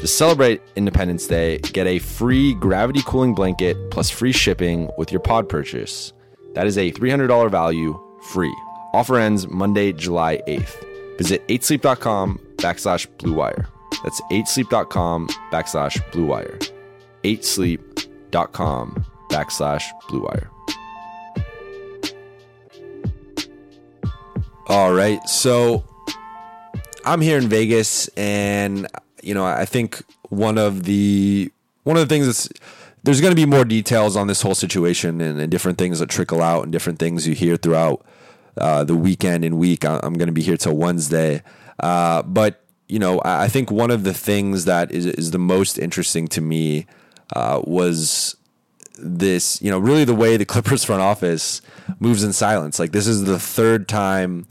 To 0.00 0.06
celebrate 0.06 0.60
Independence 0.76 1.26
Day, 1.26 1.58
get 1.58 1.86
a 1.86 1.98
free 1.98 2.54
gravity 2.54 3.00
cooling 3.06 3.34
blanket 3.34 3.90
plus 3.90 4.10
free 4.10 4.32
shipping 4.32 4.90
with 4.98 5.10
your 5.10 5.20
pod 5.20 5.48
purchase. 5.48 6.12
That 6.54 6.66
is 6.66 6.76
a 6.76 6.90
$300 6.92 7.50
value 7.50 7.98
free. 8.22 8.54
Offer 8.92 9.18
ends 9.18 9.46
Monday, 9.48 9.92
July 9.92 10.42
8th. 10.48 11.18
Visit 11.18 11.46
8sleep.com 11.48 12.40
backslash 12.56 13.06
blue 13.18 13.34
wire. 13.34 13.68
That's 14.02 14.20
8sleep.com 14.22 15.28
backslash 15.50 16.12
blue 16.12 16.26
wire. 16.26 16.58
8sleep.com 17.24 19.04
backslash 19.30 19.84
blue 20.08 20.22
wire. 20.22 20.50
All 24.68 24.92
right. 24.92 25.22
So 25.28 25.84
I'm 27.04 27.20
here 27.20 27.38
in 27.38 27.48
Vegas 27.48 28.08
and 28.16 28.88
you 29.22 29.32
know, 29.32 29.44
I 29.44 29.64
think 29.64 30.02
one 30.28 30.58
of 30.58 30.82
the 30.82 31.52
one 31.84 31.96
of 31.96 32.08
the 32.08 32.12
things 32.12 32.26
that's 32.26 32.48
there's 33.04 33.20
going 33.20 33.30
to 33.30 33.36
be 33.36 33.46
more 33.46 33.64
details 33.64 34.16
on 34.16 34.26
this 34.26 34.42
whole 34.42 34.56
situation 34.56 35.20
and, 35.20 35.40
and, 35.40 35.50
different 35.52 35.78
things 35.78 36.00
that 36.00 36.10
trickle 36.10 36.42
out 36.42 36.64
and 36.64 36.72
different 36.72 36.98
things 36.98 37.28
you 37.28 37.34
hear 37.36 37.56
throughout 37.56 38.04
uh, 38.56 38.82
the 38.82 38.96
weekend 38.96 39.44
and 39.44 39.56
week. 39.56 39.84
I'm 39.84 40.14
going 40.14 40.26
to 40.26 40.32
be 40.32 40.42
here 40.42 40.56
till 40.56 40.76
Wednesday, 40.76 41.44
uh, 41.78 42.22
but 42.22 42.64
you 42.88 42.98
know, 42.98 43.20
I 43.24 43.46
think 43.46 43.70
one 43.70 43.92
of 43.92 44.02
the 44.02 44.14
things 44.14 44.64
that 44.64 44.90
is 44.90 45.06
is 45.06 45.30
the 45.30 45.38
most 45.38 45.78
interesting 45.78 46.26
to 46.28 46.40
me 46.40 46.86
uh, 47.36 47.62
was 47.64 48.36
this. 48.96 49.60
You 49.62 49.70
know, 49.70 49.78
really 49.78 50.04
the 50.04 50.14
way 50.14 50.36
the 50.36 50.44
Clippers 50.46 50.84
front 50.84 51.02
office 51.02 51.60
moves 51.98 52.22
in 52.22 52.32
silence. 52.32 52.78
Like 52.78 52.92
this 52.92 53.06
is 53.06 53.24
the 53.24 53.38
third 53.38 53.88
time 53.88 54.46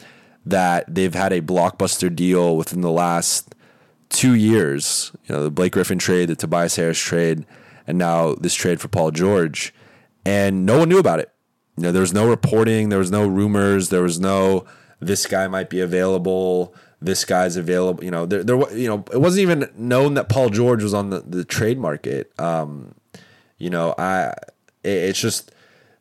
that 0.45 0.93
they've 0.93 1.13
had 1.13 1.33
a 1.33 1.41
blockbuster 1.41 2.13
deal 2.15 2.55
within 2.55 2.81
the 2.81 2.91
last 2.91 3.55
two 4.09 4.33
years. 4.33 5.11
You 5.25 5.35
know, 5.35 5.43
the 5.43 5.51
Blake 5.51 5.73
Griffin 5.73 5.99
trade, 5.99 6.29
the 6.29 6.35
Tobias 6.35 6.75
Harris 6.75 6.99
trade, 6.99 7.45
and 7.87 7.97
now 7.97 8.35
this 8.35 8.53
trade 8.53 8.79
for 8.79 8.87
Paul 8.87 9.11
George, 9.11 9.73
and 10.25 10.65
no 10.65 10.79
one 10.79 10.89
knew 10.89 10.99
about 10.99 11.19
it. 11.19 11.31
You 11.77 11.83
know, 11.83 11.91
there 11.91 12.01
was 12.01 12.13
no 12.13 12.27
reporting, 12.27 12.89
there 12.89 12.99
was 12.99 13.11
no 13.11 13.27
rumors, 13.27 13.89
there 13.89 14.03
was 14.03 14.19
no 14.19 14.65
this 15.01 15.25
guy 15.25 15.47
might 15.47 15.69
be 15.69 15.81
available 15.81 16.73
this 17.01 17.25
guy's 17.25 17.55
available. 17.55 18.03
You 18.03 18.11
know, 18.11 18.25
there, 18.25 18.43
there, 18.43 18.55
you 18.75 18.87
know, 18.87 19.03
it 19.11 19.19
wasn't 19.19 19.41
even 19.41 19.69
known 19.77 20.15
that 20.15 20.29
Paul 20.29 20.49
George 20.49 20.83
was 20.83 20.93
on 20.93 21.09
the, 21.09 21.21
the 21.21 21.45
trade 21.45 21.77
market. 21.77 22.31
Um, 22.39 22.95
you 23.57 23.69
know, 23.69 23.95
I, 23.97 24.33
it, 24.83 24.89
it's 24.89 25.19
just 25.19 25.51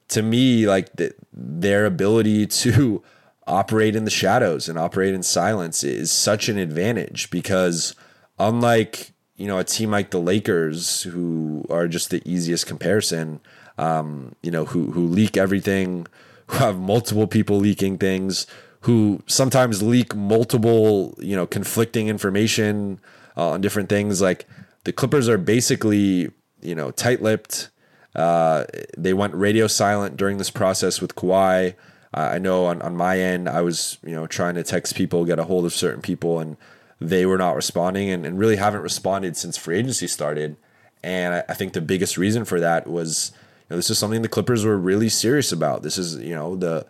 to 0.09 0.23
me 0.23 0.67
like 0.67 0.93
the, 0.95 1.15
their 1.33 1.87
ability 1.87 2.47
to 2.65 3.03
operate 3.47 3.95
in 3.95 4.05
the 4.05 4.11
shadows 4.11 4.69
and 4.69 4.79
operate 4.79 5.15
in 5.15 5.23
silence 5.23 5.85
is 5.85 6.11
such 6.11 6.49
an 6.49 6.57
advantage 6.57 7.31
because 7.31 7.95
unlike 8.39 9.13
you 9.37 9.47
know 9.47 9.59
a 9.59 9.65
team 9.65 9.91
like 9.91 10.11
the 10.11 10.21
Lakers 10.21 11.03
who 11.03 11.67
are 11.69 11.89
just 11.89 12.11
the 12.11 12.23
easiest 12.25 12.67
comparison, 12.67 13.41
um, 13.79 14.35
you 14.43 14.51
know, 14.51 14.65
who 14.65 14.93
who 14.93 15.07
leak 15.07 15.37
everything, 15.37 16.07
who 16.47 16.59
have 16.59 16.79
multiple 16.79 17.27
people 17.27 17.59
leaking 17.59 17.99
things 17.99 18.47
who 18.85 19.23
sometimes 19.27 19.83
leak 19.83 20.15
multiple, 20.15 21.15
you 21.19 21.35
know, 21.35 21.47
conflicting 21.47 22.09
information 22.09 23.01
uh, 23.35 23.51
on 23.51 23.63
different 23.63 23.89
things. 23.89 24.21
Like 24.21 24.47
the 24.85 24.93
Clippers 24.93 25.27
are 25.27 25.39
basically, 25.39 26.31
you 26.65 26.75
know, 26.75 26.91
tight-lipped. 26.91 27.71
Uh, 28.15 28.65
they 28.97 29.13
went 29.13 29.35
radio 29.35 29.67
silent 29.67 30.17
during 30.17 30.39
this 30.39 30.51
process 30.51 31.01
with 31.01 31.15
Kawhi. 31.15 31.75
Uh, 32.13 32.31
I 32.35 32.39
know 32.39 32.67
on, 32.67 32.81
on 32.83 32.97
my 32.97 33.19
end, 33.19 33.49
I 33.49 33.61
was, 33.61 33.99
you 34.05 34.15
know, 34.15 34.27
trying 34.27 34.55
to 34.55 34.63
text 34.63 34.95
people, 34.95 35.25
get 35.25 35.39
a 35.39 35.45
hold 35.45 35.65
of 35.65 35.75
certain 35.75 36.01
people, 36.01 36.39
and 36.39 36.57
they 37.01 37.27
were 37.27 37.39
not 37.39 37.57
responding 37.57 38.09
and, 38.09 38.25
and 38.25 38.39
really 38.39 38.57
haven't 38.57 38.83
responded 38.83 39.37
since 39.37 39.57
free 39.57 39.79
agency 39.79 40.07
started. 40.07 40.57
And 41.03 41.35
I, 41.35 41.45
I 41.49 41.55
think 41.55 41.73
the 41.73 41.81
biggest 41.81 42.17
reason 42.17 42.45
for 42.45 42.61
that 42.61 42.87
was, 42.87 43.33
you 43.35 43.67
know, 43.71 43.77
this 43.77 43.91
is 43.91 43.99
something 43.99 44.23
the 44.23 44.29
Clippers 44.29 44.65
were 44.65 44.79
really 44.79 45.09
serious 45.09 45.51
about. 45.51 45.83
This 45.83 45.99
is, 45.99 46.17
you 46.17 46.35
know, 46.35 46.55
the 46.57 46.87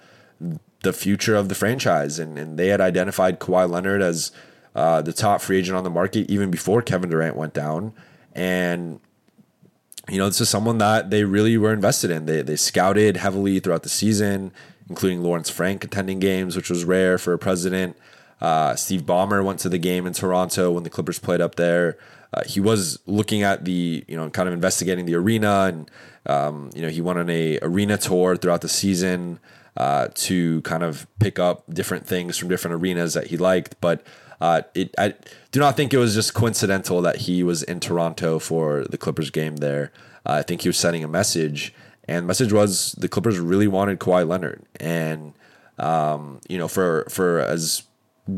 the 0.82 0.92
future 0.92 1.34
of 1.34 1.48
the 1.48 1.54
franchise. 1.54 2.18
And, 2.18 2.38
and 2.38 2.58
they 2.58 2.68
had 2.68 2.82
identified 2.82 3.40
Kawhi 3.40 3.68
Leonard 3.68 4.02
as 4.02 4.30
uh, 4.74 5.00
the 5.00 5.14
top 5.14 5.40
free 5.40 5.58
agent 5.58 5.76
on 5.76 5.84
the 5.84 5.90
market 5.90 6.28
even 6.30 6.50
before 6.50 6.82
Kevin 6.82 7.08
Durant 7.08 7.36
went 7.36 7.54
down. 7.54 7.94
And, 8.34 9.00
you 10.08 10.18
know, 10.18 10.26
this 10.26 10.40
is 10.40 10.48
someone 10.48 10.78
that 10.78 11.10
they 11.10 11.24
really 11.24 11.56
were 11.56 11.72
invested 11.72 12.10
in. 12.10 12.26
They, 12.26 12.42
they 12.42 12.56
scouted 12.56 13.16
heavily 13.16 13.60
throughout 13.60 13.82
the 13.82 13.88
season, 13.88 14.52
including 14.88 15.22
Lawrence 15.22 15.50
Frank 15.50 15.84
attending 15.84 16.18
games, 16.18 16.56
which 16.56 16.70
was 16.70 16.84
rare 16.84 17.18
for 17.18 17.32
a 17.32 17.38
president. 17.38 17.96
Uh, 18.40 18.74
Steve 18.76 19.02
Ballmer 19.02 19.44
went 19.44 19.60
to 19.60 19.68
the 19.68 19.78
game 19.78 20.06
in 20.06 20.12
Toronto 20.12 20.70
when 20.70 20.82
the 20.82 20.90
Clippers 20.90 21.18
played 21.18 21.40
up 21.40 21.54
there. 21.54 21.96
Uh, 22.34 22.42
he 22.44 22.60
was 22.60 22.98
looking 23.06 23.42
at 23.42 23.64
the, 23.64 24.04
you 24.08 24.16
know, 24.16 24.28
kind 24.28 24.48
of 24.48 24.52
investigating 24.52 25.06
the 25.06 25.14
arena, 25.14 25.66
and 25.72 25.90
um, 26.26 26.70
you 26.74 26.82
know, 26.82 26.88
he 26.88 27.00
went 27.00 27.18
on 27.18 27.30
a 27.30 27.58
arena 27.62 27.96
tour 27.96 28.36
throughout 28.36 28.60
the 28.60 28.68
season 28.68 29.38
uh, 29.76 30.08
to 30.14 30.60
kind 30.62 30.82
of 30.82 31.06
pick 31.20 31.38
up 31.38 31.64
different 31.72 32.06
things 32.06 32.36
from 32.36 32.48
different 32.48 32.74
arenas 32.82 33.14
that 33.14 33.28
he 33.28 33.36
liked. 33.36 33.80
But 33.80 34.04
uh, 34.40 34.62
it, 34.74 34.94
I 34.98 35.14
do 35.52 35.60
not 35.60 35.76
think 35.76 35.92
it 35.94 35.98
was 35.98 36.14
just 36.14 36.34
coincidental 36.34 37.02
that 37.02 37.16
he 37.16 37.42
was 37.42 37.62
in 37.62 37.80
Toronto 37.80 38.38
for 38.38 38.84
the 38.84 38.98
Clippers 38.98 39.30
game 39.30 39.56
there. 39.56 39.92
Uh, 40.26 40.32
I 40.32 40.42
think 40.42 40.62
he 40.62 40.68
was 40.68 40.78
sending 40.78 41.04
a 41.04 41.08
message, 41.08 41.74
and 42.08 42.26
message 42.26 42.52
was 42.52 42.92
the 42.92 43.08
Clippers 43.08 43.38
really 43.38 43.68
wanted 43.68 43.98
Kawhi 43.98 44.26
Leonard, 44.26 44.62
and 44.80 45.34
um, 45.78 46.40
you 46.48 46.58
know, 46.58 46.68
for 46.68 47.06
for 47.08 47.40
as 47.40 47.82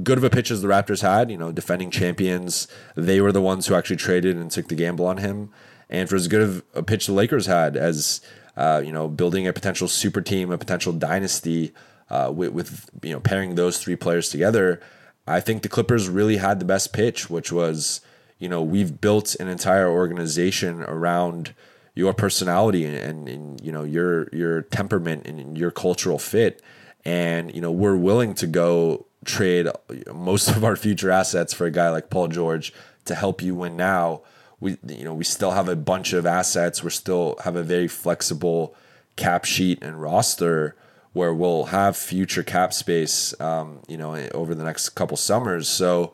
good 0.02 0.18
of 0.18 0.24
a 0.24 0.30
pitch 0.30 0.50
as 0.50 0.62
the 0.62 0.68
Raptors 0.68 1.02
had, 1.02 1.30
you 1.30 1.36
know, 1.36 1.52
defending 1.52 1.90
champions, 1.90 2.66
they 2.96 3.20
were 3.20 3.32
the 3.32 3.42
ones 3.42 3.66
who 3.66 3.74
actually 3.74 3.96
traded 3.96 4.36
and 4.36 4.50
took 4.50 4.68
the 4.68 4.74
gamble 4.74 5.06
on 5.06 5.18
him. 5.18 5.50
And 5.88 6.08
for 6.08 6.16
as 6.16 6.26
good 6.26 6.42
of 6.42 6.64
a 6.74 6.82
pitch 6.82 7.06
the 7.06 7.12
Lakers 7.12 7.46
had, 7.46 7.76
as 7.76 8.20
uh, 8.56 8.82
you 8.84 8.92
know, 8.92 9.06
building 9.08 9.46
a 9.46 9.52
potential 9.52 9.86
super 9.86 10.20
team, 10.20 10.50
a 10.50 10.58
potential 10.58 10.92
dynasty 10.92 11.72
uh, 12.10 12.32
with, 12.34 12.52
with, 12.52 12.90
you 13.02 13.12
know, 13.12 13.20
pairing 13.20 13.54
those 13.54 13.78
three 13.78 13.96
players 13.96 14.28
together. 14.28 14.80
I 15.26 15.40
think 15.40 15.62
the 15.62 15.68
Clippers 15.68 16.08
really 16.08 16.36
had 16.36 16.60
the 16.60 16.64
best 16.64 16.92
pitch, 16.92 17.28
which 17.28 17.50
was, 17.50 18.00
you 18.38 18.48
know, 18.48 18.62
we've 18.62 19.00
built 19.00 19.34
an 19.36 19.48
entire 19.48 19.88
organization 19.88 20.82
around 20.82 21.54
your 21.96 22.12
personality 22.12 22.84
and, 22.84 22.94
and, 22.94 23.28
and 23.28 23.60
you 23.62 23.72
know 23.72 23.82
your 23.82 24.28
your 24.28 24.62
temperament 24.62 25.26
and 25.26 25.58
your 25.58 25.72
cultural 25.72 26.18
fit, 26.18 26.62
and 27.04 27.52
you 27.52 27.60
know 27.60 27.72
we're 27.72 27.96
willing 27.96 28.34
to 28.34 28.46
go 28.46 29.06
trade 29.24 29.66
most 30.14 30.48
of 30.48 30.62
our 30.62 30.76
future 30.76 31.10
assets 31.10 31.52
for 31.52 31.66
a 31.66 31.70
guy 31.70 31.88
like 31.88 32.10
Paul 32.10 32.28
George 32.28 32.72
to 33.06 33.14
help 33.16 33.42
you 33.42 33.54
win 33.54 33.76
now. 33.76 34.20
We 34.60 34.76
you 34.86 35.04
know 35.04 35.14
we 35.14 35.24
still 35.24 35.52
have 35.52 35.68
a 35.68 35.74
bunch 35.74 36.12
of 36.12 36.26
assets. 36.26 36.84
We 36.84 36.90
still 36.90 37.36
have 37.44 37.56
a 37.56 37.62
very 37.62 37.88
flexible 37.88 38.76
cap 39.16 39.46
sheet 39.46 39.82
and 39.82 40.00
roster 40.00 40.76
where 41.16 41.32
we'll 41.32 41.64
have 41.64 41.96
future 41.96 42.42
cap 42.42 42.74
space, 42.74 43.38
um, 43.40 43.78
you 43.88 43.96
know, 43.96 44.14
over 44.34 44.54
the 44.54 44.62
next 44.62 44.90
couple 44.90 45.16
summers. 45.16 45.66
So 45.66 46.12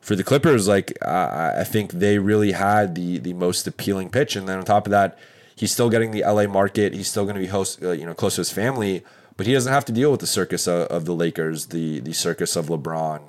for 0.00 0.16
the 0.16 0.24
Clippers, 0.24 0.66
like 0.66 0.90
I, 1.04 1.64
think 1.64 1.92
they 1.92 2.18
really 2.18 2.52
had 2.52 2.94
the 2.94 3.18
the 3.18 3.34
most 3.34 3.66
appealing 3.66 4.08
pitch, 4.08 4.36
and 4.36 4.48
then 4.48 4.58
on 4.58 4.64
top 4.64 4.86
of 4.86 4.90
that, 4.90 5.18
he's 5.54 5.70
still 5.70 5.90
getting 5.90 6.12
the 6.12 6.22
LA 6.22 6.46
market. 6.46 6.94
He's 6.94 7.08
still 7.08 7.24
going 7.24 7.34
to 7.34 7.42
be 7.42 7.48
host, 7.48 7.82
uh, 7.82 7.90
you 7.90 8.06
know, 8.06 8.14
close 8.14 8.36
to 8.36 8.40
his 8.40 8.50
family, 8.50 9.04
but 9.36 9.46
he 9.46 9.52
doesn't 9.52 9.72
have 9.72 9.84
to 9.84 9.92
deal 9.92 10.10
with 10.10 10.20
the 10.20 10.26
circus 10.26 10.66
of, 10.66 10.86
of 10.86 11.04
the 11.04 11.14
Lakers, 11.14 11.66
the 11.66 12.00
the 12.00 12.14
circus 12.14 12.56
of 12.56 12.68
LeBron. 12.68 13.20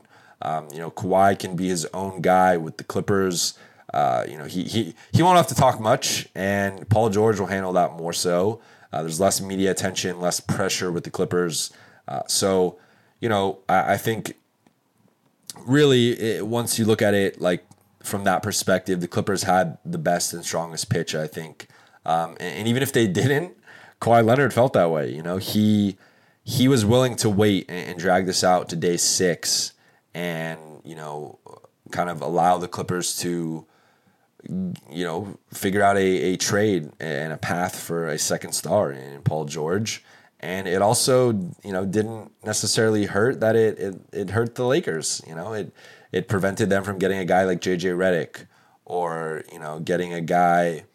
Um, 0.42 0.70
you 0.72 0.80
know, 0.80 0.90
Kawhi 0.90 1.38
can 1.38 1.58
be 1.58 1.68
his 1.68 1.86
own 1.94 2.22
guy 2.22 2.56
with 2.56 2.78
the 2.78 2.86
Clippers. 2.86 3.58
Uh, 3.94 4.24
you 4.26 4.38
know, 4.38 4.46
he, 4.46 4.64
he, 4.64 4.96
he 5.12 5.22
won't 5.22 5.36
have 5.36 5.48
to 5.48 5.56
talk 5.56 5.82
much, 5.82 6.30
and 6.34 6.88
Paul 6.88 7.10
George 7.10 7.40
will 7.40 7.48
handle 7.48 7.74
that 7.74 7.94
more 7.94 8.14
so. 8.14 8.62
Uh, 8.92 9.02
there's 9.02 9.20
less 9.20 9.40
media 9.40 9.72
attention, 9.72 10.20
less 10.20 10.40
pressure 10.40 10.92
with 10.92 11.04
the 11.04 11.12
Clippers. 11.12 11.72
Uh, 12.08 12.22
so, 12.28 12.78
you 13.20 13.30
know, 13.30 13.60
I, 13.68 13.94
I 13.94 13.98
think 13.98 14.36
really 15.66 16.20
it, 16.20 16.48
once 16.48 16.80
you 16.80 16.86
look 16.86 17.02
at 17.02 17.14
it, 17.14 17.40
like 17.40 17.66
from 18.02 18.24
that 18.24 18.42
perspective, 18.42 19.02
the 19.02 19.08
Clippers 19.08 19.44
had 19.44 19.78
the 19.86 19.98
best 19.98 20.34
and 20.34 20.44
strongest 20.44 20.90
pitch, 20.90 21.14
I 21.14 21.28
think. 21.28 21.68
Um, 22.06 22.32
and, 22.40 22.60
and, 22.60 22.68
even 22.68 22.82
if 22.82 22.94
they 22.94 23.08
didn't, 23.08 23.56
Kawhi 24.02 24.26
Leonard 24.26 24.54
felt 24.54 24.74
that 24.74 24.90
way. 24.90 25.14
You 25.14 25.22
know, 25.22 25.38
he 25.38 25.98
he 26.44 26.68
was 26.68 26.86
willing 26.86 27.16
to 27.18 27.30
wait 27.30 27.66
and, 27.70 27.92
and 27.92 28.00
drag 28.00 28.26
this 28.26 28.44
out 28.44 28.70
to 28.70 28.76
day 28.76 28.98
six, 28.98 29.74
and 30.14 30.60
you 30.84 30.96
know, 30.96 31.38
kind 31.92 32.10
of 32.10 32.22
allow 32.22 32.58
the 32.58 32.68
Clippers 32.68 33.18
to 33.20 33.66
you 34.48 35.04
know, 35.04 35.38
figure 35.54 35.82
out 35.82 35.98
a, 35.98 36.34
a 36.34 36.38
trade 36.38 36.92
and 37.00 37.34
a 37.34 37.38
path 37.38 37.78
for 37.78 38.08
a 38.08 38.18
second 38.18 38.54
star 38.54 38.92
in 38.92 39.22
Paul 39.22 39.46
George. 39.46 40.04
And 40.40 40.68
it 40.68 40.82
also, 40.82 41.32
you 41.64 41.74
know, 41.74 41.86
didn't 41.86 42.32
necessarily 42.46 43.06
hurt 43.06 43.42
that 43.42 43.56
it, 43.56 43.78
it, 43.78 43.96
it 44.14 44.30
hurt 44.30 44.56
the 44.56 44.66
Lakers. 44.66 45.22
You 45.28 45.36
know, 45.36 45.54
it 45.54 45.74
it 46.12 46.28
prevented 46.28 46.70
them 46.70 46.84
from 46.84 46.98
getting 46.98 47.20
a 47.20 47.26
guy 47.26 47.44
like 47.44 47.60
JJ 47.60 47.96
Redick 47.98 48.46
or, 48.86 49.44
you 49.52 49.60
know, 49.60 49.80
getting 49.80 50.14
a 50.14 50.22
guy 50.22 50.86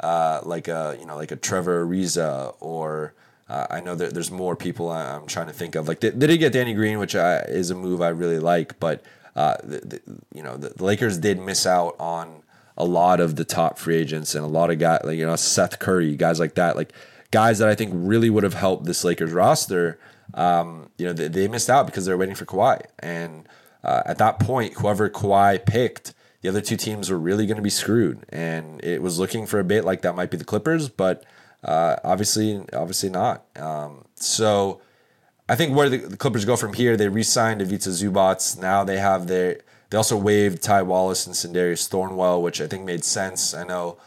uh, 0.00 0.40
like 0.44 0.68
a, 0.68 0.96
you 1.00 1.06
know, 1.06 1.16
like 1.16 1.32
a 1.32 1.36
Trevor 1.36 1.86
Ariza 1.86 2.54
or 2.60 3.14
uh, 3.48 3.66
I 3.70 3.80
know 3.80 3.94
that 3.94 4.14
there's 4.14 4.30
more 4.30 4.56
people 4.56 4.90
I'm 4.90 5.26
trying 5.26 5.48
to 5.48 5.52
think 5.52 5.74
of. 5.74 5.88
Like 5.88 6.00
they, 6.00 6.10
they 6.10 6.26
did 6.26 6.38
get 6.38 6.52
Danny 6.52 6.74
Green, 6.74 6.98
which 6.98 7.16
I, 7.16 7.38
is 7.40 7.70
a 7.70 7.74
move 7.74 8.00
I 8.00 8.08
really 8.08 8.38
like, 8.38 8.78
but 8.78 9.02
uh, 9.34 9.56
the, 9.62 9.78
the, 9.80 10.00
you 10.34 10.42
know 10.42 10.56
the, 10.56 10.70
the 10.70 10.84
Lakers 10.84 11.18
did 11.18 11.40
miss 11.40 11.66
out 11.66 11.96
on 11.98 12.41
a 12.76 12.84
lot 12.84 13.20
of 13.20 13.36
the 13.36 13.44
top 13.44 13.78
free 13.78 13.96
agents 13.96 14.34
and 14.34 14.44
a 14.44 14.48
lot 14.48 14.70
of 14.70 14.78
guys 14.78 15.00
like 15.04 15.18
you 15.18 15.26
know 15.26 15.36
Seth 15.36 15.78
Curry, 15.78 16.16
guys 16.16 16.40
like 16.40 16.54
that, 16.54 16.76
like 16.76 16.92
guys 17.30 17.58
that 17.58 17.68
I 17.68 17.74
think 17.74 17.92
really 17.94 18.30
would 18.30 18.44
have 18.44 18.54
helped 18.54 18.84
this 18.84 19.04
Lakers 19.04 19.32
roster. 19.32 19.98
Um, 20.34 20.90
you 20.96 21.06
know, 21.06 21.12
they, 21.12 21.28
they, 21.28 21.48
missed 21.48 21.68
out 21.68 21.84
because 21.86 22.06
they're 22.06 22.16
waiting 22.16 22.34
for 22.34 22.46
Kawhi, 22.46 22.82
and 23.00 23.46
uh, 23.84 24.02
at 24.06 24.18
that 24.18 24.38
point, 24.38 24.74
whoever 24.74 25.10
Kawhi 25.10 25.64
picked, 25.66 26.14
the 26.40 26.48
other 26.48 26.62
two 26.62 26.76
teams 26.76 27.10
were 27.10 27.18
really 27.18 27.44
going 27.46 27.56
to 27.56 27.62
be 27.62 27.70
screwed, 27.70 28.24
and 28.30 28.82
it 28.82 29.02
was 29.02 29.18
looking 29.18 29.44
for 29.46 29.58
a 29.58 29.64
bit 29.64 29.84
like 29.84 30.00
that 30.02 30.14
might 30.14 30.30
be 30.30 30.38
the 30.38 30.44
Clippers, 30.44 30.88
but 30.88 31.24
uh, 31.64 31.96
obviously, 32.02 32.64
obviously 32.72 33.10
not. 33.10 33.44
Um, 33.56 34.04
so. 34.14 34.80
I 35.48 35.56
think 35.56 35.76
where 35.76 35.90
the, 35.90 35.98
the 35.98 36.16
Clippers 36.16 36.46
go 36.46 36.56
from 36.56 36.72
here, 36.72 36.96
they 36.96 37.08
re-signed 37.08 37.60
Ivica 37.60 37.90
Zubac. 37.90 38.58
Now 38.58 38.84
they 38.84 38.96
have 38.98 39.26
their 39.26 39.58
they 39.92 39.98
also 39.98 40.16
waived 40.16 40.62
Ty 40.62 40.84
Wallace 40.84 41.26
and 41.26 41.36
Sindarius 41.36 41.86
Thornwell, 41.86 42.40
which 42.40 42.62
I 42.62 42.66
think 42.66 42.86
made 42.86 43.04
sense. 43.04 43.52
I 43.52 43.62
know 43.64 43.98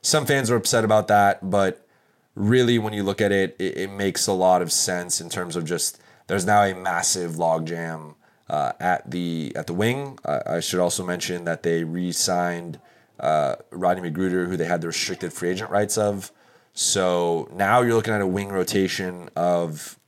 some 0.00 0.24
fans 0.24 0.48
were 0.48 0.56
upset 0.56 0.86
about 0.86 1.06
that, 1.08 1.50
but 1.50 1.86
really, 2.34 2.78
when 2.78 2.94
you 2.94 3.02
look 3.02 3.20
at 3.20 3.30
it, 3.30 3.54
it, 3.58 3.76
it 3.76 3.90
makes 3.90 4.26
a 4.26 4.32
lot 4.32 4.62
of 4.62 4.72
sense 4.72 5.20
in 5.20 5.28
terms 5.28 5.54
of 5.54 5.66
just 5.66 6.00
there's 6.28 6.46
now 6.46 6.62
a 6.62 6.74
massive 6.74 7.32
logjam 7.32 8.14
uh, 8.48 8.72
at 8.80 9.10
the 9.10 9.52
at 9.54 9.66
the 9.66 9.74
wing. 9.74 10.18
Uh, 10.24 10.40
I 10.46 10.60
should 10.60 10.80
also 10.80 11.04
mention 11.04 11.44
that 11.44 11.62
they 11.62 11.84
re-signed 11.84 12.80
uh, 13.20 13.56
Rodney 13.70 14.10
McGruder, 14.10 14.48
who 14.48 14.56
they 14.56 14.64
had 14.64 14.80
the 14.80 14.86
restricted 14.86 15.34
free 15.34 15.50
agent 15.50 15.68
rights 15.70 15.98
of. 15.98 16.32
So 16.72 17.50
now 17.52 17.82
you're 17.82 17.96
looking 17.96 18.14
at 18.14 18.22
a 18.22 18.26
wing 18.26 18.48
rotation 18.48 19.28
of 19.36 19.98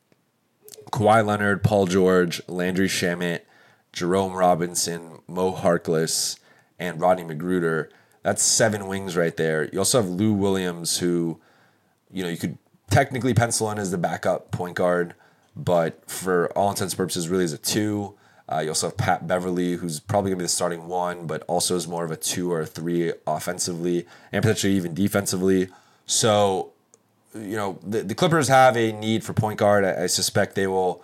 Kawhi 0.92 1.27
Leonard, 1.27 1.62
Paul 1.62 1.85
George, 1.85 2.40
Landry 2.49 2.88
Shamet, 2.88 3.42
Jerome 3.96 4.35
Robinson, 4.35 5.20
Mo 5.26 5.54
Harkless, 5.54 6.38
and 6.78 7.00
Rodney 7.00 7.24
McGruder. 7.24 7.88
That's 8.22 8.42
seven 8.42 8.88
wings 8.88 9.16
right 9.16 9.35
there. 9.35 9.70
You 9.72 9.78
also 9.78 10.02
have 10.02 10.11
Lou 10.11 10.35
Williams, 10.35 10.98
who, 10.98 11.40
you 12.12 12.22
know, 12.22 12.28
you 12.28 12.37
could 12.37 12.59
technically 12.90 13.32
pencil 13.32 13.70
in 13.70 13.78
as 13.78 13.90
the 13.90 13.96
backup 13.96 14.50
point 14.50 14.76
guard, 14.76 15.14
but 15.56 16.09
for 16.11 16.52
all 16.52 16.68
intents 16.68 16.92
and 16.92 16.98
purposes, 16.98 17.30
really 17.30 17.44
is 17.44 17.54
a 17.54 17.59
two. 17.59 18.14
Uh, 18.52 18.59
you 18.59 18.68
also 18.68 18.88
have 18.88 18.98
Pat 18.98 19.26
Beverley, 19.26 19.76
who's 19.76 19.98
probably 19.98 20.30
going 20.30 20.38
to 20.38 20.42
be 20.42 20.44
the 20.44 20.50
starting 20.50 20.88
one, 20.88 21.26
but 21.26 21.42
also 21.48 21.74
is 21.74 21.88
more 21.88 22.04
of 22.04 22.11
a 22.11 22.16
two 22.16 22.52
or 22.52 22.61
a 22.61 22.66
three 22.66 23.14
offensively 23.26 24.06
and 24.30 24.42
potentially 24.42 24.74
even 24.74 24.92
defensively. 24.92 25.68
So, 26.04 26.72
you 27.35 27.56
know, 27.56 27.78
the, 27.82 28.02
the 28.02 28.14
Clippers 28.14 28.48
have 28.48 28.76
a 28.76 28.92
need 28.92 29.24
for 29.24 29.32
point 29.32 29.59
guard. 29.59 29.87
I, 29.87 30.04
I 30.04 30.06
suspect 30.06 30.54
they 30.54 30.66
will 30.66 31.02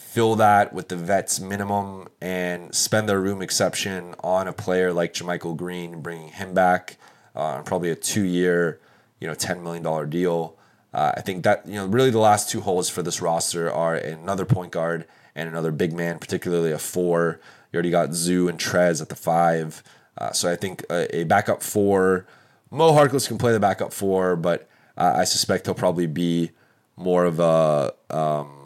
fill 0.00 0.34
that 0.36 0.72
with 0.72 0.88
the 0.88 0.96
vets 0.96 1.38
minimum 1.38 2.08
and 2.20 2.74
spend 2.74 3.08
their 3.08 3.20
room 3.20 3.42
exception 3.42 4.14
on 4.24 4.48
a 4.48 4.52
player 4.52 4.92
like 4.92 5.14
JaMychal 5.14 5.56
Green, 5.56 6.00
bringing 6.00 6.28
him 6.28 6.54
back 6.54 6.96
uh, 7.34 7.62
probably 7.62 7.90
a 7.90 7.96
two-year, 7.96 8.80
you 9.20 9.26
know, 9.26 9.34
ten 9.34 9.62
million 9.62 9.82
dollar 9.82 10.06
deal. 10.06 10.56
Uh, 10.92 11.12
I 11.16 11.20
think 11.20 11.44
that 11.44 11.66
you 11.66 11.74
know 11.74 11.86
really 11.86 12.10
the 12.10 12.18
last 12.18 12.50
two 12.50 12.60
holes 12.60 12.88
for 12.90 13.02
this 13.02 13.20
roster 13.22 13.70
are 13.70 13.94
another 13.94 14.44
point 14.44 14.72
guard 14.72 15.06
and 15.34 15.48
another 15.48 15.70
big 15.70 15.92
man, 15.92 16.18
particularly 16.18 16.72
a 16.72 16.78
four. 16.78 17.40
You 17.72 17.76
already 17.76 17.90
got 17.90 18.12
Zoo 18.12 18.48
and 18.48 18.58
Trez 18.58 19.00
at 19.00 19.08
the 19.08 19.16
five, 19.16 19.82
uh, 20.18 20.32
so 20.32 20.50
I 20.50 20.56
think 20.56 20.84
a, 20.90 21.20
a, 21.20 21.24
backup 21.24 21.62
four. 21.62 22.26
Mo 22.72 22.92
Harkless 22.92 23.28
can 23.28 23.38
play 23.38 23.52
the 23.52 23.60
backup 23.60 23.92
four, 23.92 24.34
but 24.36 24.68
uh, 24.96 25.14
I 25.16 25.24
suspect 25.24 25.66
he'll 25.66 25.74
probably 25.74 26.06
be 26.06 26.50
more 26.96 27.24
of 27.24 27.38
a 27.38 27.94
um, 28.10 28.59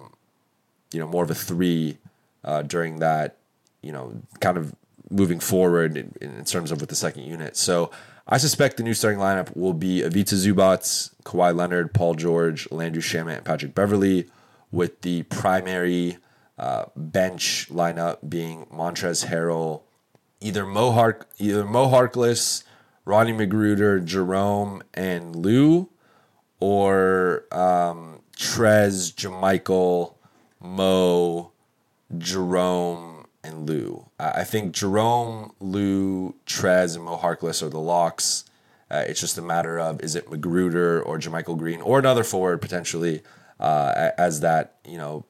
you 0.94 1.00
know 1.00 1.09
more 1.09 1.24
of 1.24 1.30
a 1.30 1.35
three 1.35 1.98
uh, 2.44 2.62
during 2.62 3.00
that 3.00 3.37
you 3.83 3.92
know 3.92 4.14
kind 4.40 4.57
of 4.57 4.74
moving 5.11 5.40
forward 5.40 5.96
in, 5.96 6.14
in, 6.20 6.44
terms 6.44 6.72
of 6.72 6.80
with 6.80 6.88
the 6.88 6.96
second 6.96 7.24
unit. 7.24 7.57
So 7.57 7.90
I 8.26 8.38
suspect 8.38 8.78
the 8.78 8.83
new 8.83 8.94
starting 8.94 9.20
lineup 9.20 9.54
will 9.54 9.74
be 9.74 10.02
Ivica 10.02 10.35
Zubac, 10.35 11.11
Kawhi 11.24 11.54
Leonard, 11.54 11.92
Paul 11.92 12.14
George, 12.14 12.66
Landry 12.70 13.02
Shamet, 13.02 13.37
and 13.37 13.44
Patrick 13.44 13.74
Beverley, 13.74 14.30
with 14.72 15.02
the 15.02 15.24
primary 15.24 16.18
uh, 16.59 16.87
bench 16.96 17.68
lineup 17.70 18.18
being 18.28 18.66
Montrezl 18.66 19.26
Harrell, 19.26 19.83
either 20.40 20.64
Mo 20.64 20.92
Hark, 20.92 21.28
either 21.38 21.64
Mo 21.64 21.88
Harkless, 21.88 22.64
Rodney 23.04 23.33
McGruder, 23.33 24.02
Jerome, 24.04 24.83
and 24.94 25.37
Lou, 25.37 25.90
or 26.61 27.44
um, 27.52 28.20
Trez, 28.37 29.12
JaMychal, 29.14 30.13
Mo, 30.64 31.53
Jerome, 32.16 33.27
and 33.44 33.68
Lou. 33.68 34.07
I 34.18 34.44
think 34.44 34.72
Jerome, 34.72 35.53
Lou, 35.61 36.35
Trez, 36.46 36.96
and 36.96 37.05
Mo 37.05 37.18
Harkless 37.18 37.62
are 37.62 37.68
the 37.68 37.79
locks. 37.79 38.44
Uh, 38.90 39.05
it's 39.07 39.20
just 39.20 39.37
a 39.38 39.42
matter 39.42 39.79
of 39.79 40.00
is 40.03 40.14
it 40.14 40.27
McGruder 40.27 41.05
or 41.05 41.18
JaMychal 41.18 41.59
Green 41.59 41.81
or 41.81 41.98
another 41.98 42.24
forward 42.24 42.61
potentially 42.61 43.22
uh, 43.61 44.11
as 44.16 44.40
that 44.40 44.77
you 44.87 44.98
know 44.98 45.24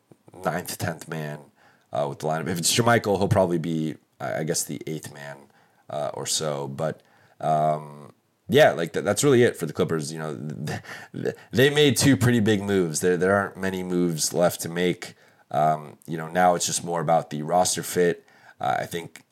ninth, 0.44 0.76
tenth 0.78 1.08
man 1.08 1.38
uh, 1.92 2.06
with 2.08 2.20
the 2.20 2.26
lineup. 2.26 2.48
If 2.48 2.58
it's 2.58 2.74
JaMychal, 2.74 3.18
he'll 3.18 3.28
probably 3.28 3.58
be 3.58 3.96
I 4.20 4.44
guess 4.44 4.64
the 4.64 4.80
eighth 4.86 5.12
man 5.12 5.36
uh, 5.90 6.10
or 6.14 6.26
so. 6.26 6.68
But 6.68 7.00
um, 7.40 8.12
yeah, 8.48 8.72
like 8.72 8.92
that, 8.92 9.04
that's 9.04 9.24
really 9.24 9.42
it 9.42 9.56
for 9.56 9.66
the 9.66 9.72
Clippers. 9.72 10.12
You 10.12 10.18
know, 10.18 10.34
they 11.52 11.70
made 11.70 11.96
two 11.96 12.16
pretty 12.16 12.40
big 12.40 12.62
moves. 12.62 13.00
There 13.00 13.16
there 13.16 13.34
aren't 13.34 13.56
many 13.56 13.82
moves 13.82 14.32
left 14.32 14.60
to 14.62 14.68
make. 14.68 15.14
Um, 15.54 15.98
you 16.06 16.18
know, 16.18 16.26
now 16.26 16.56
it's 16.56 16.66
just 16.66 16.84
more 16.84 17.00
about 17.00 17.30
the 17.30 17.42
roster 17.42 17.84
fit. 17.84 18.26
Uh, 18.60 18.78
I 18.80 18.86
think 18.86 19.22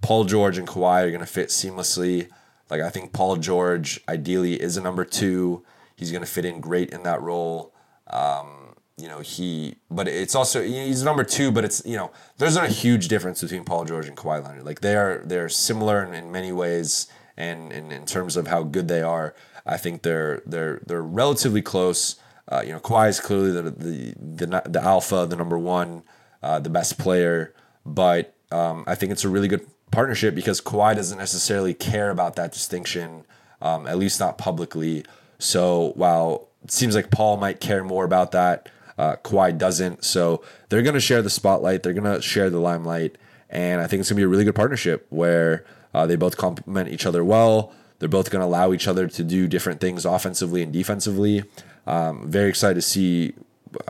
Paul 0.00 0.24
George 0.24 0.58
and 0.58 0.66
Kawhi 0.66 1.04
are 1.04 1.10
going 1.10 1.20
to 1.20 1.26
fit 1.26 1.48
seamlessly. 1.48 2.28
Like 2.68 2.80
I 2.80 2.90
think 2.90 3.12
Paul 3.12 3.36
George 3.36 4.00
ideally 4.08 4.60
is 4.60 4.76
a 4.76 4.80
number 4.80 5.04
two. 5.04 5.64
He's 5.94 6.10
going 6.10 6.24
to 6.24 6.30
fit 6.30 6.44
in 6.44 6.60
great 6.60 6.90
in 6.90 7.04
that 7.04 7.22
role. 7.22 7.72
Um, 8.08 8.74
you 8.96 9.08
know 9.08 9.20
he, 9.20 9.76
but 9.90 10.08
it's 10.08 10.34
also 10.34 10.60
he's 10.62 11.04
number 11.04 11.24
two. 11.24 11.52
But 11.52 11.64
it's 11.64 11.82
you 11.86 11.96
know 11.96 12.10
there's 12.38 12.56
not 12.56 12.64
a 12.64 12.72
huge 12.72 13.08
difference 13.08 13.40
between 13.40 13.64
Paul 13.64 13.84
George 13.84 14.08
and 14.08 14.16
Kawhi 14.16 14.44
Leonard. 14.44 14.64
Like 14.64 14.80
they 14.80 14.96
are 14.96 15.22
they're 15.24 15.48
similar 15.48 16.04
in, 16.04 16.14
in 16.14 16.32
many 16.32 16.52
ways, 16.52 17.06
and, 17.36 17.72
and 17.72 17.92
in 17.92 18.06
terms 18.06 18.36
of 18.36 18.48
how 18.48 18.64
good 18.64 18.88
they 18.88 19.02
are, 19.02 19.34
I 19.64 19.76
think 19.76 20.02
they're 20.02 20.42
they're 20.44 20.82
they're 20.84 21.02
relatively 21.02 21.62
close. 21.62 22.16
Uh, 22.50 22.62
you 22.66 22.72
know, 22.72 22.80
Kawhi 22.80 23.08
is 23.08 23.20
clearly 23.20 23.52
the 23.52 23.62
the 23.70 24.14
the, 24.46 24.62
the 24.66 24.82
alpha, 24.82 25.26
the 25.28 25.36
number 25.36 25.58
one, 25.58 26.02
uh, 26.42 26.58
the 26.58 26.70
best 26.70 26.98
player. 26.98 27.54
But 27.86 28.34
um, 28.50 28.84
I 28.86 28.94
think 28.94 29.12
it's 29.12 29.24
a 29.24 29.28
really 29.28 29.48
good 29.48 29.66
partnership 29.90 30.34
because 30.34 30.60
Kawhi 30.60 30.94
doesn't 30.96 31.18
necessarily 31.18 31.74
care 31.74 32.10
about 32.10 32.36
that 32.36 32.52
distinction, 32.52 33.24
um, 33.60 33.86
at 33.86 33.98
least 33.98 34.20
not 34.20 34.38
publicly. 34.38 35.04
So 35.38 35.92
while 35.96 36.48
it 36.62 36.70
seems 36.70 36.94
like 36.94 37.10
Paul 37.10 37.36
might 37.36 37.60
care 37.60 37.82
more 37.84 38.04
about 38.04 38.32
that, 38.32 38.68
uh, 38.98 39.16
Kawhi 39.16 39.56
doesn't. 39.56 40.04
So 40.04 40.42
they're 40.68 40.82
going 40.82 40.94
to 40.94 41.00
share 41.00 41.22
the 41.22 41.30
spotlight. 41.30 41.82
They're 41.82 41.94
going 41.94 42.12
to 42.12 42.20
share 42.20 42.50
the 42.50 42.60
limelight, 42.60 43.16
and 43.48 43.80
I 43.80 43.86
think 43.86 44.00
it's 44.00 44.10
going 44.10 44.16
to 44.16 44.20
be 44.20 44.24
a 44.24 44.28
really 44.28 44.44
good 44.44 44.54
partnership 44.54 45.06
where 45.08 45.64
uh, 45.94 46.06
they 46.06 46.16
both 46.16 46.36
complement 46.36 46.88
each 46.90 47.06
other 47.06 47.24
well. 47.24 47.72
They're 47.98 48.08
both 48.08 48.30
going 48.30 48.40
to 48.40 48.46
allow 48.46 48.72
each 48.72 48.88
other 48.88 49.08
to 49.08 49.24
do 49.24 49.46
different 49.46 49.80
things 49.80 50.04
offensively 50.04 50.62
and 50.62 50.72
defensively. 50.72 51.44
Um, 51.90 52.30
very 52.30 52.48
excited 52.48 52.76
to 52.76 52.82
see 52.82 53.34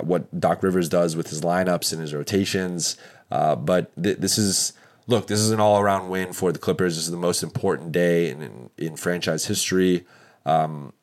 what 0.01 0.41
Doc 0.41 0.63
Rivers 0.63 0.89
does 0.89 1.17
with 1.17 1.29
his 1.29 1.43
lineups 1.43 1.93
and 1.93 2.01
his 2.01 2.15
rotations. 2.15 2.97
Uh, 3.31 3.55
but 3.55 3.93
th- 4.03 4.17
this 4.17 4.39
is 4.39 4.73
look, 5.07 5.27
this 5.27 5.39
is 5.39 5.51
an 5.51 5.61
all 5.61 5.79
around 5.79 6.09
win 6.09 6.33
for 6.33 6.51
the 6.51 6.59
Clippers. 6.59 6.97
This 6.97 7.05
is 7.05 7.11
the 7.11 7.19
most 7.19 7.43
important 7.43 7.93
day 7.93 8.31
in 8.31 8.41
in, 8.41 8.71
in 8.79 8.97
franchise 8.97 9.45
history. 9.45 10.07
Um, 10.47 10.95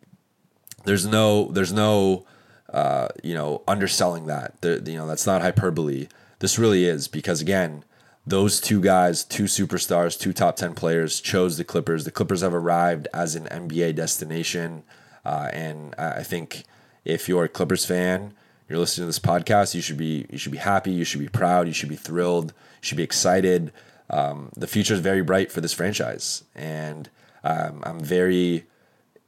there's 0.86 1.06
no 1.06 1.52
there's 1.52 1.72
no 1.72 2.26
uh, 2.74 3.10
you 3.22 3.36
know 3.36 3.62
underselling 3.68 4.26
that. 4.26 4.60
There, 4.62 4.80
you 4.80 4.98
know 4.98 5.06
that's 5.06 5.28
not 5.28 5.44
hyperbole. 5.44 6.08
This 6.40 6.58
really 6.58 6.86
is 6.86 7.08
because 7.08 7.42
again, 7.42 7.84
those 8.26 8.60
two 8.60 8.82
guys, 8.82 9.24
two 9.24 9.44
superstars, 9.44 10.20
two 10.20 10.34
top 10.34 10.56
10 10.56 10.74
players, 10.74 11.22
chose 11.22 11.58
the 11.58 11.64
Clippers. 11.64 12.06
The 12.06 12.12
Clippers 12.12 12.42
have 12.42 12.56
arrived 12.56 13.08
as 13.14 13.36
an 13.36 13.46
NBA 13.46 13.96
destination. 13.96 14.82
Uh, 15.24 15.50
and 15.52 15.94
I 15.98 16.24
think 16.24 16.64
if 17.08 17.30
you're 17.30 17.46
a 17.46 17.50
Clippers 17.50 17.86
fan, 17.86 18.34
you're 18.68 18.78
listening 18.78 19.04
to 19.04 19.08
this 19.08 19.20
podcast, 19.20 19.74
you 19.74 19.82
should 19.82 19.98
be 19.98 20.26
you 20.30 20.38
should 20.38 20.52
be 20.52 20.58
happy, 20.58 20.92
you 20.92 21.06
should 21.06 21.22
be 21.22 21.30
proud, 21.30 21.68
you 21.68 21.74
should 21.74 21.90
be 21.90 21.96
thrilled, 21.96 22.48
you 22.48 22.82
should 22.82 22.98
be 22.98 23.04
excited. 23.04 23.72
Um, 24.10 24.50
the 24.56 24.68
future 24.68 24.94
is 24.94 25.00
very 25.00 25.24
bright 25.24 25.52
for 25.52 25.62
this 25.62 25.74
franchise, 25.74 26.44
and 26.54 27.10
um, 27.46 27.82
I'm 27.84 28.02
very 28.02 28.66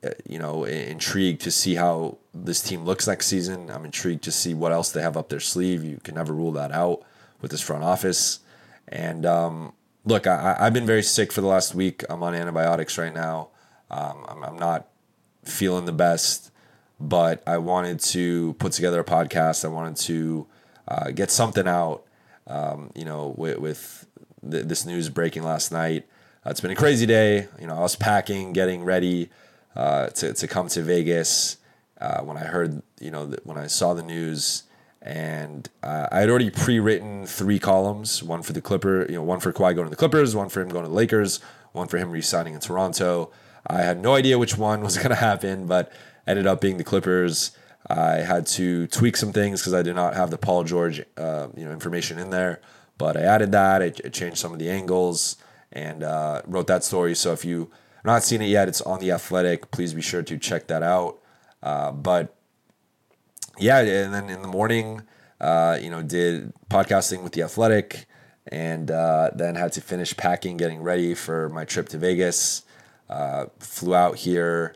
uh, 0.04 0.10
you 0.28 0.38
know 0.38 0.66
intrigued 0.66 1.42
to 1.42 1.52
see 1.52 1.76
how 1.76 2.18
this 2.34 2.62
team 2.62 2.84
looks 2.84 3.08
next 3.08 3.28
season. 3.28 3.70
I'm 3.70 3.86
intrigued 3.86 4.24
to 4.26 4.32
see 4.32 4.54
what 4.54 4.74
else 4.74 4.92
they 4.92 5.02
have 5.02 5.16
up 5.16 5.30
their 5.30 5.40
sleeve. 5.40 5.84
You 5.84 6.00
can 6.04 6.16
never 6.16 6.34
rule 6.34 6.52
that 6.54 6.74
out 6.74 7.04
with 7.40 7.52
this 7.52 7.62
front 7.62 7.84
office. 7.84 8.40
And 8.90 9.26
um, 9.26 9.74
look, 10.04 10.28
I, 10.28 10.58
have 10.60 10.74
been 10.74 10.86
very 10.86 11.04
sick 11.04 11.32
for 11.32 11.40
the 11.40 11.48
last 11.48 11.74
week. 11.74 12.04
I'm 12.10 12.24
on 12.24 12.36
antibiotics 12.36 12.98
right 12.98 13.14
now. 13.14 13.50
Um, 13.90 14.26
I'm, 14.28 14.44
I'm 14.44 14.58
not 14.58 14.88
feeling 15.46 15.86
the 15.86 15.94
best, 15.94 16.49
but 17.00 17.42
I 17.48 17.58
wanted 17.58 18.00
to 18.02 18.54
put 18.60 18.74
together 18.74 19.00
a 19.00 19.04
podcast. 19.04 19.64
I 19.64 19.70
wanted 19.70 19.96
to 19.98 20.48
uh, 20.88 21.12
get 21.12 21.32
something 21.32 21.68
out. 21.68 22.04
Um, 22.48 22.92
you 22.96 23.06
know, 23.06 23.34
with, 23.38 23.60
with 23.60 24.08
th- 24.50 24.66
this 24.66 24.86
news 24.86 25.10
breaking 25.10 25.44
last 25.44 25.72
night, 25.72 26.08
uh, 26.46 26.50
it's 26.50 26.62
been 26.62 26.72
a 26.72 26.76
crazy 26.76 27.06
day. 27.06 27.48
You 27.60 27.68
know, 27.68 27.76
I 27.76 27.80
was 27.82 27.96
packing, 27.96 28.54
getting 28.54 28.84
ready 28.84 29.30
uh, 29.76 30.08
to 30.08 30.34
to 30.34 30.48
come 30.48 30.68
to 30.70 30.82
Vegas. 30.82 31.58
Uh, 32.02 32.22
when 32.22 32.38
I 32.38 32.46
heard, 32.46 32.82
you 33.00 33.12
know, 33.12 33.34
when 33.44 33.58
I 33.58 33.68
saw 33.68 33.94
the 33.94 34.04
news, 34.04 34.64
and 35.02 35.70
uh, 35.84 36.08
I 36.12 36.22
had 36.22 36.30
already 36.30 36.50
pre-written 36.50 37.28
three 37.28 37.60
columns: 37.60 38.24
one 38.24 38.42
for 38.42 38.54
the 38.54 38.62
Clipper, 38.62 39.06
you 39.08 39.16
know, 39.16 39.24
one 39.24 39.40
for 39.40 39.54
Kawhi 39.54 39.76
going 39.76 39.86
to 39.86 39.90
the 39.90 39.96
Clippers, 39.96 40.36
one 40.36 40.50
for 40.50 40.62
him 40.62 40.70
going 40.70 40.86
to 40.86 40.90
the 40.90 40.96
Lakers, 40.96 41.40
one 41.72 41.88
for 41.88 41.98
him 41.98 42.10
re-signing 42.10 42.54
in 42.56 42.60
Toronto. 42.60 43.32
I 43.68 43.82
had 43.82 44.02
no 44.02 44.16
idea 44.16 44.40
which 44.40 44.58
one 44.58 44.82
was 44.82 44.98
going 44.98 45.10
to 45.10 45.16
happen, 45.16 45.68
but 45.68 45.92
ended 46.30 46.48
up 46.48 46.62
being 46.62 46.78
the 46.78 46.84
Clippers. 46.84 47.52
I 47.88 48.18
had 48.18 48.46
to 48.48 48.88
tweak 48.88 49.18
some 49.18 49.34
things 49.34 49.62
because 49.62 49.74
I 49.74 49.82
did 49.82 49.96
not 49.96 50.14
have 50.14 50.30
the 50.30 50.38
Paul 50.38 50.64
George, 50.64 51.04
uh, 51.18 51.48
you 51.56 51.66
know, 51.66 51.72
information 51.72 52.20
in 52.20 52.30
there. 52.30 52.62
But 52.98 53.18
I 53.18 53.22
added 53.22 53.52
that. 53.54 53.82
I, 53.82 53.86
I 53.86 54.10
changed 54.10 54.38
some 54.38 54.54
of 54.54 54.60
the 54.60 54.70
angles 54.70 55.38
and 55.72 56.04
uh, 56.04 56.42
wrote 56.46 56.68
that 56.68 56.84
story. 56.84 57.16
So 57.16 57.32
if 57.32 57.46
you 57.46 57.72
have 57.96 58.06
not 58.06 58.24
seen 58.24 58.42
it 58.42 58.48
yet, 58.48 58.68
it's 58.68 58.82
on 58.82 59.00
the 59.00 59.12
Athletic. 59.12 59.72
Please 59.72 59.94
be 59.94 60.02
sure 60.02 60.22
to 60.22 60.38
check 60.38 60.68
that 60.68 60.84
out. 60.84 61.20
Uh, 61.64 61.92
but 61.92 62.36
yeah, 63.58 63.80
and 63.80 64.14
then 64.14 64.30
in 64.30 64.42
the 64.42 64.48
morning, 64.48 65.02
uh, 65.42 65.78
you 65.82 65.90
know, 65.90 66.02
did 66.02 66.54
podcasting 66.70 67.24
with 67.24 67.34
the 67.34 67.44
Athletic, 67.44 68.06
and 68.48 68.90
uh, 68.92 69.32
then 69.36 69.56
had 69.56 69.74
to 69.74 69.82
finish 69.82 70.16
packing, 70.16 70.58
getting 70.58 70.82
ready 70.82 71.14
for 71.14 71.50
my 71.50 71.66
trip 71.66 71.90
to 71.90 71.98
Vegas. 71.98 72.64
Uh, 73.10 73.46
flew 73.60 73.96
out 73.96 74.18
here 74.18 74.76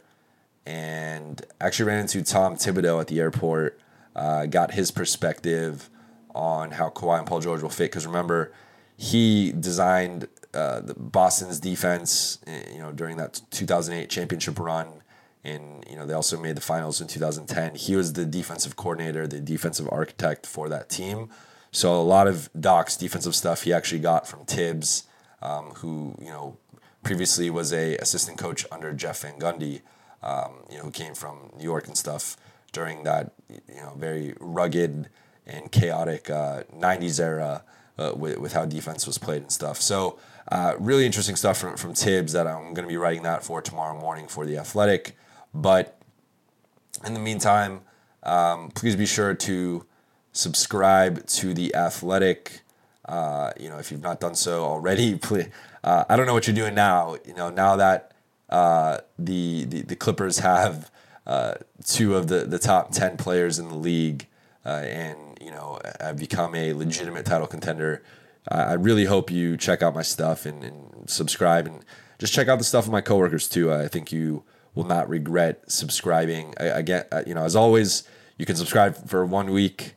and 0.66 1.46
actually 1.60 1.86
ran 1.86 2.00
into 2.00 2.24
Tom 2.24 2.56
Thibodeau 2.56 3.00
at 3.02 3.08
the 3.08 3.20
airport. 3.20 3.80
Uh, 4.16 4.46
got 4.46 4.74
his 4.74 4.92
perspective 4.92 5.90
on 6.36 6.72
how 6.72 6.90
Kawhi 6.90 7.20
and 7.20 7.28
Paul 7.28 7.42
George 7.42 7.62
will 7.62 7.70
fit. 7.70 7.92
Because 7.92 8.06
remember, 8.06 8.52
he 8.96 9.52
designed 9.52 10.28
uh, 10.54 10.82
the 10.82 10.94
Boston's 10.94 11.60
defense, 11.60 12.40
eh, 12.48 12.72
you 12.74 12.80
know, 12.80 12.92
during 12.92 13.18
that 13.18 13.42
2008 13.52 14.10
championship 14.10 14.60
run. 14.60 15.02
And 15.46 15.84
you 15.90 15.98
know 15.98 16.06
they 16.06 16.14
also 16.14 16.40
made 16.40 16.56
the 16.56 16.62
finals 16.62 17.02
in 17.02 17.08
2010. 17.08 17.76
He 17.76 17.98
was 17.98 18.14
the 18.14 18.26
defensive 18.26 18.78
coordinator, 18.78 19.28
the 19.28 19.42
defensive 19.42 19.90
architect 19.92 20.48
for 20.48 20.70
that 20.70 20.88
team. 20.90 21.30
So 21.70 22.00
a 22.00 22.02
lot 22.02 22.28
of 22.28 22.50
Doc's 22.58 22.96
defensive 22.96 23.36
stuff 23.36 23.64
he 23.64 23.74
actually 23.74 24.00
got 24.00 24.26
from 24.26 24.46
Thibs, 24.46 25.04
um, 25.42 25.72
who 25.78 26.16
you 26.22 26.30
know 26.30 26.58
previously 27.04 27.50
was 27.50 27.74
a 27.74 27.98
assistant 27.98 28.38
coach 28.38 28.66
under 28.72 28.94
Jeff 28.94 29.24
Van 29.24 29.38
Gundy, 29.38 29.82
um, 30.24 30.64
you 30.70 30.78
know, 30.78 30.84
who 30.84 30.92
came 30.92 31.14
from 31.14 31.52
New 31.58 31.64
York 31.64 31.88
and 31.88 31.98
stuff 31.98 32.38
during 32.72 33.04
that, 33.04 33.34
you 33.50 33.82
know, 33.82 33.94
very 33.98 34.34
rugged 34.40 35.10
and 35.46 35.72
chaotic 35.72 36.30
uh, 36.30 36.64
90s 36.76 37.20
era 37.20 37.64
uh, 37.98 38.14
with, 38.16 38.38
with 38.40 38.54
how 38.54 38.66
defense 38.66 39.06
was 39.06 39.18
played 39.18 39.42
and 39.42 39.52
stuff. 39.52 39.80
So, 39.82 40.18
uh, 40.52 40.74
really 40.80 41.06
interesting 41.06 41.36
stuff 41.36 41.58
from, 41.58 41.78
from 41.78 41.94
Thibs 41.94 42.34
that 42.34 42.48
I'm 42.48 42.74
going 42.74 42.84
to 42.84 42.88
be 42.88 42.98
writing 42.98 43.24
that 43.24 43.44
for 43.44 43.62
tomorrow 43.62 43.98
morning 43.98 44.28
for 44.28 44.46
The 44.46 44.58
Athletic. 44.58 45.16
But 45.54 45.98
in 47.06 47.14
the 47.14 47.20
meantime, 47.20 47.82
um, 48.24 48.72
please 48.72 48.96
be 48.96 49.06
sure 49.06 49.34
to 49.34 49.86
subscribe 50.32 51.26
to 51.28 51.54
The 51.54 51.74
Athletic. 51.76 52.62
Uh, 53.06 53.52
you 53.60 53.70
know, 53.70 53.78
if 53.78 53.92
you've 53.92 54.02
not 54.02 54.20
done 54.20 54.36
so 54.36 54.64
already, 54.64 55.16
please, 55.22 55.48
uh, 55.84 56.06
I 56.10 56.16
don't 56.16 56.26
know 56.26 56.34
what 56.34 56.48
you're 56.48 56.56
doing 56.56 56.76
now. 56.76 57.18
You 57.26 57.36
know, 57.36 57.50
now 57.50 57.76
that 57.78 58.13
uh, 58.50 59.00
the, 59.18 59.66
the, 59.66 59.82
the 59.82 59.96
Clippers 59.96 60.40
have 60.40 60.92
uh, 61.26 61.56
two 61.86 62.16
of 62.16 62.28
the, 62.28 62.46
the 62.46 62.60
top 62.60 62.92
ten 62.92 63.18
players 63.18 63.60
in 63.60 63.70
the 63.70 63.76
league, 63.76 64.28
uh, 64.66 64.70
and 64.70 65.38
you 65.42 65.52
know 65.52 65.80
have 66.00 66.18
become 66.18 66.54
a 66.56 66.74
legitimate 66.74 67.26
title 67.26 67.48
contender. 67.48 68.04
I 68.50 68.74
really 68.74 69.06
hope 69.06 69.32
you 69.32 69.56
check 69.56 69.82
out 69.82 69.96
my 69.96 70.02
stuff 70.02 70.46
and, 70.46 70.66
and, 70.66 71.10
subscribe, 71.10 71.66
and 71.66 71.84
just 72.20 72.34
check 72.34 72.50
out 72.50 72.58
the 72.58 72.66
stuff 72.66 72.86
of 72.86 72.92
my 72.92 73.00
coworkers 73.00 73.48
too. 73.48 73.72
I 73.72 73.88
think 73.88 74.12
you 74.12 74.44
will 74.76 74.84
not 74.84 75.08
regret 75.08 75.72
subscribing. 75.72 76.54
I, 76.60 76.74
I 76.74 76.82
get, 76.82 77.08
uh, 77.12 77.24
you 77.26 77.34
know, 77.34 77.44
as 77.44 77.56
always, 77.56 78.04
you 78.38 78.46
can 78.46 78.58
subscribe 78.58 79.08
for 79.08 79.26
one 79.26 79.52
week 79.52 79.96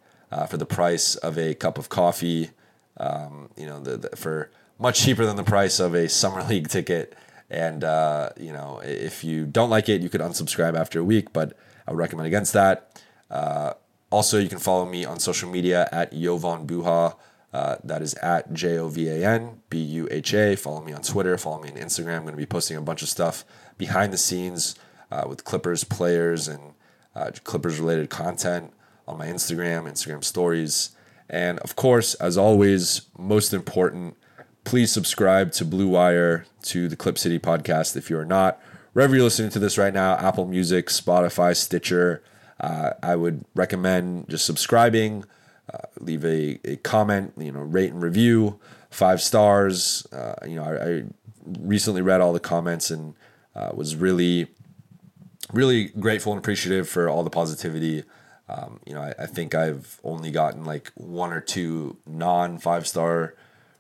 for 0.49 0.57
the 0.59 0.67
price 0.67 1.17
of 1.17 1.39
a 1.39 1.55
cup 1.55 1.79
of 1.79 1.89
coffee. 1.89 2.51
Um, 2.99 3.51
you 3.57 3.67
know, 3.67 3.81
the, 3.81 3.97
the, 3.97 4.17
for 4.17 4.51
much 4.79 5.01
cheaper 5.01 5.25
than 5.25 5.37
the 5.37 5.45
price 5.45 5.81
of 5.81 5.95
a 5.95 6.09
summer 6.09 6.43
league 6.49 6.69
ticket. 6.69 7.17
And 7.51 7.85
uh, 7.85 8.31
you 8.37 8.53
know, 8.53 8.81
if 8.85 9.25
you 9.25 9.47
don't 9.47 9.71
like 9.71 9.89
it, 9.89 10.03
you 10.03 10.09
could 10.09 10.21
unsubscribe 10.21 10.77
after 10.79 11.01
a 11.01 11.05
week. 11.05 11.33
But 11.33 11.57
I 11.87 11.93
would 11.93 11.99
recommend 11.99 12.27
against 12.27 12.53
that. 12.53 13.03
Uh, 13.31 13.75
also, 14.11 14.39
you 14.39 14.49
can 14.49 14.59
follow 14.59 14.87
me 14.87 15.05
on 15.05 15.19
social 15.21 15.51
media 15.51 15.89
at 15.93 16.13
Jovan 16.13 16.67
Buha. 16.67 17.17
Uh, 17.53 17.77
that 17.85 18.03
is 18.03 18.15
at 18.15 18.53
J 18.53 18.79
O 18.79 18.89
V 18.89 19.09
A 19.09 19.27
N 19.27 19.63
B 19.71 19.79
U 19.79 20.09
H 20.11 20.35
A. 20.35 20.57
Follow 20.57 20.83
me 20.83 20.93
on 20.93 21.03
Twitter. 21.03 21.39
Follow 21.39 21.63
me 21.63 21.71
on 21.71 21.77
Instagram. 21.77 22.17
I'm 22.17 22.23
going 22.23 22.33
to 22.33 22.37
be 22.37 22.47
posting 22.47 22.77
a 22.77 22.83
bunch 22.83 23.03
of 23.03 23.09
stuff 23.09 23.45
behind 23.79 24.13
the 24.13 24.19
scenes 24.19 24.75
uh, 25.11 25.25
with 25.29 25.45
Clippers 25.45 25.85
players 25.85 26.49
and 26.49 26.75
uh, 27.15 27.31
Clippers 27.45 27.79
related 27.79 28.11
content 28.11 28.73
on 29.09 29.19
my 29.19 29.27
Instagram, 29.27 29.85
Instagram 29.85 30.23
stories. 30.23 30.91
And 31.29 31.59
of 31.61 31.77
course, 31.77 32.15
as 32.15 32.37
always, 32.37 33.03
most 33.19 33.53
important, 33.55 34.17
please 34.67 34.91
subscribe 34.91 35.53
to 35.53 35.65
Blue 35.65 35.87
Wire, 35.87 36.45
to 36.63 36.89
the 36.89 36.97
Clip 36.97 37.17
City 37.17 37.39
podcast 37.39 37.97
if 37.97 38.11
you 38.11 38.19
are 38.19 38.25
not. 38.25 38.61
Wherever 38.93 39.15
you're 39.15 39.25
listening 39.25 39.51
to 39.51 39.61
this 39.61 39.79
right 39.79 39.95
now, 39.95 40.17
Apple 40.17 40.45
Music, 40.45 40.89
Spotify, 40.89 41.57
Stitcher, 41.57 42.23
uh, 42.61 42.91
I 43.01 43.15
would 43.15 43.45
recommend 43.55 44.29
just 44.29 44.45
subscribing. 44.45 45.25
Uh, 45.73 45.87
leave 46.01 46.25
a, 46.25 46.59
a 46.65 46.77
comment, 46.79 47.33
you 47.37 47.53
know, 47.53 47.61
rate 47.61 47.93
and 47.93 48.03
review, 48.03 48.59
five 48.91 49.23
stars. 49.23 50.05
Uh, 50.13 50.35
you 50.47 50.57
know, 50.57 50.65
I, 50.65 50.89
I, 50.89 51.03
recently 51.61 52.03
read 52.03 52.21
all 52.21 52.33
the 52.33 52.41
comments 52.41 52.91
and 52.91 53.15
uh, 53.55 53.71
was 53.73 53.95
really, 53.95 54.49
really 55.53 55.85
grateful 55.91 56.33
and 56.33 56.41
appreciative 56.41 56.89
for 56.89 57.09
all 57.09 57.23
the 57.23 57.31
positivity. 57.31 58.03
Um, 58.49 58.81
you 58.85 58.95
know, 58.95 59.03
I, 59.03 59.15
I, 59.17 59.27
think 59.27 59.55
I've 59.55 60.01
only 60.03 60.33
gotten 60.33 60.65
like 60.65 60.91
one 60.97 61.33
or 61.33 61.41
two 61.41 61.99
non 62.05 62.59
five 62.59 62.87
star 62.89 63.35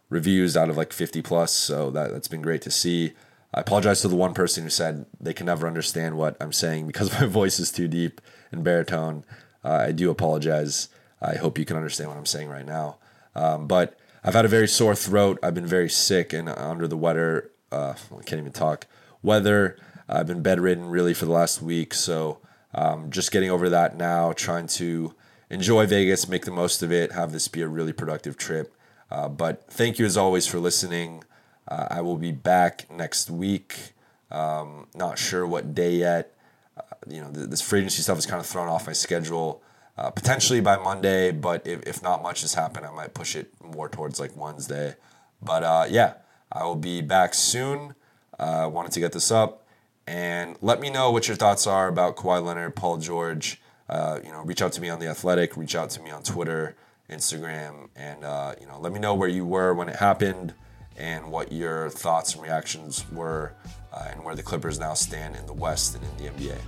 reviews 0.08 0.56
out 0.56 0.70
of 0.70 0.76
like 0.76 0.92
50 0.92 1.22
plus. 1.22 1.52
So 1.52 1.90
that, 1.90 2.12
that's 2.12 2.28
been 2.28 2.42
great 2.42 2.62
to 2.62 2.70
see. 2.70 3.12
I 3.54 3.60
apologize 3.60 4.02
to 4.02 4.08
the 4.08 4.16
one 4.16 4.34
person 4.34 4.64
who 4.64 4.70
said 4.70 5.06
they 5.20 5.32
can 5.32 5.46
never 5.46 5.66
understand 5.66 6.16
what 6.16 6.36
I'm 6.40 6.52
saying 6.52 6.86
because 6.86 7.12
my 7.20 7.26
voice 7.26 7.58
is 7.58 7.72
too 7.72 7.88
deep 7.88 8.20
and 8.50 8.62
baritone. 8.62 9.24
Uh, 9.64 9.86
I 9.88 9.92
do 9.92 10.10
apologize. 10.10 10.88
I 11.20 11.36
hope 11.36 11.58
you 11.58 11.64
can 11.64 11.76
understand 11.76 12.10
what 12.10 12.18
I'm 12.18 12.26
saying 12.26 12.48
right 12.48 12.66
now. 12.66 12.98
Um, 13.34 13.66
but 13.66 13.98
I've 14.22 14.34
had 14.34 14.44
a 14.44 14.48
very 14.48 14.68
sore 14.68 14.94
throat. 14.94 15.38
I've 15.42 15.54
been 15.54 15.66
very 15.66 15.88
sick 15.88 16.32
and 16.32 16.48
under 16.48 16.86
the 16.86 16.96
weather. 16.96 17.50
Uh, 17.72 17.94
I 18.12 18.22
can't 18.22 18.40
even 18.40 18.52
talk. 18.52 18.86
Weather. 19.22 19.76
I've 20.08 20.26
been 20.26 20.42
bedridden 20.42 20.86
really 20.86 21.14
for 21.14 21.24
the 21.24 21.32
last 21.32 21.60
week. 21.60 21.94
So 21.94 22.38
um, 22.74 23.10
just 23.10 23.32
getting 23.32 23.50
over 23.50 23.68
that 23.70 23.96
now, 23.96 24.32
trying 24.32 24.66
to 24.68 25.14
enjoy 25.50 25.86
Vegas, 25.86 26.28
make 26.28 26.44
the 26.44 26.50
most 26.50 26.82
of 26.82 26.92
it, 26.92 27.12
have 27.12 27.32
this 27.32 27.48
be 27.48 27.62
a 27.62 27.68
really 27.68 27.92
productive 27.92 28.36
trip. 28.36 28.75
Uh, 29.10 29.28
but 29.28 29.64
thank 29.68 29.98
you 29.98 30.06
as 30.06 30.16
always 30.16 30.46
for 30.46 30.58
listening. 30.58 31.22
Uh, 31.68 31.86
I 31.90 32.00
will 32.00 32.16
be 32.16 32.32
back 32.32 32.86
next 32.90 33.30
week. 33.30 33.92
Um, 34.30 34.86
not 34.94 35.18
sure 35.18 35.46
what 35.46 35.74
day 35.74 35.94
yet. 35.96 36.34
Uh, 36.76 36.82
you 37.08 37.20
know, 37.20 37.30
th- 37.30 37.48
this 37.48 37.62
free 37.62 37.80
agency 37.80 38.02
stuff 38.02 38.18
is 38.18 38.26
kind 38.26 38.40
of 38.40 38.46
thrown 38.46 38.68
off 38.68 38.86
my 38.86 38.92
schedule. 38.92 39.62
Uh, 39.98 40.10
potentially 40.10 40.60
by 40.60 40.76
Monday, 40.76 41.30
but 41.30 41.66
if, 41.66 41.82
if 41.84 42.02
not 42.02 42.22
much 42.22 42.42
has 42.42 42.52
happened, 42.52 42.84
I 42.84 42.90
might 42.90 43.14
push 43.14 43.34
it 43.34 43.50
more 43.64 43.88
towards 43.88 44.20
like 44.20 44.36
Wednesday. 44.36 44.94
But 45.40 45.62
uh, 45.62 45.86
yeah, 45.88 46.14
I 46.52 46.64
will 46.64 46.76
be 46.76 47.00
back 47.00 47.32
soon. 47.32 47.94
Uh, 48.38 48.68
wanted 48.70 48.92
to 48.92 49.00
get 49.00 49.12
this 49.12 49.30
up 49.30 49.66
and 50.06 50.56
let 50.60 50.80
me 50.80 50.90
know 50.90 51.10
what 51.10 51.28
your 51.28 51.36
thoughts 51.36 51.66
are 51.66 51.88
about 51.88 52.16
Kawhi 52.16 52.44
Leonard, 52.44 52.76
Paul 52.76 52.98
George. 52.98 53.58
you 53.90 54.30
know, 54.30 54.42
reach 54.44 54.60
out 54.60 54.72
to 54.72 54.82
me 54.82 54.90
on 54.90 55.00
the 55.00 55.06
Athletic, 55.06 55.56
reach 55.56 55.74
out 55.74 55.88
to 55.90 56.02
me 56.02 56.10
on 56.10 56.22
Twitter 56.22 56.76
Instagram, 57.10 57.88
and 57.94 58.24
uh, 58.24 58.54
you 58.60 58.66
know, 58.66 58.78
let 58.80 58.92
me 58.92 58.98
know 58.98 59.14
where 59.14 59.28
you 59.28 59.44
were 59.44 59.74
when 59.74 59.88
it 59.88 59.96
happened 59.96 60.54
and 60.96 61.30
what 61.30 61.52
your 61.52 61.90
thoughts 61.90 62.34
and 62.34 62.42
reactions 62.42 63.04
were, 63.12 63.54
uh, 63.92 64.08
and 64.10 64.24
where 64.24 64.34
the 64.34 64.42
Clippers 64.42 64.78
now 64.78 64.94
stand 64.94 65.36
in 65.36 65.46
the 65.46 65.52
West 65.52 65.94
and 65.94 66.04
in 66.04 66.16
the 66.16 66.30
NBA. 66.30 66.58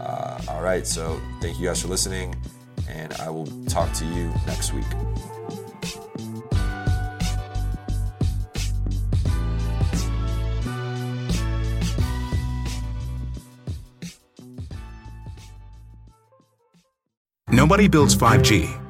Uh, 0.00 0.40
all 0.48 0.62
right, 0.62 0.86
so 0.86 1.20
thank 1.40 1.58
you 1.58 1.66
guys 1.66 1.82
for 1.82 1.88
listening, 1.88 2.34
and 2.88 3.12
I 3.14 3.30
will 3.30 3.46
talk 3.66 3.92
to 3.94 4.04
you 4.06 4.32
next 4.46 4.72
week. 4.72 4.84
Nobody 17.52 17.88
builds 17.88 18.16
5G 18.16 18.89